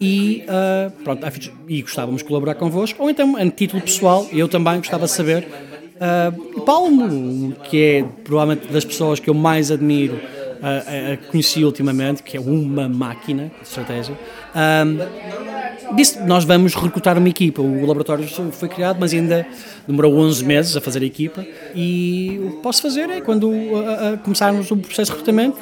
E, 0.00 0.44
uh, 0.48 0.90
pronto, 1.04 1.24
e 1.68 1.80
gostávamos 1.80 2.22
de 2.22 2.26
colaborar 2.26 2.56
convosco. 2.56 3.00
Ou 3.00 3.08
então, 3.08 3.36
a 3.36 3.48
título 3.48 3.80
pessoal, 3.80 4.26
eu 4.32 4.48
também 4.48 4.78
gostava 4.78 5.04
de 5.04 5.12
saber. 5.12 5.46
Uh, 5.94 6.60
Paulo, 6.62 7.52
que 7.70 7.82
é 7.82 8.04
provavelmente 8.24 8.66
das 8.66 8.84
pessoas 8.84 9.20
que 9.20 9.30
eu 9.30 9.34
mais 9.34 9.70
admiro, 9.70 10.20
uh, 10.60 11.30
conheci 11.30 11.64
ultimamente, 11.64 12.22
que 12.22 12.36
é 12.36 12.40
uma 12.40 12.88
máquina 12.88 13.50
de 13.60 13.68
estratégia. 13.68 14.16
Disse, 15.94 16.20
nós 16.20 16.44
vamos 16.44 16.74
recrutar 16.74 17.16
uma 17.16 17.28
equipa. 17.28 17.62
O 17.62 17.86
laboratório 17.86 18.26
foi 18.52 18.68
criado, 18.68 18.98
mas 18.98 19.12
ainda 19.12 19.46
demorou 19.86 20.16
11 20.16 20.44
meses 20.44 20.76
a 20.76 20.80
fazer 20.80 21.02
a 21.02 21.06
equipa. 21.06 21.46
E 21.74 22.40
o 22.42 22.50
que 22.52 22.62
posso 22.62 22.82
fazer 22.82 23.08
é, 23.08 23.20
quando 23.20 23.52
a, 23.76 24.14
a 24.14 24.16
começarmos 24.16 24.70
o 24.70 24.76
processo 24.76 25.12
de 25.12 25.18
recrutamento, 25.18 25.58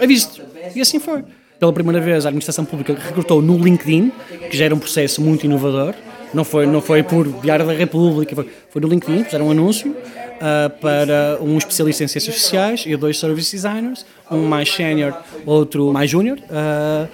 aviso-te. 0.00 0.42
E 0.74 0.80
assim 0.80 0.98
foi. 0.98 1.24
Pela 1.58 1.72
primeira 1.72 2.00
vez, 2.00 2.24
a 2.24 2.28
administração 2.28 2.64
pública 2.64 2.94
recrutou 2.94 3.42
no 3.42 3.58
LinkedIn, 3.58 4.12
que 4.50 4.56
já 4.56 4.66
era 4.66 4.74
um 4.74 4.78
processo 4.78 5.20
muito 5.20 5.44
inovador. 5.44 5.94
Não 6.32 6.44
foi, 6.44 6.66
não 6.66 6.80
foi 6.80 7.02
por 7.02 7.26
Diário 7.40 7.66
da 7.66 7.72
República, 7.72 8.34
foi, 8.34 8.50
foi 8.70 8.82
no 8.82 8.88
LinkedIn, 8.88 9.24
fizeram 9.24 9.48
um 9.48 9.50
anúncio 9.50 9.90
uh, 9.92 10.70
para 10.80 11.38
um 11.40 11.56
especialista 11.56 12.04
em 12.04 12.08
ciências 12.08 12.34
sociais 12.34 12.84
e 12.86 12.96
dois 12.96 13.18
service 13.18 13.50
designers, 13.50 14.04
um 14.30 14.46
mais 14.46 14.70
senior, 14.70 15.16
outro 15.46 15.92
mais 15.92 16.10
júnior. 16.10 16.38
Uh, 16.38 17.08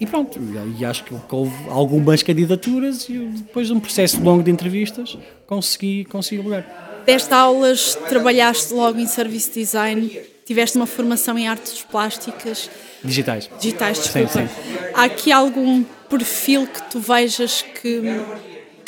e 0.00 0.06
pronto, 0.06 0.38
e 0.78 0.84
acho 0.84 1.02
que 1.04 1.14
houve 1.30 1.52
algumas 1.68 2.22
candidaturas 2.22 3.08
e 3.08 3.18
depois 3.18 3.66
de 3.66 3.72
um 3.72 3.80
processo 3.80 4.22
longo 4.22 4.44
de 4.44 4.50
entrevistas 4.50 5.18
consegui, 5.46 6.04
consegui 6.04 6.40
lugar. 6.40 7.02
Deste 7.04 7.34
aulas, 7.34 7.96
trabalhaste 8.08 8.72
logo 8.72 8.98
em 9.00 9.06
service 9.06 9.50
design, 9.50 10.08
tiveste 10.46 10.76
uma 10.76 10.86
formação 10.86 11.36
em 11.36 11.48
artes 11.48 11.82
plásticas. 11.82 12.70
Digitais. 13.02 13.50
Digitais, 13.58 13.98
desculpa. 13.98 14.28
Sim, 14.28 14.46
sim. 14.46 14.90
Há 14.94 15.04
aqui 15.04 15.32
algum 15.32 15.84
perfil 16.08 16.66
que 16.66 16.90
tu 16.90 17.00
vejas 17.00 17.62
que 17.62 18.00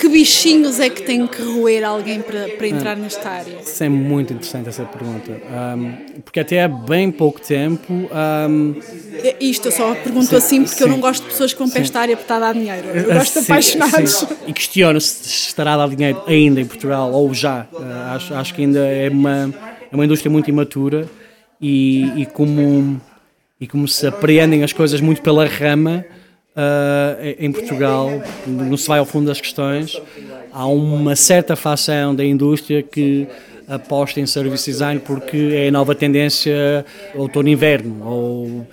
que 0.01 0.09
bichinhos 0.09 0.81
é 0.81 0.89
que 0.89 1.03
tem 1.03 1.27
que 1.27 1.43
roer 1.43 1.85
alguém 1.85 2.23
para, 2.23 2.49
para 2.49 2.67
entrar 2.67 2.93
ah, 2.93 2.97
nesta 2.97 3.29
área? 3.29 3.59
Isso 3.61 3.85
é 3.85 3.89
muito 3.89 4.33
interessante 4.33 4.71
essa 4.71 4.85
pergunta, 4.85 5.31
um, 5.31 6.21
porque 6.23 6.41
até 6.41 6.63
há 6.63 6.69
bem 6.69 7.11
pouco 7.11 7.39
tempo. 7.39 7.93
Um, 7.93 8.77
é, 9.23 9.37
Isto 9.39 9.69
eu 9.69 9.73
só 9.73 9.95
pergunto 9.95 10.29
sim, 10.29 10.37
assim 10.37 10.63
porque 10.63 10.79
sim, 10.79 10.85
eu 10.85 10.89
não 10.89 11.01
gosto 11.01 11.25
de 11.25 11.29
pessoas 11.29 11.53
que 11.53 11.59
vão 11.59 11.69
para 11.69 11.83
esta 11.83 12.01
área 12.01 12.17
para 12.17 12.39
dar 12.39 12.55
dinheiro. 12.55 12.89
Eu 12.89 13.15
gosto 13.15 13.41
de 13.41 13.45
apaixonados. 13.45 14.27
E 14.47 14.53
questiono 14.55 14.99
se 15.03 15.29
estará 15.29 15.75
a 15.75 15.77
dar 15.77 15.95
dinheiro 15.95 16.23
ainda 16.27 16.63
em 16.63 16.65
Portugal 16.65 17.13
ou 17.13 17.35
já. 17.35 17.67
Uh, 17.71 18.15
acho, 18.15 18.35
acho 18.35 18.55
que 18.55 18.63
ainda 18.63 18.81
é 18.81 19.11
uma, 19.11 19.55
é 19.93 19.95
uma 19.95 20.05
indústria 20.07 20.31
muito 20.31 20.49
imatura 20.49 21.07
e, 21.61 22.23
e, 22.23 22.27
como, 22.27 22.99
e 23.61 23.67
como 23.67 23.87
se 23.87 24.07
apreendem 24.07 24.65
as 24.65 24.73
coisas 24.73 24.99
muito 25.03 25.21
pela 25.21 25.45
rama. 25.45 26.07
Uh, 26.61 27.37
em 27.39 27.51
Portugal, 27.51 28.11
não 28.47 28.77
se 28.77 28.87
vai 28.87 28.99
ao 28.99 29.07
fundo 29.07 29.27
das 29.27 29.41
questões, 29.41 29.99
há 30.53 30.67
uma 30.67 31.17
certa 31.17 31.57
facção 31.57 32.15
da 32.15 32.25
indústria 32.25 32.83
que 32.83 33.27
aposta 33.67 34.21
em 34.21 34.27
service 34.27 34.69
design 34.69 35.01
porque 35.01 35.53
é 35.55 35.69
a 35.69 35.71
nova 35.71 35.95
tendência 35.95 36.85
outono-inverno. 37.15 38.05
Ou, 38.05 38.67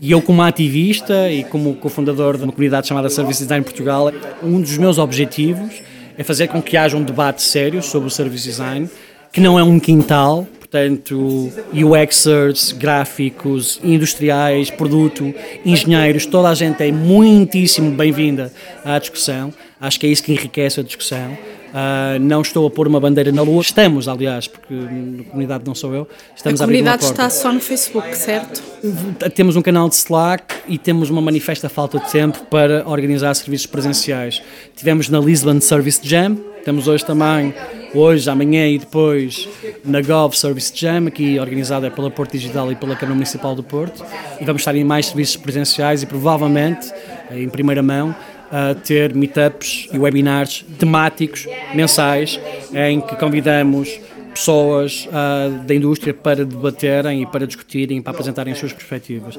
e 0.00 0.12
eu, 0.12 0.20
como 0.20 0.42
ativista 0.42 1.30
e 1.30 1.42
como 1.44 1.74
cofundador 1.74 2.36
de 2.36 2.44
uma 2.44 2.52
comunidade 2.52 2.86
chamada 2.86 3.08
Service 3.08 3.42
Design 3.42 3.64
Portugal, 3.64 4.12
um 4.42 4.60
dos 4.60 4.76
meus 4.76 4.98
objetivos 4.98 5.82
é 6.18 6.22
fazer 6.22 6.48
com 6.48 6.60
que 6.60 6.76
haja 6.76 6.96
um 6.96 7.02
debate 7.02 7.42
sério 7.42 7.82
sobre 7.82 8.08
o 8.08 8.10
service 8.10 8.44
design, 8.44 8.88
que 9.32 9.40
não 9.40 9.58
é 9.58 9.62
um 9.62 9.80
quintal, 9.80 10.46
portanto, 10.76 11.50
UXers, 11.72 12.72
gráficos, 12.72 13.80
industriais, 13.82 14.68
produto, 14.68 15.34
engenheiros, 15.64 16.26
toda 16.26 16.50
a 16.50 16.54
gente 16.54 16.82
é 16.82 16.92
muitíssimo 16.92 17.90
bem-vinda 17.92 18.52
à 18.84 18.98
discussão. 18.98 19.52
Acho 19.80 19.98
que 19.98 20.06
é 20.06 20.10
isso 20.10 20.22
que 20.22 20.32
enriquece 20.32 20.80
a 20.80 20.82
discussão. 20.82 21.36
Uh, 21.76 22.18
não 22.18 22.40
estou 22.40 22.66
a 22.66 22.70
pôr 22.70 22.88
uma 22.88 22.98
bandeira 22.98 23.30
na 23.30 23.42
lua. 23.42 23.60
Estamos, 23.60 24.08
aliás, 24.08 24.48
porque 24.48 24.72
na 24.72 25.24
comunidade 25.24 25.64
não 25.66 25.74
sou 25.74 25.94
eu. 25.94 26.08
Estamos 26.34 26.62
a 26.62 26.64
comunidade 26.64 27.04
a 27.04 27.10
está 27.10 27.28
só 27.28 27.52
no 27.52 27.60
Facebook, 27.60 28.16
certo? 28.16 28.62
Temos 29.34 29.56
um 29.56 29.62
canal 29.62 29.86
de 29.86 29.94
Slack 29.96 30.54
e 30.66 30.78
temos 30.78 31.10
uma 31.10 31.20
manifesta 31.20 31.68
falta 31.68 31.98
de 31.98 32.10
tempo 32.10 32.46
para 32.46 32.82
organizar 32.88 33.34
serviços 33.34 33.66
presenciais. 33.66 34.42
Tivemos 34.74 35.10
na 35.10 35.20
Lisbon 35.20 35.60
Service 35.60 36.00
Jam, 36.02 36.38
temos 36.64 36.88
hoje 36.88 37.04
também, 37.04 37.54
hoje, 37.94 38.28
amanhã 38.30 38.66
e 38.66 38.78
depois, 38.78 39.46
na 39.84 40.00
Gov 40.00 40.34
Service 40.34 40.72
Jam, 40.74 41.08
aqui 41.08 41.38
organizada 41.38 41.90
pela 41.90 42.10
Porto 42.10 42.32
Digital 42.32 42.72
e 42.72 42.74
pela 42.74 42.96
Câmara 42.96 43.14
Municipal 43.16 43.54
do 43.54 43.62
Porto. 43.62 44.02
E 44.40 44.44
vamos 44.46 44.62
estar 44.62 44.74
em 44.74 44.82
mais 44.82 45.06
serviços 45.06 45.36
presenciais 45.36 46.02
e 46.02 46.06
provavelmente, 46.06 46.90
em 47.30 47.50
primeira 47.50 47.82
mão, 47.82 48.16
a 48.50 48.74
ter 48.74 49.14
meetups 49.14 49.88
e 49.92 49.98
webinars 49.98 50.64
temáticos 50.78 51.46
mensais 51.74 52.40
em 52.72 53.00
que 53.00 53.16
convidamos 53.16 54.00
pessoas 54.36 55.08
uh, 55.08 55.64
da 55.64 55.74
indústria 55.74 56.12
para 56.12 56.44
debaterem 56.44 57.22
e 57.22 57.26
para 57.26 57.46
discutirem, 57.46 58.02
para 58.02 58.12
apresentarem 58.12 58.52
as 58.52 58.58
suas 58.58 58.72
perspectivas. 58.72 59.38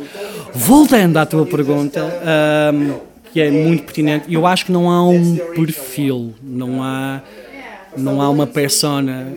Voltando 0.54 1.18
à 1.18 1.26
tua 1.26 1.46
pergunta, 1.46 2.04
uh, 2.04 3.02
que 3.32 3.40
é 3.40 3.52
muito 3.52 3.84
pertinente, 3.84 4.34
eu 4.34 4.48
acho 4.48 4.66
que 4.66 4.72
não 4.72 4.90
há 4.90 5.08
um 5.08 5.36
perfil, 5.56 6.34
não 6.42 6.82
há, 6.84 7.22
não 7.96 8.22
há 8.22 8.30
uma 8.30 8.48
persona 8.48 9.32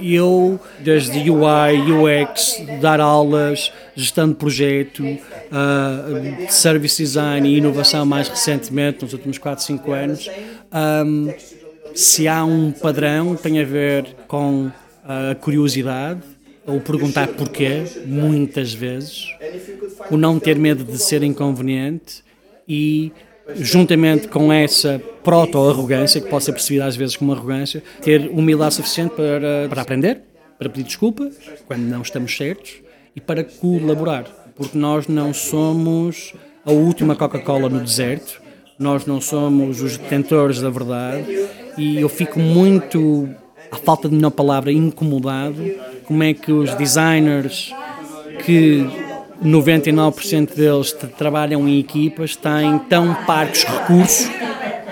eu, 0.00 0.60
desde 0.80 1.30
UI, 1.30 1.92
UX, 1.92 2.62
dar 2.80 3.00
aulas, 3.00 3.72
gestão 3.94 4.28
de 4.28 4.34
projeto, 4.34 5.02
uh, 5.04 6.50
service 6.50 7.02
design 7.02 7.48
e 7.48 7.58
inovação 7.58 8.04
mais 8.04 8.28
recentemente, 8.28 9.02
nos 9.02 9.12
últimos 9.12 9.38
4, 9.38 9.64
5 9.64 9.92
anos, 9.92 10.30
um, 11.06 11.32
se 11.94 12.26
há 12.26 12.44
um 12.44 12.72
padrão, 12.72 13.36
tem 13.36 13.60
a 13.60 13.64
ver 13.64 14.06
com 14.26 14.70
a 15.04 15.34
curiosidade, 15.34 16.22
o 16.66 16.80
perguntar 16.80 17.28
porquê, 17.28 17.84
muitas 18.06 18.72
vezes, 18.72 19.28
o 20.10 20.16
não 20.16 20.38
ter 20.40 20.56
medo 20.58 20.82
de 20.82 20.98
ser 20.98 21.22
inconveniente 21.22 22.24
e, 22.66 23.12
juntamente 23.56 24.28
com 24.28 24.52
essa 24.52 25.00
proto-arrogância, 25.22 26.20
que 26.20 26.28
pode 26.28 26.44
ser 26.44 26.52
percebida 26.52 26.86
às 26.86 26.96
vezes 26.96 27.16
como 27.16 27.32
arrogância, 27.32 27.82
ter 28.02 28.28
humildade 28.30 28.74
suficiente 28.74 29.14
para, 29.14 29.68
para 29.68 29.82
aprender, 29.82 30.20
para 30.58 30.68
pedir 30.68 30.84
desculpa 30.84 31.30
quando 31.66 31.82
não 31.82 32.02
estamos 32.02 32.36
certos 32.36 32.76
e 33.14 33.20
para 33.20 33.44
colaborar, 33.44 34.24
porque 34.56 34.76
nós 34.76 35.06
não 35.08 35.32
somos 35.32 36.34
a 36.64 36.72
última 36.72 37.14
Coca-Cola 37.14 37.68
no 37.68 37.80
deserto, 37.80 38.40
nós 38.78 39.06
não 39.06 39.20
somos 39.20 39.80
os 39.82 39.96
detentores 39.96 40.60
da 40.60 40.70
verdade 40.70 41.48
e 41.78 42.00
eu 42.00 42.08
fico 42.08 42.38
muito, 42.40 43.28
à 43.70 43.76
falta 43.76 44.08
de 44.08 44.14
melhor 44.14 44.30
palavra, 44.30 44.72
incomodado 44.72 45.62
como 46.04 46.22
é 46.22 46.34
que 46.34 46.52
os 46.52 46.74
designers 46.74 47.72
que 48.44 49.03
99% 49.42 50.54
deles 50.54 50.92
trabalham 51.16 51.68
em 51.68 51.78
equipas 51.78 52.36
têm 52.36 52.78
tão 52.88 53.14
parcos 53.26 53.64
recursos 53.64 54.28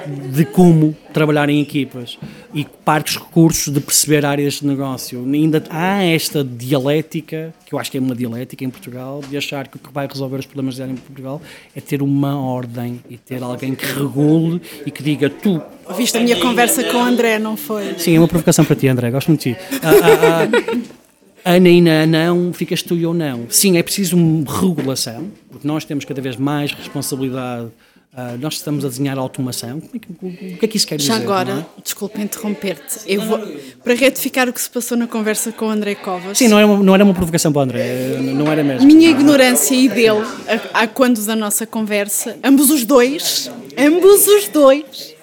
de 0.06 0.44
como 0.44 0.96
trabalhar 1.12 1.48
em 1.48 1.60
equipas 1.60 2.18
e 2.54 2.64
parques 2.64 3.16
recursos 3.16 3.72
de 3.72 3.80
perceber 3.80 4.24
áreas 4.24 4.54
de 4.54 4.66
negócio. 4.66 5.24
Ainda 5.24 5.62
há 5.70 6.02
esta 6.02 6.42
dialética, 6.42 7.54
que 7.64 7.74
eu 7.74 7.78
acho 7.78 7.90
que 7.90 7.98
é 7.98 8.00
uma 8.00 8.14
dialética 8.14 8.64
em 8.64 8.70
Portugal, 8.70 9.22
de 9.28 9.36
achar 9.36 9.68
que 9.68 9.76
o 9.76 9.78
que 9.78 9.92
vai 9.92 10.06
resolver 10.06 10.38
os 10.38 10.46
problemas 10.46 10.76
de 10.76 10.82
área 10.82 10.92
em 10.92 10.96
Portugal 10.96 11.40
é 11.74 11.80
ter 11.80 12.02
uma 12.02 12.38
ordem 12.38 13.00
e 13.08 13.16
ter 13.16 13.42
alguém 13.42 13.74
que 13.74 13.86
regule 13.86 14.60
e 14.84 14.90
que 14.90 15.02
diga 15.02 15.30
tu. 15.30 15.62
Viste 15.96 16.18
a 16.18 16.20
minha 16.20 16.36
conversa 16.40 16.84
com 16.84 16.98
o 16.98 17.02
André, 17.02 17.38
não 17.38 17.56
foi? 17.56 17.94
Sim, 17.98 18.16
é 18.16 18.18
uma 18.18 18.28
provocação 18.28 18.64
para 18.64 18.76
ti, 18.76 18.88
André, 18.88 19.10
gosto 19.10 19.28
muito 19.28 19.42
de 19.42 19.54
ti. 19.54 19.60
Ah, 19.82 19.90
ah, 19.90 20.44
ah, 20.44 21.01
Ana 21.44 21.68
e 21.68 21.80
não, 21.80 22.52
ficas 22.52 22.82
tu 22.82 22.94
e 22.94 23.02
eu 23.02 23.12
não. 23.12 23.46
Sim, 23.48 23.76
é 23.76 23.82
preciso 23.82 24.16
uma 24.16 24.60
regulação, 24.60 25.30
porque 25.50 25.66
nós 25.66 25.84
temos 25.84 26.04
cada 26.04 26.20
vez 26.20 26.36
mais 26.36 26.72
responsabilidade 26.72 27.70
Uh, 28.12 28.36
nós 28.38 28.56
estamos 28.56 28.84
a 28.84 28.88
desenhar 28.88 29.18
automação. 29.18 29.78
O 29.78 29.98
que, 29.98 30.12
o 30.22 30.58
que 30.58 30.64
é 30.66 30.68
que 30.68 30.76
isso 30.76 30.86
quer 30.86 31.00
Já 31.00 31.14
dizer? 31.14 31.26
Já 31.26 31.32
agora, 31.32 31.66
é? 31.78 31.80
desculpa 31.82 32.20
interromper-te, 32.20 32.98
eu 33.06 33.22
vou, 33.22 33.38
para 33.82 33.94
retificar 33.94 34.50
o 34.50 34.52
que 34.52 34.60
se 34.60 34.68
passou 34.68 34.98
na 34.98 35.06
conversa 35.06 35.50
com 35.50 35.64
o 35.64 35.70
André 35.70 35.94
Covas. 35.94 36.36
Sim, 36.36 36.48
não 36.48 36.58
era 36.58 36.66
uma, 36.66 36.82
não 36.82 36.94
era 36.94 37.02
uma 37.02 37.14
provocação 37.14 37.50
para 37.50 37.60
o 37.60 37.62
André, 37.62 38.18
não 38.20 38.52
era 38.52 38.62
mesmo. 38.62 38.86
Minha 38.86 39.08
ignorância 39.08 39.74
e 39.74 39.88
dele, 39.88 40.26
a, 40.74 40.82
a 40.82 40.86
quando 40.86 41.24
da 41.24 41.34
nossa 41.34 41.66
conversa, 41.66 42.36
ambos 42.44 42.68
os 42.68 42.84
dois, 42.84 43.50
ambos 43.78 44.26
os 44.26 44.46
dois, 44.48 45.14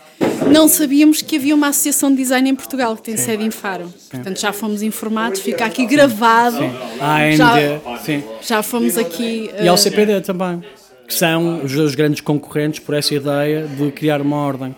não 0.51 0.67
sabíamos 0.67 1.21
que 1.21 1.35
havia 1.35 1.55
uma 1.55 1.67
associação 1.67 2.11
de 2.11 2.17
design 2.17 2.49
em 2.49 2.55
Portugal 2.55 2.95
que 2.95 3.03
tem 3.03 3.17
sim. 3.17 3.25
sede 3.25 3.43
em 3.43 3.51
Faro. 3.51 3.93
Portanto, 4.09 4.39
já 4.39 4.51
fomos 4.51 4.81
informados, 4.81 5.39
fica 5.41 5.65
aqui 5.65 5.85
gravado. 5.85 6.57
Sim. 6.57 6.71
A 6.99 7.15
AND, 7.17 7.37
já, 7.37 7.97
sim. 8.03 8.23
já 8.41 8.63
fomos 8.63 8.97
aqui. 8.97 9.49
E 9.61 9.67
ao 9.67 9.77
CPD 9.77 10.21
também 10.21 10.63
que 11.09 11.15
são 11.15 11.63
os 11.63 11.73
dois 11.73 11.95
grandes 11.95 12.21
concorrentes 12.21 12.79
por 12.79 12.93
essa 12.93 13.15
ideia 13.15 13.65
de 13.67 13.91
criar 13.91 14.21
uma 14.21 14.37
ordem. 14.37 14.75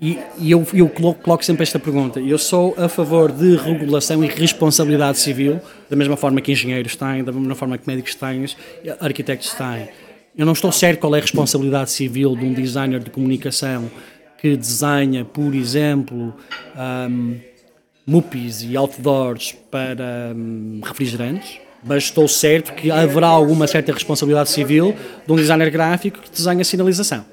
E, 0.00 0.18
e 0.38 0.50
eu, 0.50 0.66
eu 0.72 0.88
coloco, 0.88 1.22
coloco, 1.22 1.44
sempre 1.44 1.62
esta 1.62 1.78
pergunta. 1.78 2.18
Eu 2.18 2.38
sou 2.38 2.74
a 2.76 2.88
favor 2.88 3.30
de 3.30 3.54
regulação 3.56 4.24
e 4.24 4.26
responsabilidade 4.26 5.18
civil, 5.18 5.60
da 5.88 5.94
mesma 5.94 6.16
forma 6.16 6.40
que 6.40 6.50
engenheiros 6.50 6.96
têm, 6.96 7.22
da 7.22 7.30
mesma 7.30 7.54
forma 7.54 7.76
que 7.76 7.86
médicos 7.86 8.14
têm, 8.14 8.46
arquitetos 8.98 9.50
têm. 9.50 9.88
Eu 10.36 10.46
não 10.46 10.54
estou 10.54 10.72
certo 10.72 11.00
qual 11.00 11.14
é 11.14 11.18
a 11.18 11.20
responsabilidade 11.20 11.90
civil 11.90 12.34
de 12.34 12.44
um 12.44 12.52
designer 12.52 13.00
de 13.00 13.10
comunicação 13.10 13.88
que 14.44 14.58
desenha, 14.58 15.24
por 15.24 15.54
exemplo, 15.54 16.34
um, 16.76 17.40
MUPIs 18.06 18.62
e 18.62 18.76
outdoors 18.76 19.56
para 19.70 20.34
um, 20.36 20.82
refrigerantes 20.84 21.60
mas 21.82 22.04
estou 22.04 22.28
certo 22.28 22.74
que 22.74 22.90
haverá 22.90 23.26
alguma 23.26 23.66
certa 23.66 23.92
responsabilidade 23.92 24.50
civil 24.50 24.94
de 25.26 25.32
um 25.32 25.36
designer 25.36 25.70
gráfico 25.70 26.18
que 26.20 26.30
desenha 26.30 26.64
sinalização. 26.64 27.24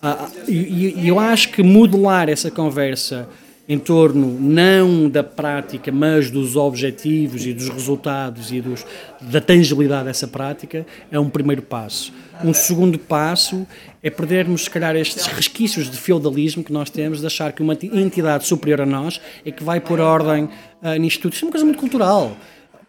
Ah, 0.00 0.26
ah 0.26 0.30
e, 0.48 0.94
e, 0.98 1.08
eu 1.08 1.18
acho 1.18 1.50
que 1.50 1.62
modelar 1.62 2.30
essa 2.30 2.50
conversa 2.50 3.28
em 3.70 3.78
torno 3.78 4.36
não 4.40 5.08
da 5.08 5.22
prática, 5.22 5.92
mas 5.92 6.28
dos 6.28 6.56
objetivos 6.56 7.46
e 7.46 7.52
dos 7.52 7.68
resultados 7.68 8.50
e 8.50 8.60
dos, 8.60 8.84
da 9.20 9.40
tangibilidade 9.40 10.06
dessa 10.06 10.26
prática 10.26 10.84
é 11.08 11.20
um 11.20 11.30
primeiro 11.30 11.62
passo. 11.62 12.12
Um 12.42 12.52
segundo 12.52 12.98
passo 12.98 13.64
é 14.02 14.10
perdermos, 14.10 14.64
se 14.64 14.70
calhar, 14.70 14.96
estes 14.96 15.24
resquícios 15.26 15.88
de 15.88 15.96
feudalismo 15.96 16.64
que 16.64 16.72
nós 16.72 16.90
temos, 16.90 17.20
de 17.20 17.26
achar 17.26 17.52
que 17.52 17.62
uma 17.62 17.78
entidade 17.80 18.44
superior 18.44 18.80
a 18.80 18.86
nós 18.86 19.20
é 19.46 19.52
que 19.52 19.62
vai 19.62 19.78
pôr 19.78 20.00
ordem 20.00 20.48
uh, 20.82 20.96
nisto 20.98 21.20
tudo. 21.20 21.34
Isso 21.34 21.44
é 21.44 21.46
uma 21.46 21.52
coisa 21.52 21.64
muito 21.64 21.78
cultural 21.78 22.36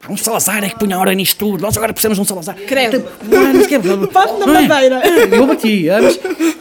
um 0.09 0.17
Salazar 0.17 0.63
é 0.63 0.69
que 0.69 0.79
punha 0.79 0.95
a 0.95 0.99
hora 0.99 1.13
nisto 1.13 1.37
tudo, 1.37 1.61
nós 1.61 1.77
agora 1.77 1.93
precisamos 1.93 2.17
de 2.17 2.23
um 2.23 2.25
Salazar. 2.25 2.55
Credo. 2.55 3.05
Bate 4.07 4.33
na 4.39 4.47
madeira. 4.47 4.99
É, 5.05 5.37
eu 5.37 5.45
bati, 5.45 5.85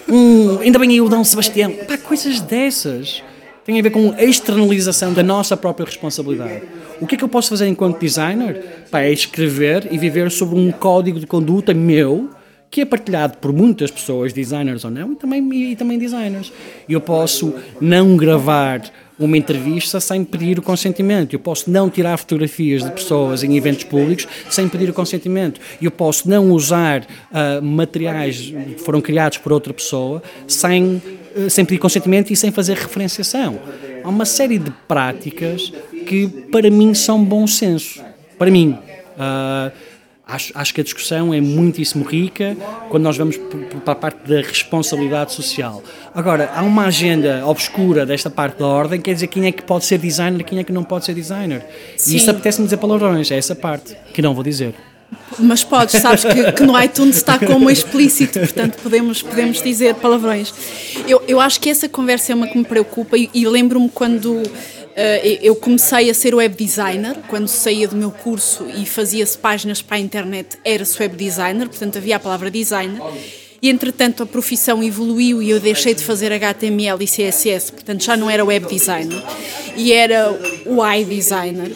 um, 0.07 0.59
ainda 0.59 0.79
bem 0.79 0.91
aí 0.91 1.01
o 1.01 1.09
Dom 1.09 1.25
Sebastião. 1.25 1.73
Pá, 1.73 1.97
coisas 1.97 2.43
dessas 2.43 3.23
têm 3.65 3.79
a 3.79 3.83
ver 3.83 3.91
com 3.91 4.13
a 4.13 4.23
externalização 4.23 5.13
da 5.13 5.23
nossa 5.23 5.57
própria 5.57 5.87
responsabilidade. 5.87 6.63
O 7.01 7.07
que 7.07 7.15
é 7.15 7.19
que 7.19 7.25
eu 7.25 7.29
posso 7.29 7.51
fazer 7.51 7.67
enquanto 7.67 8.01
designer? 8.01 8.85
Pá, 8.91 9.01
é 9.01 9.13
escrever 9.13 9.89
e 9.91 9.99
viver 9.99 10.31
sobre 10.31 10.59
um 10.59 10.71
código 10.71 11.19
de 11.19 11.27
conduta 11.27 11.73
meu 11.73 12.31
que 12.71 12.81
é 12.81 12.85
partilhado 12.85 13.37
por 13.39 13.53
muitas 13.53 13.91
pessoas, 13.91 14.33
designers 14.33 14.85
ou 14.85 14.93
não, 14.93 15.13
e 15.13 15.17
também, 15.17 15.73
e 15.73 15.77
também 15.77 15.99
designers. 15.99 16.53
Eu 16.89 17.01
posso 17.01 17.53
não 17.81 18.17
gravar 18.17 18.83
uma 19.21 19.37
entrevista 19.37 20.01
sem 20.01 20.25
pedir 20.25 20.59
o 20.59 20.63
consentimento. 20.63 21.35
Eu 21.35 21.41
posso 21.41 21.71
não 21.71 21.91
tirar 21.91 22.17
fotografias 22.17 22.83
de 22.83 22.91
pessoas 22.91 23.45
em 23.45 23.57
eventos 23.57 23.85
públicos 23.85 24.27
sem 24.49 24.67
pedir 24.67 24.89
o 24.89 24.95
consentimento. 24.95 25.61
Eu 25.81 25.91
posso 25.91 26.29
não 26.29 26.51
usar 26.53 27.03
uh, 27.03 27.63
materiais 27.63 28.41
que 28.41 28.77
foram 28.79 29.01
criados 29.01 29.37
por 29.37 29.53
outra 29.53 29.75
pessoa 29.75 30.23
sem, 30.49 31.03
sem 31.49 31.65
pedir 31.65 31.79
consentimento 31.79 32.33
e 32.33 32.37
sem 32.37 32.51
fazer 32.51 32.77
referenciação. 32.77 33.59
Há 34.03 34.09
uma 34.09 34.25
série 34.25 34.59
de 34.59 34.71
práticas 34.89 35.73
que, 36.07 36.27
para 36.51 36.71
mim, 36.71 36.95
são 36.95 37.25
bom 37.25 37.47
senso. 37.47 38.03
Para 38.39 38.51
mim. 38.51 38.79
Uh, 39.17 39.91
Acho, 40.31 40.53
acho 40.55 40.73
que 40.73 40.81
a 40.81 40.85
discussão 40.85 41.35
é 41.35 41.41
muitíssimo 41.41 42.05
rica 42.05 42.57
quando 42.89 43.03
nós 43.03 43.17
vamos 43.17 43.37
para 43.85 43.93
a 43.93 43.97
parte 43.97 44.29
da 44.29 44.41
responsabilidade 44.41 45.33
social. 45.33 45.83
Agora, 46.15 46.53
há 46.55 46.63
uma 46.63 46.85
agenda 46.85 47.45
obscura 47.45 48.07
desta 48.07 48.31
parte 48.31 48.61
da 48.61 48.67
ordem, 48.67 49.01
quer 49.01 49.13
dizer 49.13 49.27
quem 49.27 49.47
é 49.47 49.53
que 49.53 49.65
pode 49.65 49.85
ser 49.85 49.99
designer 49.99 50.41
e 50.41 50.45
quem 50.45 50.61
é 50.61 50.65
que 50.65 50.73
não 50.73 50.85
pode 50.85 51.05
ser 51.05 51.15
designer. 51.15 51.67
Sim. 51.97 52.15
E 52.15 52.17
isso 52.17 52.31
apetece-me 52.31 52.67
dizer 52.67 52.77
palavrões, 52.77 53.29
é 53.33 53.39
essa 53.39 53.57
parte, 53.57 53.97
que 54.15 54.23
não 54.23 54.33
vou 54.33 54.45
dizer. 54.45 54.73
Mas 55.39 55.65
podes, 55.65 56.01
sabes 56.01 56.25
que, 56.25 56.53
que, 56.53 56.63
no 56.63 56.81
iTunes 56.81 57.17
está 57.17 57.39
como 57.39 57.71
explícito, 57.71 58.39
portanto 58.41 58.79
podemos, 58.83 59.23
podemos 59.23 59.63
dizer 59.63 59.95
palavrões. 59.95 60.53
Eu, 61.07 61.23
eu 61.27 61.41
acho 61.41 61.61
que 61.61 61.71
essa 61.71 61.89
conversa 61.89 62.33
é 62.33 62.35
uma 62.35 62.47
que 62.47 62.59
me 62.59 62.65
preocupa 62.65 63.17
e, 63.17 63.31
e 63.33 63.47
lembro-me 63.47 63.89
quando 63.89 64.43
eh, 64.95 65.39
eu 65.43 65.57
comecei 65.57 66.11
a 66.11 66.15
ser 66.15 66.35
web 66.35 66.55
designer 66.55 67.17
quando 67.29 67.49
saía 67.49 67.89
do 67.89 67.97
meu 67.97 68.11
curso 68.11 68.67
e 68.77 68.85
fazia-se 68.85 69.39
páginas 69.39 69.81
para 69.81 69.97
a 69.97 70.01
internet, 70.01 70.59
era-se 70.65 71.01
web 71.01 71.17
designer, 71.17 71.69
portanto 71.69 71.97
havia 71.97 72.17
a 72.17 72.21
palavra 72.21 72.51
designer. 72.51 73.01
E 73.63 73.69
entretanto 73.69 74.23
a 74.23 74.27
profissão 74.27 74.83
evoluiu 74.83 75.43
e 75.43 75.51
eu 75.51 75.61
deixei 75.61 75.95
de 75.95 76.03
fazer 76.03 76.33
HTML 76.33 77.03
e 77.03 77.07
CSS, 77.07 77.73
portanto 77.73 78.03
já 78.03 78.17
não 78.17 78.31
era 78.31 78.45
web 78.45 78.67
designer 78.67 79.23
e 79.77 79.93
era 79.93 80.33
UI 80.65 81.05
designer. 81.05 81.71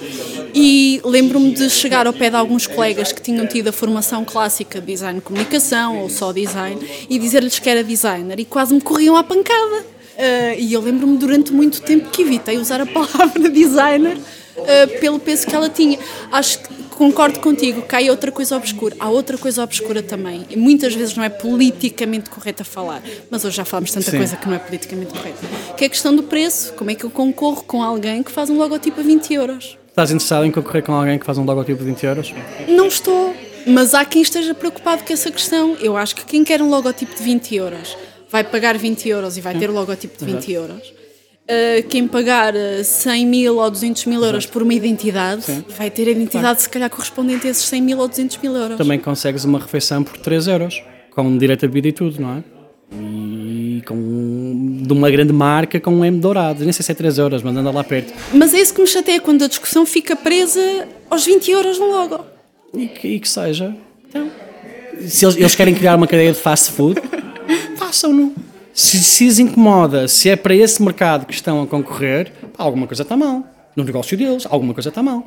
E 0.55 1.01
lembro-me 1.05 1.53
de 1.53 1.69
chegar 1.69 2.07
ao 2.07 2.13
pé 2.13 2.31
de 2.31 2.37
alguns 2.37 2.67
colegas 2.67 3.13
que 3.13 3.21
tinham 3.21 3.47
tido 3.47 3.69
a 3.69 3.73
formação 3.73 4.25
clássica 4.25 4.81
de 4.81 4.87
design 4.87 5.19
de 5.19 5.25
comunicação 5.25 5.99
ou 5.99 6.09
só 6.09 6.33
design 6.33 6.81
e 7.11 7.19
dizer-lhes 7.19 7.59
que 7.59 7.69
era 7.69 7.85
designer 7.85 8.39
e 8.41 8.45
quase 8.45 8.73
me 8.73 8.81
corriam 8.81 9.17
à 9.17 9.23
pancada 9.23 9.95
Uh, 10.15 10.55
e 10.57 10.73
eu 10.73 10.81
lembro-me 10.81 11.17
durante 11.19 11.53
muito 11.53 11.83
tempo 11.83 12.09
que 12.09 12.23
evitei 12.23 12.57
usar 12.57 12.81
a 12.81 12.87
palavra 12.87 13.51
designer 13.51 14.17
uh, 14.17 15.01
pelo 15.01 15.19
peso 15.19 15.47
que 15.47 15.55
ela 15.55 15.69
tinha. 15.69 15.99
Acho 16.31 16.61
que 16.61 16.84
concordo 16.95 17.41
contigo 17.41 17.83
que 17.83 17.95
há 17.95 18.01
outra 18.11 18.31
coisa 18.33 18.57
obscura. 18.57 18.97
Há 18.99 19.09
outra 19.09 19.37
coisa 19.37 19.63
obscura 19.63 20.03
também. 20.03 20.45
E 20.51 20.57
muitas 20.57 20.95
vezes 20.95 21.17
não 21.17 21.25
é 21.25 21.29
politicamente 21.29 22.31
correta 22.31 22.65
falar. 22.65 23.03
Mas 23.31 23.45
hoje 23.45 23.57
já 23.57 23.65
falamos 23.65 23.91
tanta 23.93 24.11
Sim. 24.11 24.17
coisa 24.19 24.37
que 24.37 24.47
não 24.47 24.55
é 24.55 24.59
politicamente 24.59 25.13
correta. 25.13 25.39
Que 25.77 25.85
é 25.85 25.87
a 25.87 25.91
questão 25.91 26.15
do 26.15 26.23
preço. 26.23 26.73
Como 26.75 26.91
é 26.91 26.95
que 26.95 27.05
eu 27.05 27.11
concorro 27.11 27.63
com 27.65 27.83
alguém 27.83 28.23
que 28.23 28.31
faz 28.31 28.51
um 28.51 28.57
logotipo 28.57 29.01
a 29.01 29.03
20 29.03 29.35
euros? 29.35 29.79
Estás 29.89 30.11
interessado 30.11 30.45
em 30.45 30.51
concorrer 30.51 30.83
com 30.83 30.93
alguém 30.93 31.19
que 31.19 31.27
faz 31.27 31.39
um 31.39 31.45
logotipo 31.45 31.81
a 31.81 31.85
20 31.85 32.03
euros? 32.05 32.35
Não 32.69 32.87
estou. 32.87 33.35
Mas 33.67 33.95
há 33.95 34.05
quem 34.05 34.23
esteja 34.23 34.55
preocupado 34.55 35.05
com 35.05 35.13
essa 35.13 35.31
questão. 35.31 35.77
Eu 35.81 35.97
acho 35.97 36.17
que 36.17 36.25
quem 36.25 36.45
quer 36.45 36.61
um 36.61 36.69
logotipo 36.69 37.15
de 37.15 37.23
20 37.23 37.55
euros 37.55 37.97
vai 38.31 38.43
pagar 38.43 38.77
20 38.77 39.09
euros 39.09 39.37
e 39.37 39.41
vai 39.41 39.57
ter 39.57 39.71
o 39.71 39.73
logotipo 39.73 40.19
de 40.19 40.25
20 40.25 40.35
Exato. 40.37 40.51
euros. 40.51 41.04
Uh, 41.45 41.87
quem 41.89 42.09
pagar 42.09 42.55
100 42.55 43.23
eh, 43.23 43.27
mil 43.27 43.57
ou 43.57 43.71
200 43.71 44.07
mil 44.07 44.25
euros 44.25 44.45
Exato. 44.45 44.53
por 44.55 44.63
uma 44.63 44.73
identidade 44.73 45.43
Sim. 45.43 45.63
vai 45.77 45.91
ter 45.91 46.09
a 46.09 46.13
identidade 46.13 46.41
claro. 46.41 46.61
se 46.61 46.69
calhar 46.71 46.89
correspondente 46.89 47.47
a 47.47 47.51
esses 47.51 47.65
100 47.67 47.83
mil 47.83 47.99
ou 47.99 48.09
200 48.09 48.39
mil 48.39 48.57
euros. 48.57 48.79
Também 48.79 48.99
consegues 48.99 49.45
uma 49.45 49.59
refeição 49.59 50.03
por 50.03 50.17
3 50.17 50.47
euros, 50.49 50.83
com 51.11 51.37
direito 51.37 51.67
a 51.67 51.69
bebida 51.69 51.89
e 51.89 51.93
tudo, 51.93 52.19
não 52.19 52.39
é? 52.39 52.45
E 52.97 53.83
com 53.87 54.81
de 54.87 54.93
uma 54.93 55.11
grande 55.11 55.35
marca 55.35 55.79
com 55.79 55.91
um 55.91 56.05
M 56.05 56.19
dourado. 56.19 56.65
Nem 56.65 56.73
sei 56.73 56.83
se 56.83 56.93
é 56.93 56.95
3 56.95 57.19
euros, 57.19 57.43
mas 57.43 57.55
anda 57.55 57.71
lá 57.71 57.85
perto. 57.85 58.15
Mas 58.33 58.55
é 58.55 58.61
isso 58.61 58.73
que 58.73 58.81
me 58.81 58.87
chateia 58.87 59.21
quando 59.21 59.45
a 59.45 59.47
discussão 59.47 59.85
fica 59.85 60.17
presa 60.17 60.89
aos 61.11 61.27
20 61.27 61.51
euros 61.51 61.79
no 61.79 61.89
logo. 61.89 62.25
E 62.73 62.87
que, 62.87 63.09
e 63.09 63.21
que 63.21 63.29
seja. 63.29 63.77
Então, 64.09 64.31
se 65.07 65.25
eles, 65.25 65.37
eles, 65.37 65.55
querem 65.55 65.75
criar 65.75 65.97
uma 65.97 66.07
cadeia 66.07 66.33
de 66.33 66.39
fast 66.39 66.73
food, 66.73 67.01
façam-no. 67.77 68.35
Se, 68.75 68.99
se 68.99 69.29
os 69.29 69.39
incomoda, 69.39 70.09
se 70.09 70.29
é 70.29 70.35
para 70.35 70.53
esse 70.53 70.83
mercado 70.83 71.27
que 71.27 71.33
estão 71.33 71.63
a 71.63 71.67
concorrer, 71.67 72.33
alguma 72.59 72.89
coisa 72.89 73.05
está 73.05 73.17
mal. 73.17 73.45
No 73.77 73.85
negócio 73.85 74.17
deles, 74.19 74.47
alguma 74.51 74.75
coisa 74.75 74.89
está 74.89 75.01
mal. 75.01 75.25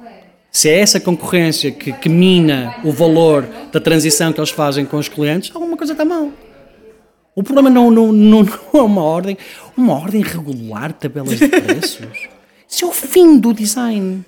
Se 0.52 0.68
é 0.68 0.80
essa 0.80 1.00
concorrência 1.00 1.72
que, 1.72 1.94
que 1.94 2.10
mina 2.10 2.76
o 2.84 2.92
valor 2.92 3.48
da 3.72 3.80
transição 3.80 4.34
que 4.34 4.40
eles 4.42 4.50
fazem 4.50 4.86
com 4.86 4.98
os 4.98 5.08
clientes, 5.08 5.56
alguma 5.56 5.78
coisa 5.78 5.94
está 5.94 6.04
mal. 6.04 6.30
O 7.34 7.42
problema 7.42 7.70
não, 7.70 7.90
não, 7.90 8.12
não, 8.12 8.44
não 8.44 8.50
é 8.74 8.82
uma 8.82 9.02
ordem, 9.02 9.38
uma 9.78 9.94
ordem 9.94 10.22
regular 10.22 10.90
de 10.90 10.96
tabelas 10.96 11.40
de 11.40 11.48
preços. 11.48 12.28
Isso 12.68 12.84
é 12.84 12.88
o 12.88 12.92
fim 12.92 13.40
do 13.40 13.54
design. 13.54 14.26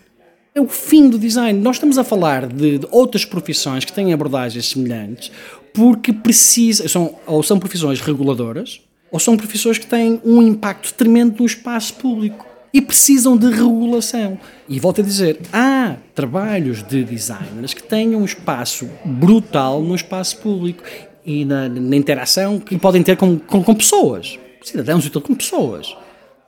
É 0.55 0.61
o 0.61 0.67
fim 0.67 1.09
do 1.09 1.19
design. 1.19 1.59
Nós 1.59 1.75
estamos 1.75 1.97
a 1.97 2.05
falar 2.05 2.47
de, 2.47 2.79
de 2.79 2.87
outras 2.89 3.25
profissões 3.25 3.83
que 3.83 3.91
têm 3.91 4.13
abordagens 4.13 4.69
semelhantes 4.69 5.29
porque 5.73 6.13
precisam, 6.13 6.87
são, 6.87 7.15
ou 7.27 7.43
são 7.43 7.59
profissões 7.59 7.99
reguladoras 7.99 8.81
ou 9.11 9.19
são 9.19 9.37
profissões 9.37 9.77
que 9.77 9.87
têm 9.87 10.21
um 10.23 10.41
impacto 10.41 10.93
tremendo 10.93 11.39
no 11.39 11.45
espaço 11.45 11.93
público 11.95 12.45
e 12.73 12.81
precisam 12.81 13.35
de 13.35 13.49
regulação. 13.49 14.39
E 14.67 14.79
volto 14.79 15.01
a 15.01 15.03
dizer, 15.03 15.39
há 15.51 15.95
trabalhos 16.13 16.83
de 16.83 17.03
designers 17.03 17.73
que 17.73 17.81
têm 17.81 18.15
um 18.15 18.23
espaço 18.23 18.87
brutal 19.03 19.81
no 19.81 19.95
espaço 19.95 20.37
público 20.37 20.83
e 21.25 21.45
na, 21.45 21.67
na 21.67 21.95
interação 21.95 22.59
que 22.59 22.77
podem 22.77 23.03
ter 23.03 23.17
com, 23.17 23.37
com, 23.39 23.63
com 23.63 23.75
pessoas, 23.75 24.37
cidadãos 24.61 25.05
e 25.05 25.09
tudo, 25.09 25.25
com 25.25 25.35
pessoas. 25.35 25.95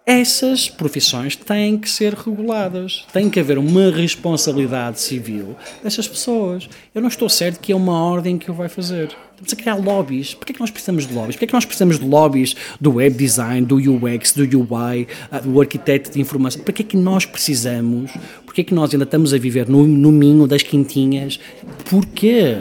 Essas 0.04 0.68
profissões 0.68 1.36
têm 1.36 1.78
que 1.78 1.88
ser 1.88 2.16
reguladas, 2.16 3.06
tem 3.14 3.30
que 3.30 3.40
haver 3.40 3.60
uma 3.60 3.92
responsabilidade 3.92 5.00
civil 5.00 5.56
dessas 5.84 6.08
pessoas. 6.08 6.68
Eu 6.94 7.02
não 7.02 7.08
estou 7.08 7.30
certo 7.30 7.60
que 7.60 7.72
é 7.72 7.76
uma 7.76 8.04
ordem 8.04 8.36
que 8.40 8.50
o 8.50 8.54
vai 8.54 8.68
fazer. 8.68 9.16
Estamos 9.34 9.54
a 9.54 9.56
criar 9.56 9.76
lobbies. 9.76 10.34
Porquê 10.34 10.54
é 10.54 10.56
que 10.56 10.60
nós 10.60 10.72
precisamos 10.72 11.06
de 11.06 11.14
lobbies? 11.14 11.36
Porquê 11.36 11.46
é 11.46 11.48
que 11.48 11.54
nós 11.54 11.66
precisamos 11.66 12.00
de 12.00 12.06
lobbies 12.06 12.56
do 12.80 12.96
web 12.96 13.16
design, 13.16 13.66
do 13.66 13.76
UX, 13.76 14.34
do 14.34 14.42
UI, 14.42 15.08
ah, 15.32 15.40
do 15.40 15.62
arquiteto 15.62 16.12
de 16.12 16.20
informação? 16.20 16.64
Porquê 16.64 16.82
é 16.82 16.86
que 16.86 16.98
nós 16.98 17.24
precisamos? 17.26 18.12
Porquê 18.44 18.62
é 18.62 18.64
que 18.64 18.74
nós 18.74 18.92
ainda 18.92 19.06
estamos 19.06 19.36
a 19.36 19.38
viver 19.38 19.70
no, 19.70 19.86
no 19.86 20.12
minho 20.12 20.48
das 20.48 20.64
quintinhas? 20.64 21.40
Porquê? 21.88 22.58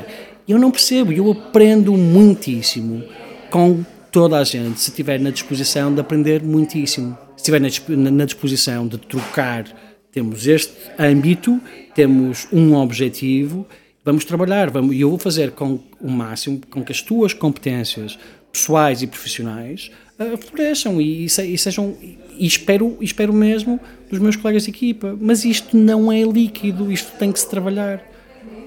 Eu 0.46 0.58
não 0.58 0.70
percebo, 0.70 1.10
eu 1.10 1.30
aprendo 1.30 1.92
muitíssimo 1.94 3.02
com 3.50 3.82
toda 4.10 4.38
a 4.38 4.44
gente, 4.44 4.80
se 4.80 4.90
estiver 4.90 5.18
na 5.20 5.30
disposição 5.30 5.94
de 5.94 6.00
aprender 6.00 6.42
muitíssimo. 6.42 7.16
Se 7.36 7.42
estiver 7.42 7.60
na, 7.60 8.24
disposição 8.24 8.86
de 8.86 8.98
trocar, 8.98 9.64
temos 10.12 10.46
este 10.46 10.72
âmbito, 10.98 11.60
temos 11.94 12.46
um 12.52 12.74
objetivo, 12.74 13.66
vamos 14.04 14.24
trabalhar, 14.24 14.70
vamos, 14.70 14.94
e 14.94 15.00
eu 15.00 15.10
vou 15.10 15.18
fazer 15.18 15.52
com 15.52 15.80
o 16.00 16.10
máximo 16.10 16.60
com 16.70 16.84
que 16.84 16.92
as 16.92 17.00
tuas 17.00 17.32
competências 17.32 18.18
pessoais 18.52 19.00
e 19.00 19.06
profissionais 19.06 19.90
uh, 20.18 20.36
floresçam 20.36 21.00
e, 21.00 21.24
e, 21.24 21.28
sejam 21.58 21.96
e 22.00 22.46
espero, 22.46 22.96
espero 23.00 23.32
mesmo 23.32 23.78
dos 24.10 24.18
meus 24.18 24.34
colegas 24.34 24.64
de 24.64 24.70
equipa, 24.70 25.16
mas 25.20 25.44
isto 25.44 25.76
não 25.76 26.10
é 26.10 26.22
líquido, 26.22 26.90
isto 26.90 27.12
tem 27.18 27.30
que 27.30 27.38
se 27.38 27.48
trabalhar. 27.48 28.02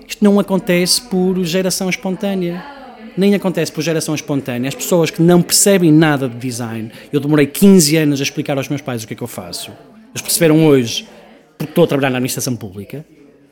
Isto 0.08 0.24
não 0.24 0.40
acontece 0.40 1.02
por 1.02 1.44
geração 1.44 1.90
espontânea. 1.90 2.83
Nem 3.16 3.36
acontece 3.36 3.72
por 3.72 3.82
geração 3.82 4.16
espontânea. 4.16 4.68
As 4.68 4.76
pessoas 4.76 5.10
que 5.10 5.22
não 5.22 5.42
percebem 5.42 5.92
nada 5.92 6.28
de 6.28 6.36
design, 6.36 6.92
eu 7.12 7.20
demorei 7.20 7.48
15 7.48 7.96
anos 7.98 8.20
a 8.20 8.24
explicar 8.24 8.58
aos 8.58 8.68
meus 8.68 8.82
pais 8.82 9.04
o 9.04 9.08
que 9.08 9.14
é 9.14 9.16
que 9.16 9.24
eu 9.24 9.28
faço. 9.28 9.72
Eles 10.12 10.22
perceberam 10.22 10.66
hoje, 10.66 11.08
porque 11.58 11.72
estou 11.72 11.84
a 11.84 11.88
trabalhar 11.88 12.10
na 12.10 12.18
administração 12.18 12.56
pública, 12.56 13.06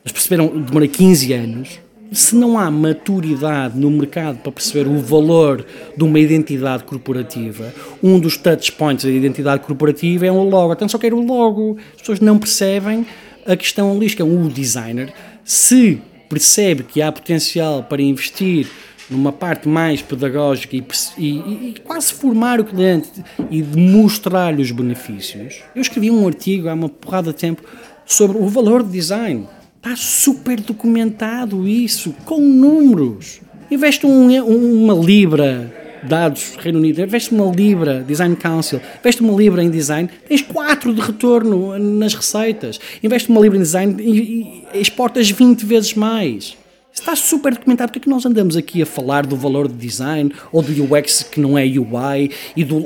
eles 0.04 0.12
perceberam, 0.12 0.48
demorei 0.48 0.88
15 0.88 1.32
anos. 1.32 1.80
Se 2.10 2.36
não 2.36 2.58
há 2.58 2.70
maturidade 2.70 3.78
no 3.78 3.90
mercado 3.90 4.38
para 4.38 4.52
perceber 4.52 4.86
o 4.86 4.98
valor 4.98 5.64
de 5.96 6.04
uma 6.04 6.20
identidade 6.20 6.84
corporativa, 6.84 7.72
um 8.02 8.20
dos 8.20 8.36
touch 8.36 8.70
points 8.72 9.04
da 9.04 9.10
identidade 9.10 9.62
corporativa 9.62 10.26
é 10.26 10.30
o 10.30 10.42
logo. 10.42 10.74
Então 10.74 10.88
só 10.88 10.98
quero 10.98 11.16
o 11.16 11.24
logo. 11.24 11.78
As 11.94 12.00
pessoas 12.00 12.20
não 12.20 12.38
percebem 12.38 13.06
a 13.46 13.56
questão 13.56 13.90
ali, 13.92 14.10
que 14.10 14.20
é 14.20 14.24
o 14.24 14.48
designer. 14.48 15.10
Se 15.42 16.02
percebe 16.28 16.82
que 16.82 17.00
há 17.00 17.10
potencial 17.10 17.82
para 17.82 18.02
investir 18.02 18.68
numa 19.12 19.32
parte 19.32 19.68
mais 19.68 20.02
pedagógica 20.02 20.76
e, 20.76 20.84
e, 21.18 21.28
e 21.28 21.74
quase 21.84 22.12
formar 22.12 22.60
o 22.60 22.64
cliente 22.64 23.10
e 23.50 23.62
demonstrar-lhe 23.62 24.62
os 24.62 24.70
benefícios. 24.70 25.62
Eu 25.74 25.82
escrevi 25.82 26.10
um 26.10 26.26
artigo 26.26 26.68
há 26.68 26.74
uma 26.74 26.88
porrada 26.88 27.32
de 27.32 27.38
tempo 27.38 27.62
sobre 28.04 28.38
o 28.38 28.48
valor 28.48 28.82
de 28.82 28.90
design. 28.90 29.46
Está 29.76 29.96
super 29.96 30.60
documentado 30.60 31.66
isso, 31.66 32.14
com 32.24 32.40
números. 32.40 33.40
Investe 33.70 34.06
um, 34.06 34.84
uma 34.84 34.94
libra 34.94 35.72
dados 36.02 36.56
Reino 36.58 36.78
Unido, 36.78 37.00
investe 37.00 37.32
uma 37.32 37.46
libra, 37.54 38.02
Design 38.02 38.34
Council, 38.36 38.80
investe 39.00 39.22
uma 39.22 39.34
libra 39.34 39.62
em 39.62 39.70
design, 39.70 40.10
tens 40.28 40.42
4 40.42 40.94
de 40.94 41.00
retorno 41.00 41.78
nas 41.78 42.14
receitas. 42.14 42.80
Investe 43.02 43.30
uma 43.30 43.40
libra 43.40 43.58
em 43.58 43.62
design 43.62 44.02
e, 44.02 44.64
e 44.74 44.80
exportas 44.80 45.30
20 45.30 45.64
vezes 45.64 45.94
mais. 45.94 46.56
Está 46.92 47.16
super 47.16 47.54
documentado. 47.54 47.90
Porque 47.90 48.00
é 48.00 48.02
que 48.02 48.08
nós 48.08 48.26
andamos 48.26 48.56
aqui 48.56 48.82
a 48.82 48.86
falar 48.86 49.26
do 49.26 49.36
valor 49.36 49.68
de 49.68 49.74
design 49.74 50.32
ou 50.50 50.62
do 50.62 50.94
UX 50.94 51.22
que 51.22 51.40
não 51.40 51.56
é 51.56 51.64
UI 51.64 52.30
e 52.56 52.64
do. 52.64 52.82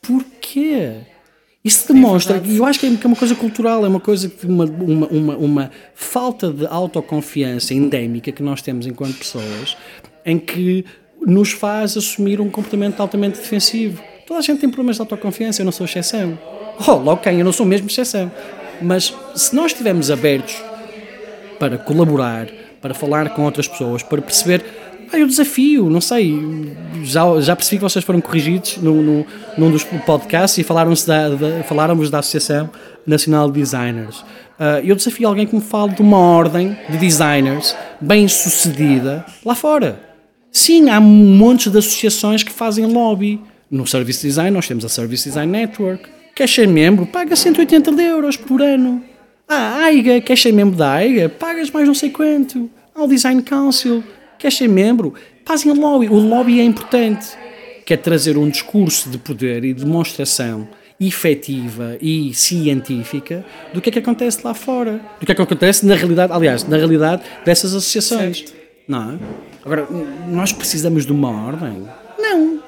Porquê? 0.00 1.02
Isso 1.64 1.92
demonstra, 1.92 2.40
e 2.42 2.56
eu 2.56 2.64
acho 2.64 2.78
que 2.78 2.86
é 2.86 3.06
uma 3.06 3.16
coisa 3.16 3.34
cultural, 3.34 3.84
é 3.84 3.88
uma 3.88 4.00
coisa 4.00 4.28
que 4.28 4.46
uma, 4.46 4.64
uma, 4.64 5.06
uma, 5.08 5.36
uma 5.36 5.70
falta 5.94 6.50
de 6.50 6.66
autoconfiança 6.66 7.74
endémica 7.74 8.32
que 8.32 8.42
nós 8.42 8.62
temos 8.62 8.86
enquanto 8.86 9.18
pessoas, 9.18 9.76
em 10.24 10.38
que 10.38 10.84
nos 11.20 11.50
faz 11.50 11.96
assumir 11.96 12.40
um 12.40 12.48
comportamento 12.48 13.00
altamente 13.00 13.38
defensivo. 13.38 14.02
Toda 14.26 14.40
a 14.40 14.42
gente 14.42 14.60
tem 14.60 14.70
problemas 14.70 14.96
de 14.96 15.02
autoconfiança, 15.02 15.60
eu 15.60 15.64
não 15.64 15.72
sou 15.72 15.84
exceção. 15.84 16.38
Oh, 16.86 16.92
logo 16.92 17.20
quem? 17.20 17.38
Eu 17.38 17.44
não 17.44 17.52
sou 17.52 17.66
mesmo 17.66 17.88
exceção. 17.88 18.30
Mas 18.80 19.12
se 19.34 19.54
nós 19.54 19.72
estivermos 19.72 20.10
abertos 20.10 20.62
para 21.58 21.76
colaborar, 21.76 22.46
para 22.80 22.94
falar 22.94 23.30
com 23.30 23.44
outras 23.44 23.66
pessoas, 23.66 24.02
para 24.02 24.22
perceber 24.22 24.64
ah, 25.12 25.16
o 25.16 25.26
desafio, 25.26 25.88
não 25.88 26.00
sei, 26.00 26.38
já, 27.02 27.22
já 27.40 27.56
percebi 27.56 27.78
que 27.78 27.82
vocês 27.82 28.04
foram 28.04 28.20
corrigidos 28.20 28.76
no, 28.78 29.02
no, 29.02 29.26
num 29.56 29.70
dos 29.70 29.82
podcasts 29.82 30.58
e 30.58 30.62
falaram 30.62 30.92
da, 31.06 31.28
da, 31.30 31.64
faláramos 31.64 32.10
da 32.10 32.18
Associação 32.18 32.68
Nacional 33.06 33.50
de 33.50 33.60
Designers. 33.60 34.20
Uh, 34.58 34.84
eu 34.84 34.94
desafio 34.94 35.28
alguém 35.28 35.46
que 35.46 35.54
me 35.54 35.62
fale 35.62 35.94
de 35.94 36.02
uma 36.02 36.18
ordem 36.18 36.76
de 36.90 36.98
designers 36.98 37.74
bem 38.00 38.28
sucedida 38.28 39.24
lá 39.44 39.54
fora. 39.54 40.00
Sim, 40.50 40.90
há 40.90 41.00
montes 41.00 41.70
de 41.70 41.78
associações 41.78 42.42
que 42.42 42.52
fazem 42.52 42.84
lobby. 42.84 43.40
No 43.70 43.86
Service 43.86 44.26
Design, 44.26 44.50
nós 44.50 44.66
temos 44.66 44.84
a 44.84 44.88
Service 44.88 45.28
Design 45.28 45.52
Network. 45.52 46.08
Quer 46.34 46.48
ser 46.48 46.66
membro? 46.66 47.06
Paga 47.06 47.36
180 47.36 47.90
euros 48.02 48.36
por 48.36 48.60
ano. 48.60 49.02
Ah, 49.48 49.84
AIGA, 49.84 50.20
quer 50.20 50.36
ser 50.36 50.52
membro 50.52 50.76
da 50.76 50.92
AIGA? 50.92 51.30
Pagas 51.30 51.70
mais 51.70 51.86
não 51.86 51.94
sei 51.94 52.10
quanto. 52.10 52.68
Ao 52.94 53.08
Design 53.08 53.42
Council, 53.42 54.04
quer 54.38 54.52
ser 54.52 54.68
membro? 54.68 55.14
Fazem 55.46 55.72
lobby. 55.72 56.08
O 56.08 56.18
lobby 56.18 56.60
é 56.60 56.64
importante. 56.64 57.28
Quer 57.86 57.96
trazer 57.96 58.36
um 58.36 58.50
discurso 58.50 59.08
de 59.08 59.16
poder 59.16 59.64
e 59.64 59.72
demonstração 59.72 60.68
efetiva 61.00 61.96
e 62.02 62.34
científica 62.34 63.42
do 63.72 63.80
que 63.80 63.88
é 63.88 63.92
que 63.92 63.98
acontece 64.00 64.40
lá 64.44 64.52
fora. 64.52 65.00
Do 65.18 65.24
que 65.24 65.32
é 65.32 65.34
que 65.34 65.40
acontece 65.40 65.86
na 65.86 65.94
realidade, 65.94 66.32
aliás, 66.32 66.68
na 66.68 66.76
realidade 66.76 67.22
dessas 67.44 67.74
associações. 67.74 68.40
Certo. 68.40 68.52
Não 68.86 69.12
é? 69.12 69.18
Agora, 69.64 69.88
nós 70.28 70.52
precisamos 70.52 71.06
de 71.06 71.12
uma 71.12 71.30
ordem? 71.30 71.88
Não. 72.18 72.60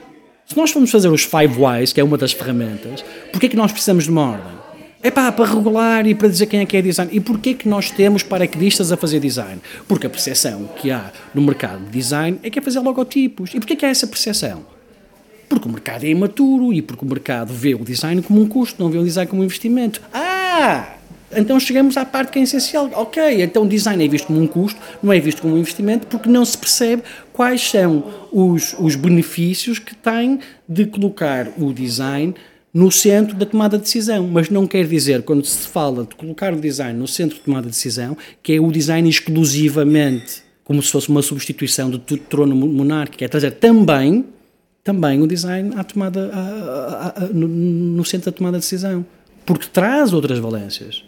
Se 0.46 0.56
nós 0.56 0.70
formos 0.70 0.90
fazer 0.90 1.08
os 1.08 1.24
Five 1.24 1.60
Whys, 1.60 1.92
que 1.92 2.00
é 2.00 2.04
uma 2.04 2.16
das 2.16 2.32
ferramentas, 2.32 3.04
porquê 3.30 3.46
é 3.46 3.48
que 3.50 3.56
nós 3.56 3.72
precisamos 3.72 4.04
de 4.04 4.10
uma 4.10 4.30
ordem? 4.30 4.59
É 5.02 5.10
pá, 5.10 5.32
para 5.32 5.46
regular 5.46 6.06
e 6.06 6.14
para 6.14 6.28
dizer 6.28 6.44
quem 6.44 6.60
é 6.60 6.66
que 6.66 6.76
é 6.76 6.82
design. 6.82 7.10
E 7.14 7.20
porquê 7.20 7.54
que 7.54 7.66
nós 7.66 7.90
temos 7.90 8.22
paraquedistas 8.22 8.92
a 8.92 8.98
fazer 8.98 9.18
design? 9.18 9.58
Porque 9.88 10.06
a 10.06 10.10
percepção 10.10 10.68
que 10.76 10.90
há 10.90 11.10
no 11.34 11.40
mercado 11.40 11.82
de 11.86 11.90
design 11.90 12.38
é 12.42 12.50
que 12.50 12.58
é 12.58 12.62
fazer 12.62 12.80
logotipos. 12.80 13.54
E 13.54 13.58
porquê 13.58 13.76
que 13.76 13.86
há 13.86 13.88
essa 13.88 14.06
percepção? 14.06 14.62
Porque 15.48 15.66
o 15.66 15.72
mercado 15.72 16.04
é 16.04 16.08
imaturo 16.08 16.70
e 16.70 16.82
porque 16.82 17.02
o 17.02 17.08
mercado 17.08 17.52
vê 17.54 17.74
o 17.74 17.78
design 17.78 18.20
como 18.20 18.42
um 18.42 18.46
custo, 18.46 18.82
não 18.82 18.90
vê 18.90 18.98
o 18.98 19.04
design 19.04 19.28
como 19.28 19.40
um 19.40 19.44
investimento. 19.46 20.02
Ah! 20.12 20.96
Então 21.34 21.58
chegamos 21.58 21.96
à 21.96 22.04
parte 22.04 22.32
que 22.32 22.38
é 22.38 22.42
essencial. 22.42 22.90
Ok, 22.92 23.42
então 23.42 23.66
design 23.66 24.04
é 24.04 24.08
visto 24.08 24.26
como 24.26 24.40
um 24.40 24.46
custo, 24.46 24.78
não 25.02 25.12
é 25.12 25.18
visto 25.18 25.40
como 25.40 25.54
um 25.54 25.58
investimento, 25.58 26.06
porque 26.08 26.28
não 26.28 26.44
se 26.44 26.58
percebe 26.58 27.02
quais 27.32 27.70
são 27.70 28.04
os, 28.30 28.74
os 28.78 28.96
benefícios 28.96 29.78
que 29.78 29.94
tem 29.94 30.40
de 30.68 30.84
colocar 30.84 31.48
o 31.56 31.72
design 31.72 32.34
no 32.72 32.90
centro 32.90 33.36
da 33.36 33.46
tomada 33.46 33.76
de 33.76 33.84
decisão. 33.84 34.26
Mas 34.26 34.48
não 34.48 34.66
quer 34.66 34.86
dizer, 34.86 35.22
quando 35.22 35.44
se 35.44 35.66
fala 35.68 36.04
de 36.04 36.14
colocar 36.14 36.52
o 36.52 36.60
design 36.60 36.98
no 36.98 37.08
centro 37.08 37.36
de 37.36 37.42
tomada 37.42 37.66
de 37.66 37.70
decisão, 37.70 38.16
que 38.42 38.54
é 38.54 38.60
o 38.60 38.70
design 38.70 39.08
exclusivamente 39.08 40.42
como 40.70 40.80
se 40.80 40.92
fosse 40.92 41.08
uma 41.08 41.20
substituição 41.20 41.90
do 41.90 41.98
trono 41.98 42.54
monárquico. 42.54 43.24
É 43.24 43.28
trazer 43.28 43.50
também 43.52 44.24
também 44.84 45.20
o 45.20 45.26
design 45.26 45.72
à 45.76 45.84
tomada, 45.84 46.30
à, 46.32 46.38
à, 46.38 47.24
à, 47.24 47.26
no, 47.26 47.48
no 47.48 48.04
centro 48.04 48.30
da 48.30 48.36
tomada 48.36 48.56
de 48.56 48.62
decisão, 48.62 49.04
porque 49.44 49.66
traz 49.66 50.12
outras 50.12 50.38
valências. 50.38 51.04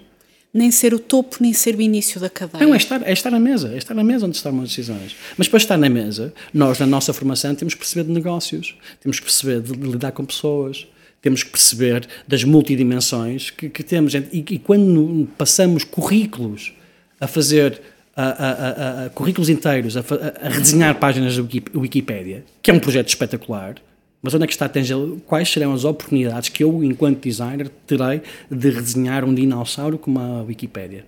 Nem 0.53 0.71
ser 0.71 0.93
o 0.93 0.99
topo, 0.99 1.37
nem 1.41 1.53
ser 1.53 1.77
o 1.77 1.81
início 1.81 2.21
da 2.21 2.29
cadeia. 2.29 2.67
Não, 2.67 2.75
é 2.75 2.77
estar, 2.77 3.09
é 3.09 3.13
estar 3.13 3.31
na 3.31 3.41
mesa, 3.41 3.73
é 3.73 3.79
estar 3.79 3.95
na 3.95 4.05
mesa 4.05 4.27
onde 4.27 4.37
estão 4.37 4.61
as 4.61 4.69
decisões. 4.69 5.17
Mas 5.39 5.49
para 5.49 5.57
estar 5.57 5.79
na 5.79 5.89
mesa, 5.89 6.35
nós, 6.53 6.79
na 6.79 6.87
nossa 6.87 7.13
formação, 7.13 7.55
temos 7.55 7.73
que 7.73 7.81
perceber 7.81 8.05
de 8.05 8.13
negócios, 8.13 8.77
temos 9.01 9.19
que 9.19 9.25
perceber 9.25 9.61
de, 9.61 9.73
de 9.75 9.91
lidar 9.91 10.13
com 10.13 10.25
pessoas, 10.25 10.87
temos 11.23 11.45
que 11.45 11.51
perceber 11.51 12.07
das 12.27 12.43
multidimensões 12.43 13.49
que, 13.49 13.71
que 13.71 13.83
temos. 13.83 14.13
E, 14.15 14.21
e, 14.33 14.59
quando 14.59 15.29
passamos 15.39 15.85
currículos 15.85 16.73
a 17.21 17.29
fazer 17.29 17.81
a, 18.15 18.25
a, 18.25 19.07
a, 19.07 19.11
currículos 19.11 19.49
inteiros, 19.49 19.97
a, 19.97 20.03
redesenhar 20.43 20.99
páginas 20.99 21.37
da 21.37 21.45
Wikipédia, 21.75 22.45
que 22.61 22.71
é 22.71 22.75
um 22.75 22.81
projeto 22.81 23.09
espetacular, 23.09 23.77
mas 24.21 24.35
onde 24.35 24.45
é 24.45 24.47
que 24.47 24.53
está 24.53 24.67
a 24.67 24.69
tangel? 24.69 25.21
Quais 25.27 25.51
serão 25.51 25.73
as 25.73 25.85
oportunidades 25.85 26.49
que 26.49 26.63
eu, 26.63 26.85
enquanto 26.85 27.23
designer, 27.23 27.71
terei 27.87 28.21
de 28.51 28.71
redesenhar 28.71 29.25
um 29.25 29.35
dinossauro 29.35 29.99
como 29.99 30.19
a 30.19 30.43
Wikipédia? 30.43 31.05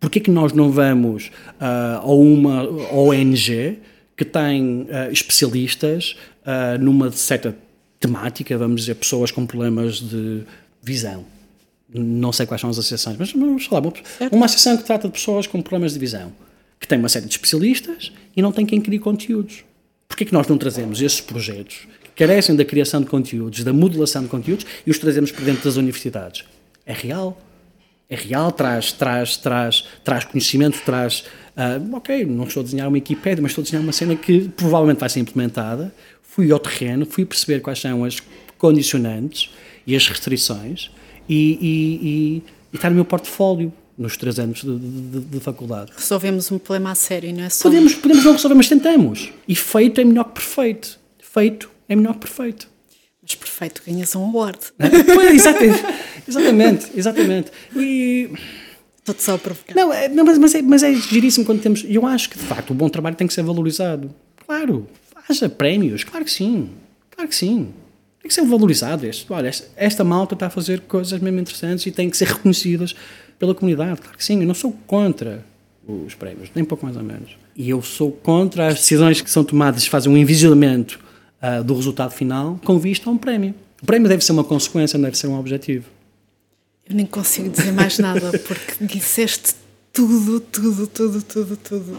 Porquê 0.00 0.18
que 0.18 0.30
nós 0.30 0.52
não 0.52 0.70
vamos 0.70 1.30
uh, 1.60 2.00
a 2.02 2.12
uma 2.12 2.68
ONG 2.92 3.78
que 4.16 4.24
tem 4.24 4.82
uh, 4.82 5.10
especialistas 5.10 6.16
uh, 6.42 6.82
numa 6.82 7.10
certa 7.12 7.56
temática, 8.02 8.56
vamos 8.58 8.82
dizer, 8.82 8.96
pessoas 8.96 9.30
com 9.30 9.46
problemas 9.46 10.00
de 10.00 10.42
visão? 10.82 11.24
Não 11.88 12.32
sei 12.32 12.46
quais 12.46 12.60
são 12.60 12.68
as 12.70 12.78
associações, 12.78 13.16
mas 13.18 13.32
vamos 13.32 13.66
falar. 13.66 13.82
Uma 14.30 14.46
associação 14.46 14.76
que 14.76 14.84
trata 14.84 15.08
de 15.08 15.14
pessoas 15.14 15.46
com 15.46 15.62
problemas 15.62 15.92
de 15.92 15.98
visão, 15.98 16.32
que 16.78 16.86
tem 16.86 16.98
uma 16.98 17.08
série 17.08 17.26
de 17.26 17.32
especialistas 17.32 18.12
e 18.36 18.42
não 18.42 18.52
tem 18.52 18.66
quem 18.66 18.80
crie 18.80 18.98
conteúdos. 18.98 19.64
Porquê 20.08 20.24
que 20.24 20.32
nós 20.32 20.46
não 20.46 20.58
trazemos 20.58 21.00
esses 21.00 21.20
projetos 21.20 21.86
carecem 22.14 22.54
da 22.54 22.64
criação 22.64 23.00
de 23.00 23.06
conteúdos, 23.06 23.64
da 23.64 23.72
modelação 23.72 24.22
de 24.22 24.28
conteúdos 24.28 24.66
e 24.86 24.90
os 24.90 24.98
trazemos 24.98 25.30
para 25.32 25.44
dentro 25.44 25.64
das 25.64 25.76
universidades. 25.76 26.44
É 26.84 26.92
real. 26.92 27.40
É 28.08 28.14
real, 28.14 28.52
traz, 28.52 28.92
traz, 28.92 29.36
traz, 29.36 29.84
traz 30.04 30.24
conhecimento, 30.24 30.78
traz. 30.84 31.24
Uh, 31.56 31.96
ok, 31.96 32.24
não 32.24 32.44
estou 32.44 32.62
a 32.62 32.64
desenhar 32.64 32.88
uma 32.88 32.94
Wikipédia, 32.94 33.42
mas 33.42 33.50
estou 33.52 33.62
a 33.62 33.64
desenhar 33.64 33.82
uma 33.82 33.92
cena 33.92 34.16
que 34.16 34.48
provavelmente 34.56 34.98
vai 34.98 35.08
ser 35.08 35.20
implementada. 35.20 35.94
Fui 36.22 36.50
ao 36.50 36.58
terreno, 36.58 37.04
fui 37.04 37.24
perceber 37.24 37.60
quais 37.60 37.78
são 37.78 38.04
as 38.04 38.18
condicionantes 38.56 39.50
e 39.86 39.94
as 39.94 40.06
restrições 40.06 40.90
e, 41.28 41.58
e, 41.60 42.08
e, 42.08 42.42
e 42.72 42.76
está 42.76 42.88
no 42.88 42.96
meu 42.96 43.04
portfólio 43.04 43.72
nos 43.98 44.16
três 44.16 44.38
anos 44.38 44.62
de, 44.62 44.78
de, 44.78 45.20
de, 45.20 45.40
faculdade. 45.40 45.92
Resolvemos 45.94 46.50
um 46.50 46.58
problema 46.58 46.92
a 46.92 46.94
sério, 46.94 47.32
não 47.34 47.44
é 47.44 47.50
só. 47.50 47.64
Podemos, 47.64 47.94
podemos 47.94 48.24
não 48.24 48.32
resolver, 48.32 48.54
mas 48.54 48.68
tentamos. 48.68 49.30
E 49.46 49.54
feito 49.54 50.00
é 50.00 50.04
melhor 50.04 50.24
que 50.24 50.32
perfeito. 50.32 50.98
Feito 51.20 51.70
é 51.88 51.94
melhor 51.94 52.14
que 52.14 52.20
perfeito. 52.20 52.68
Mas 53.22 53.34
perfeito 53.34 53.82
ganhas 53.86 54.16
um 54.16 54.24
award. 54.24 54.58
Pois, 55.14 55.34
exatamente, 55.34 55.84
exatamente, 56.26 56.90
exatamente. 56.94 57.50
E... 57.76 58.30
Estou-te 59.02 59.22
só 59.22 59.34
a 59.34 59.38
provocar. 59.38 59.74
Não, 59.74 59.92
é, 59.92 60.08
não 60.08 60.24
mas, 60.24 60.38
mas, 60.38 60.54
é, 60.54 60.62
mas 60.62 60.82
é 60.84 60.94
giríssimo 60.94 61.44
quando 61.44 61.60
temos. 61.60 61.84
Eu 61.88 62.06
acho 62.06 62.30
que, 62.30 62.38
de 62.38 62.44
facto, 62.44 62.70
o 62.70 62.74
bom 62.74 62.88
trabalho 62.88 63.16
tem 63.16 63.26
que 63.26 63.34
ser 63.34 63.42
valorizado. 63.42 64.14
Claro, 64.46 64.86
haja 65.28 65.48
prémios, 65.48 66.04
claro 66.04 66.24
que 66.24 66.30
sim. 66.30 66.70
Claro 67.10 67.28
que 67.28 67.34
sim. 67.34 67.68
Tem 68.20 68.28
que 68.28 68.34
ser 68.34 68.44
valorizado. 68.44 69.04
Este. 69.04 69.30
Olha, 69.32 69.48
esta, 69.48 69.68
esta 69.76 70.04
malta 70.04 70.34
está 70.34 70.46
a 70.46 70.50
fazer 70.50 70.82
coisas 70.82 71.20
mesmo 71.20 71.40
interessantes 71.40 71.84
e 71.86 71.90
tem 71.90 72.08
que 72.08 72.16
ser 72.16 72.28
reconhecidas 72.28 72.94
pela 73.40 73.54
comunidade. 73.54 74.00
Claro 74.00 74.16
que 74.16 74.24
sim. 74.24 74.40
Eu 74.40 74.46
não 74.46 74.54
sou 74.54 74.72
contra 74.86 75.44
os 75.86 76.14
prémios, 76.14 76.48
nem 76.54 76.64
pouco 76.64 76.84
mais 76.84 76.96
ou 76.96 77.02
menos. 77.02 77.36
E 77.56 77.68
eu 77.68 77.82
sou 77.82 78.12
contra 78.12 78.68
as 78.68 78.74
decisões 78.74 79.20
que 79.20 79.28
são 79.28 79.42
tomadas, 79.42 79.84
fazem 79.84 80.12
um 80.12 80.16
envisionamento 80.16 81.00
uh, 81.42 81.64
do 81.64 81.74
resultado 81.74 82.12
final 82.12 82.58
com 82.64 82.78
vista 82.78 83.10
a 83.10 83.12
um 83.12 83.18
prémio. 83.18 83.52
O 83.82 83.86
prémio 83.86 84.08
deve 84.08 84.24
ser 84.24 84.30
uma 84.30 84.44
consequência, 84.44 84.96
não 84.96 85.04
deve 85.04 85.18
ser 85.18 85.26
um 85.26 85.36
objetivo. 85.36 85.86
Nem 86.92 87.06
consigo 87.06 87.48
dizer 87.48 87.72
mais 87.72 87.98
nada 87.98 88.38
porque 88.38 88.84
disseste 88.84 89.54
tudo, 89.92 90.40
tudo, 90.40 90.86
tudo, 90.86 91.22
tudo, 91.22 91.56
tudo. 91.56 91.98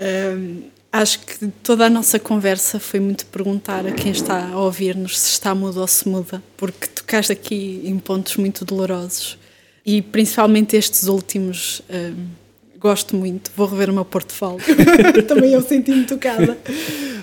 Um, 0.00 0.62
acho 0.92 1.20
que 1.20 1.48
toda 1.62 1.86
a 1.86 1.90
nossa 1.90 2.18
conversa 2.18 2.78
foi 2.78 3.00
muito 3.00 3.26
perguntar 3.26 3.86
a 3.86 3.92
quem 3.92 4.12
está 4.12 4.50
a 4.50 4.58
ouvir-nos 4.58 5.18
se 5.18 5.30
está 5.30 5.54
mudo 5.54 5.80
ou 5.80 5.86
se 5.86 6.08
muda, 6.08 6.42
porque 6.56 6.86
tocaste 6.86 7.32
aqui 7.32 7.82
em 7.84 7.98
pontos 7.98 8.36
muito 8.36 8.64
dolorosos 8.64 9.38
e 9.84 10.00
principalmente 10.02 10.76
estes 10.76 11.08
últimos. 11.08 11.82
Um, 11.90 12.48
gosto 12.78 13.16
muito, 13.16 13.50
vou 13.56 13.66
rever 13.66 13.90
o 13.90 13.92
meu 13.92 14.04
portfólio. 14.04 14.60
Também 15.26 15.52
eu 15.52 15.60
senti-me 15.60 16.04
tocada. 16.04 16.56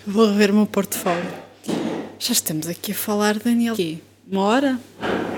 Vou 0.06 0.28
rever 0.28 0.52
o 0.52 0.56
meu 0.56 0.66
portfólio. 0.66 1.32
Já 2.20 2.34
estamos 2.34 2.68
aqui 2.68 2.92
a 2.92 2.96
falar, 2.96 3.40
Daniel. 3.40 3.74
Aqui, 3.74 4.02
uma 4.30 4.42
hora? 4.42 4.80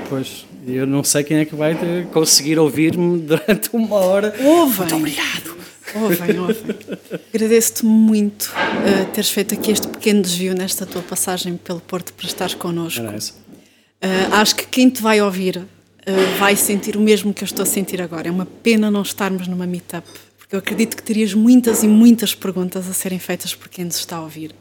Pois, 0.09 0.45
eu 0.67 0.85
não 0.85 1.03
sei 1.03 1.23
quem 1.23 1.37
é 1.37 1.45
que 1.45 1.55
vai 1.55 1.75
conseguir 2.11 2.59
ouvir-me 2.59 3.19
durante 3.25 3.69
uma 3.73 3.95
hora. 3.95 4.33
Ouvem! 4.39 4.77
Muito 4.77 4.95
obrigado! 4.95 5.57
Ouvem, 5.95 6.39
ouvem. 6.39 6.75
Agradeço-te 7.33 7.85
muito 7.85 8.51
uh, 8.51 9.05
teres 9.13 9.29
feito 9.29 9.53
aqui 9.53 9.71
este 9.71 9.87
pequeno 9.87 10.21
desvio 10.21 10.53
nesta 10.53 10.85
tua 10.85 11.01
passagem 11.01 11.55
pelo 11.55 11.79
Porto 11.79 12.13
para 12.13 12.27
estares 12.27 12.53
connosco. 12.53 13.05
Uh, 13.05 14.33
acho 14.33 14.55
que 14.55 14.67
quem 14.67 14.89
te 14.89 15.01
vai 15.01 15.21
ouvir 15.21 15.57
uh, 15.57 15.65
vai 16.37 16.57
sentir 16.57 16.97
o 16.97 16.99
mesmo 16.99 17.33
que 17.33 17.41
eu 17.41 17.45
estou 17.45 17.63
a 17.63 17.65
sentir 17.65 18.01
agora. 18.01 18.27
É 18.27 18.31
uma 18.31 18.45
pena 18.45 18.91
não 18.91 19.01
estarmos 19.01 19.47
numa 19.47 19.65
meetup 19.65 20.05
porque 20.47 20.55
eu 20.55 20.59
acredito 20.59 20.95
que 20.95 21.03
terias 21.03 21.33
muitas 21.33 21.83
e 21.83 21.89
muitas 21.89 22.33
perguntas 22.33 22.87
a 22.87 22.93
serem 22.93 23.19
feitas 23.19 23.53
por 23.53 23.67
quem 23.67 23.83
nos 23.83 23.97
está 23.97 24.15
a 24.15 24.21
ouvir. 24.21 24.55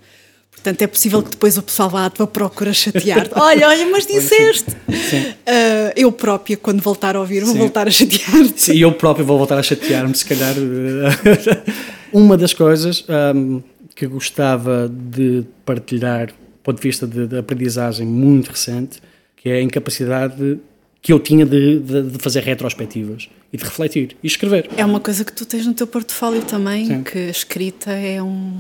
Portanto, 0.57 0.83
é 0.83 0.87
possível 0.89 1.23
que 1.23 1.31
depois 1.31 1.57
o 1.57 1.63
pessoal 1.63 1.89
vá 1.89 2.07
à 2.07 2.11
tua 2.11 2.27
procura 2.27 2.73
chatear-te. 2.73 3.31
olha, 3.39 3.69
olha, 3.69 3.87
mas 3.87 4.05
disseste! 4.05 4.71
Uh, 4.71 5.93
eu 5.95 6.11
própria, 6.11 6.57
quando 6.57 6.83
voltar 6.83 7.15
a 7.15 7.21
ouvir, 7.21 7.45
vou 7.45 7.53
Sim. 7.53 7.59
voltar 7.61 7.87
a 7.87 7.91
chatear-te. 7.91 8.61
Sim, 8.61 8.79
eu 8.79 8.93
próprio 8.93 9.25
vou 9.25 9.39
voltar 9.39 9.59
a 9.59 9.63
chatear-me, 9.63 10.15
se 10.15 10.25
calhar. 10.25 10.55
Uma 12.13 12.37
das 12.37 12.53
coisas 12.53 13.05
um, 13.35 13.63
que 13.95 14.07
gostava 14.07 14.91
de 14.93 15.45
partilhar, 15.65 16.29
do 16.29 16.35
ponto 16.65 16.77
de 16.77 16.83
vista 16.83 17.07
de, 17.07 17.29
de 17.29 17.39
aprendizagem 17.39 18.07
muito 18.07 18.49
recente, 18.49 19.01
que 19.37 19.49
é 19.49 19.59
a 19.59 19.63
incapacidade 19.63 20.59
que 21.07 21.13
eu 21.13 21.21
tinha 21.21 21.47
de, 21.47 21.79
de, 21.79 22.03
de, 22.03 22.19
fazer 22.19 22.43
retrospectivas 22.43 23.29
e 23.53 23.57
de 23.57 23.63
refletir 23.63 24.17
e 24.25 24.27
escrever. 24.27 24.69
É 24.77 24.85
uma 24.85 24.99
coisa 24.99 25.25
que 25.25 25.33
tu 25.33 25.47
tens 25.47 25.65
no 25.65 25.73
teu 25.73 25.87
portfólio 25.87 26.43
também, 26.43 26.87
Sim. 26.87 27.05
que 27.05 27.17
a 27.17 27.31
escrita 27.31 27.93
é 27.93 28.21
um, 28.21 28.57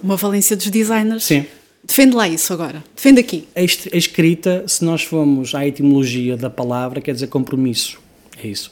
uma 0.00 0.16
valência 0.16 0.54
dos 0.54 0.70
designers. 0.70 1.24
Sim. 1.24 1.44
Defende 1.84 2.14
lá 2.14 2.28
isso 2.28 2.52
agora. 2.52 2.84
Defende 2.94 3.18
aqui. 3.18 3.48
A, 3.52 3.58
a 3.58 3.96
escrita, 3.96 4.62
se 4.68 4.84
nós 4.84 5.02
formos 5.02 5.56
à 5.56 5.66
etimologia 5.66 6.36
da 6.36 6.48
palavra, 6.48 7.00
quer 7.00 7.14
dizer 7.14 7.26
compromisso. 7.26 7.98
É 8.40 8.46
isso. 8.46 8.70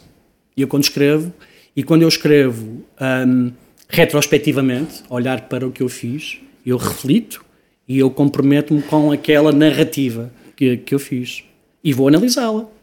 E 0.56 0.62
eu 0.62 0.68
quando 0.68 0.84
escrevo, 0.84 1.34
e 1.74 1.82
quando 1.82 2.02
eu 2.02 2.08
escrevo 2.08 2.84
um, 3.26 3.50
retrospectivamente, 3.88 5.02
olhar 5.10 5.48
para 5.48 5.66
o 5.66 5.72
que 5.72 5.82
eu 5.82 5.88
fiz, 5.88 6.38
eu 6.64 6.76
reflito 6.76 7.44
e 7.88 7.98
eu 7.98 8.08
comprometo-me 8.08 8.82
com 8.82 9.10
aquela 9.10 9.50
narrativa 9.50 10.30
que, 10.54 10.76
que 10.76 10.94
eu 10.94 11.00
fiz. 11.00 11.42
E 11.82 11.92
vou 11.92 12.06
analisá-la 12.06 12.75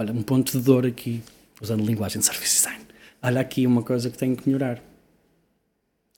olha, 0.00 0.14
um 0.14 0.22
ponto 0.22 0.50
de 0.50 0.64
dor 0.64 0.86
aqui, 0.86 1.20
usando 1.60 1.84
linguagem 1.84 2.20
de 2.20 2.24
service 2.24 2.56
design. 2.56 2.80
Olha 3.22 3.40
aqui 3.40 3.66
uma 3.66 3.82
coisa 3.82 4.08
que 4.08 4.16
tenho 4.16 4.34
que 4.34 4.48
melhorar. 4.48 4.82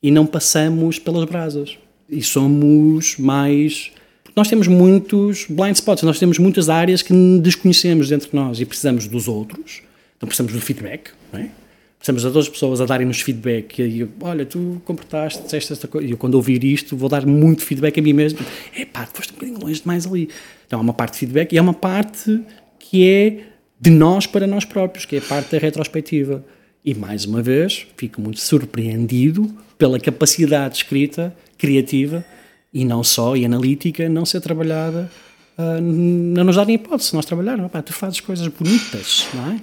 E 0.00 0.08
não 0.08 0.24
passamos 0.24 1.00
pelas 1.00 1.24
brasas. 1.24 1.76
E 2.08 2.22
somos 2.22 3.18
mais. 3.18 3.90
Nós 4.36 4.46
temos 4.48 4.68
muitos 4.68 5.46
blind 5.48 5.74
spots, 5.74 6.04
nós 6.04 6.18
temos 6.20 6.38
muitas 6.38 6.68
áreas 6.68 7.02
que 7.02 7.12
desconhecemos 7.40 8.08
dentro 8.08 8.30
de 8.30 8.36
nós 8.36 8.60
e 8.60 8.64
precisamos 8.64 9.08
dos 9.08 9.26
outros. 9.26 9.82
Então 10.16 10.28
precisamos 10.28 10.52
do 10.52 10.60
feedback, 10.60 11.10
não 11.32 11.40
é? 11.40 11.50
precisamos 11.98 12.22
das 12.22 12.36
outras 12.36 12.48
pessoas 12.48 12.80
a 12.80 12.86
darem-nos 12.86 13.20
feedback. 13.20 13.80
E 13.80 14.00
eu, 14.00 14.08
olha, 14.20 14.46
tu 14.46 14.80
comportaste, 14.84 15.42
disseste 15.42 15.72
esta 15.72 15.88
coisa. 15.88 16.06
E 16.06 16.12
eu, 16.12 16.16
quando 16.16 16.34
ouvir 16.34 16.62
isto, 16.64 16.96
vou 16.96 17.08
dar 17.08 17.26
muito 17.26 17.64
feedback 17.64 17.98
a 17.98 18.02
mim 18.02 18.12
mesmo. 18.12 18.38
É 18.76 18.84
pá, 18.84 19.08
foste 19.12 19.32
um 19.32 19.34
bocadinho 19.34 19.58
longe 19.60 19.80
demais 19.80 20.06
ali. 20.06 20.28
Então 20.66 20.78
há 20.78 20.82
uma 20.82 20.94
parte 20.94 21.14
de 21.14 21.18
feedback 21.18 21.52
e 21.52 21.58
há 21.58 21.62
uma 21.62 21.74
parte 21.74 22.40
que 22.78 23.08
é 23.08 23.51
de 23.82 23.90
nós 23.90 24.28
para 24.28 24.46
nós 24.46 24.64
próprios, 24.64 25.04
que 25.04 25.16
é 25.16 25.20
parte 25.20 25.50
da 25.50 25.58
retrospectiva. 25.58 26.44
E 26.84 26.94
mais 26.94 27.24
uma 27.24 27.42
vez, 27.42 27.84
fico 27.96 28.20
muito 28.20 28.40
surpreendido 28.40 29.52
pela 29.76 29.98
capacidade 29.98 30.76
escrita, 30.76 31.34
criativa 31.58 32.24
e 32.72 32.84
não 32.84 33.02
só, 33.02 33.36
e 33.36 33.44
analítica, 33.44 34.08
não 34.08 34.24
ser 34.24 34.40
trabalhada, 34.40 35.10
uh, 35.58 35.80
não 35.80 36.44
nos 36.44 36.54
darem 36.54 36.76
hipótese, 36.76 37.12
nós 37.12 37.26
trabalharmos. 37.26 37.72
tu 37.84 37.92
fazes 37.92 38.20
coisas 38.20 38.46
bonitas, 38.46 39.26
não 39.34 39.52
é? 39.52 39.60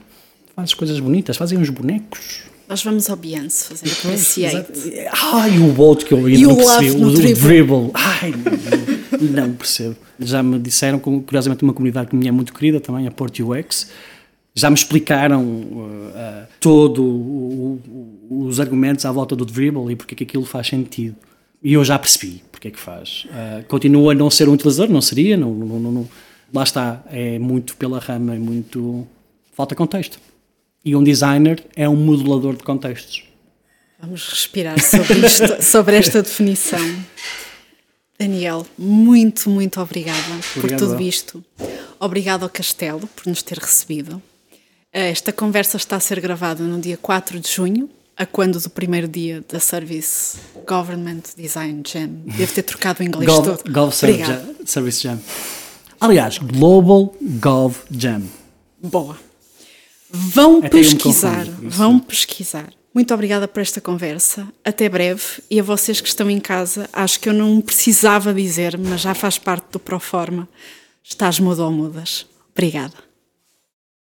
Fazes 0.53 0.73
coisas 0.73 0.99
bonitas, 0.99 1.37
fazem 1.37 1.57
uns 1.57 1.69
bonecos. 1.69 2.48
Nós 2.69 2.83
vamos 2.83 3.09
ao 3.09 3.17
Beyoncé 3.17 3.65
fazer 3.65 3.91
Appreciate. 3.91 5.09
Ai, 5.33 5.57
o 5.57 5.75
outro 5.81 6.05
que 6.05 6.13
eu 6.13 6.23
ainda 6.23 6.47
não 6.47 6.55
percebi, 6.55 6.91
o, 6.91 7.07
o 7.07 7.13
dribble. 7.13 7.91
Ai, 7.95 8.31
não, 9.19 9.47
não 9.47 9.53
percebo. 9.55 9.95
Já 10.19 10.43
me 10.43 10.59
disseram, 10.59 10.99
curiosamente, 10.99 11.63
uma 11.63 11.73
comunidade 11.73 12.11
que 12.11 12.15
me 12.15 12.27
é 12.27 12.31
muito 12.31 12.53
querida 12.53 12.79
também, 12.79 13.07
a 13.07 13.11
Port 13.11 13.39
UX, 13.39 13.89
já 14.53 14.69
me 14.69 14.75
explicaram 14.75 15.43
uh, 15.43 15.79
uh, 15.79 16.47
todo 16.59 17.03
o, 17.03 17.81
o, 18.29 18.45
os 18.45 18.59
argumentos 18.59 19.03
à 19.03 19.11
volta 19.11 19.35
do 19.35 19.45
dribble 19.45 19.91
e 19.91 19.95
porque 19.95 20.13
é 20.13 20.17
que 20.17 20.23
aquilo 20.25 20.45
faz 20.45 20.67
sentido. 20.67 21.15
E 21.63 21.73
eu 21.73 21.83
já 21.83 21.97
percebi, 21.97 22.43
porque 22.51 22.67
é 22.67 22.71
que 22.71 22.79
faz. 22.79 23.25
Uh, 23.25 23.63
continua 23.67 24.11
a 24.11 24.15
não 24.15 24.29
ser 24.29 24.47
um 24.47 24.53
utilizador, 24.53 24.93
não 24.93 25.01
seria, 25.01 25.35
não, 25.35 25.51
não, 25.55 25.79
não, 25.79 25.91
não, 25.91 26.09
lá 26.53 26.61
está, 26.61 27.03
é 27.07 27.39
muito 27.39 27.75
pela 27.77 27.97
rama, 27.97 28.35
é 28.35 28.39
muito. 28.39 29.07
falta 29.55 29.73
contexto. 29.73 30.19
E 30.83 30.95
um 30.95 31.03
designer 31.03 31.63
é 31.75 31.87
um 31.87 31.95
modelador 31.95 32.55
de 32.55 32.63
contextos. 32.63 33.23
Vamos 34.01 34.29
respirar 34.29 34.79
sobre, 34.81 35.25
isto, 35.25 35.59
sobre 35.61 35.97
esta 35.97 36.21
definição. 36.21 36.79
Daniel, 38.17 38.65
muito, 38.77 39.49
muito 39.49 39.79
obrigada 39.79 40.17
Obrigado. 40.55 40.79
por 40.79 40.87
tudo 40.89 41.01
isto. 41.01 41.43
Obrigado 41.99 42.43
ao 42.43 42.49
Castelo 42.49 43.07
por 43.07 43.27
nos 43.27 43.41
ter 43.41 43.57
recebido. 43.57 44.21
Esta 44.91 45.31
conversa 45.31 45.77
está 45.77 45.97
a 45.97 45.99
ser 45.99 46.19
gravada 46.19 46.63
no 46.63 46.79
dia 46.79 46.97
4 46.97 47.39
de 47.39 47.49
junho, 47.49 47.89
a 48.17 48.25
quando 48.25 48.59
do 48.59 48.69
primeiro 48.69 49.07
dia 49.07 49.43
da 49.47 49.59
Service 49.59 50.37
Government 50.67 51.21
Design 51.37 51.83
Jam. 51.85 52.09
Devo 52.25 52.53
ter 52.53 52.63
trocado 52.63 53.01
o 53.01 53.05
inglês 53.05 53.29
Gov, 53.29 53.45
todo. 53.45 53.71
Gov 53.71 53.93
Service 53.93 55.01
Jam. 55.03 55.19
Aliás, 55.99 56.37
Global 56.37 57.13
Gov 57.21 57.75
Jam. 57.91 58.23
Boa. 58.81 59.28
Vão 60.11 60.57
Até 60.57 60.69
pesquisar, 60.69 61.45
vão 61.61 61.99
pesquisar. 61.99 62.73
Muito 62.93 63.13
obrigada 63.13 63.47
por 63.47 63.61
esta 63.61 63.79
conversa. 63.79 64.47
Até 64.65 64.89
breve. 64.89 65.23
E 65.49 65.59
a 65.59 65.63
vocês 65.63 66.01
que 66.01 66.07
estão 66.07 66.29
em 66.29 66.39
casa, 66.39 66.89
acho 66.91 67.19
que 67.19 67.29
eu 67.29 67.33
não 67.33 67.61
precisava 67.61 68.33
dizer, 68.33 68.77
mas 68.77 69.01
já 69.01 69.13
faz 69.13 69.37
parte 69.37 69.67
do 69.71 69.79
Proforma. 69.79 70.49
Estás 71.03 71.39
mudo 71.39 71.63
ou 71.63 71.71
mudas. 71.71 72.25
Obrigada. 72.51 73.08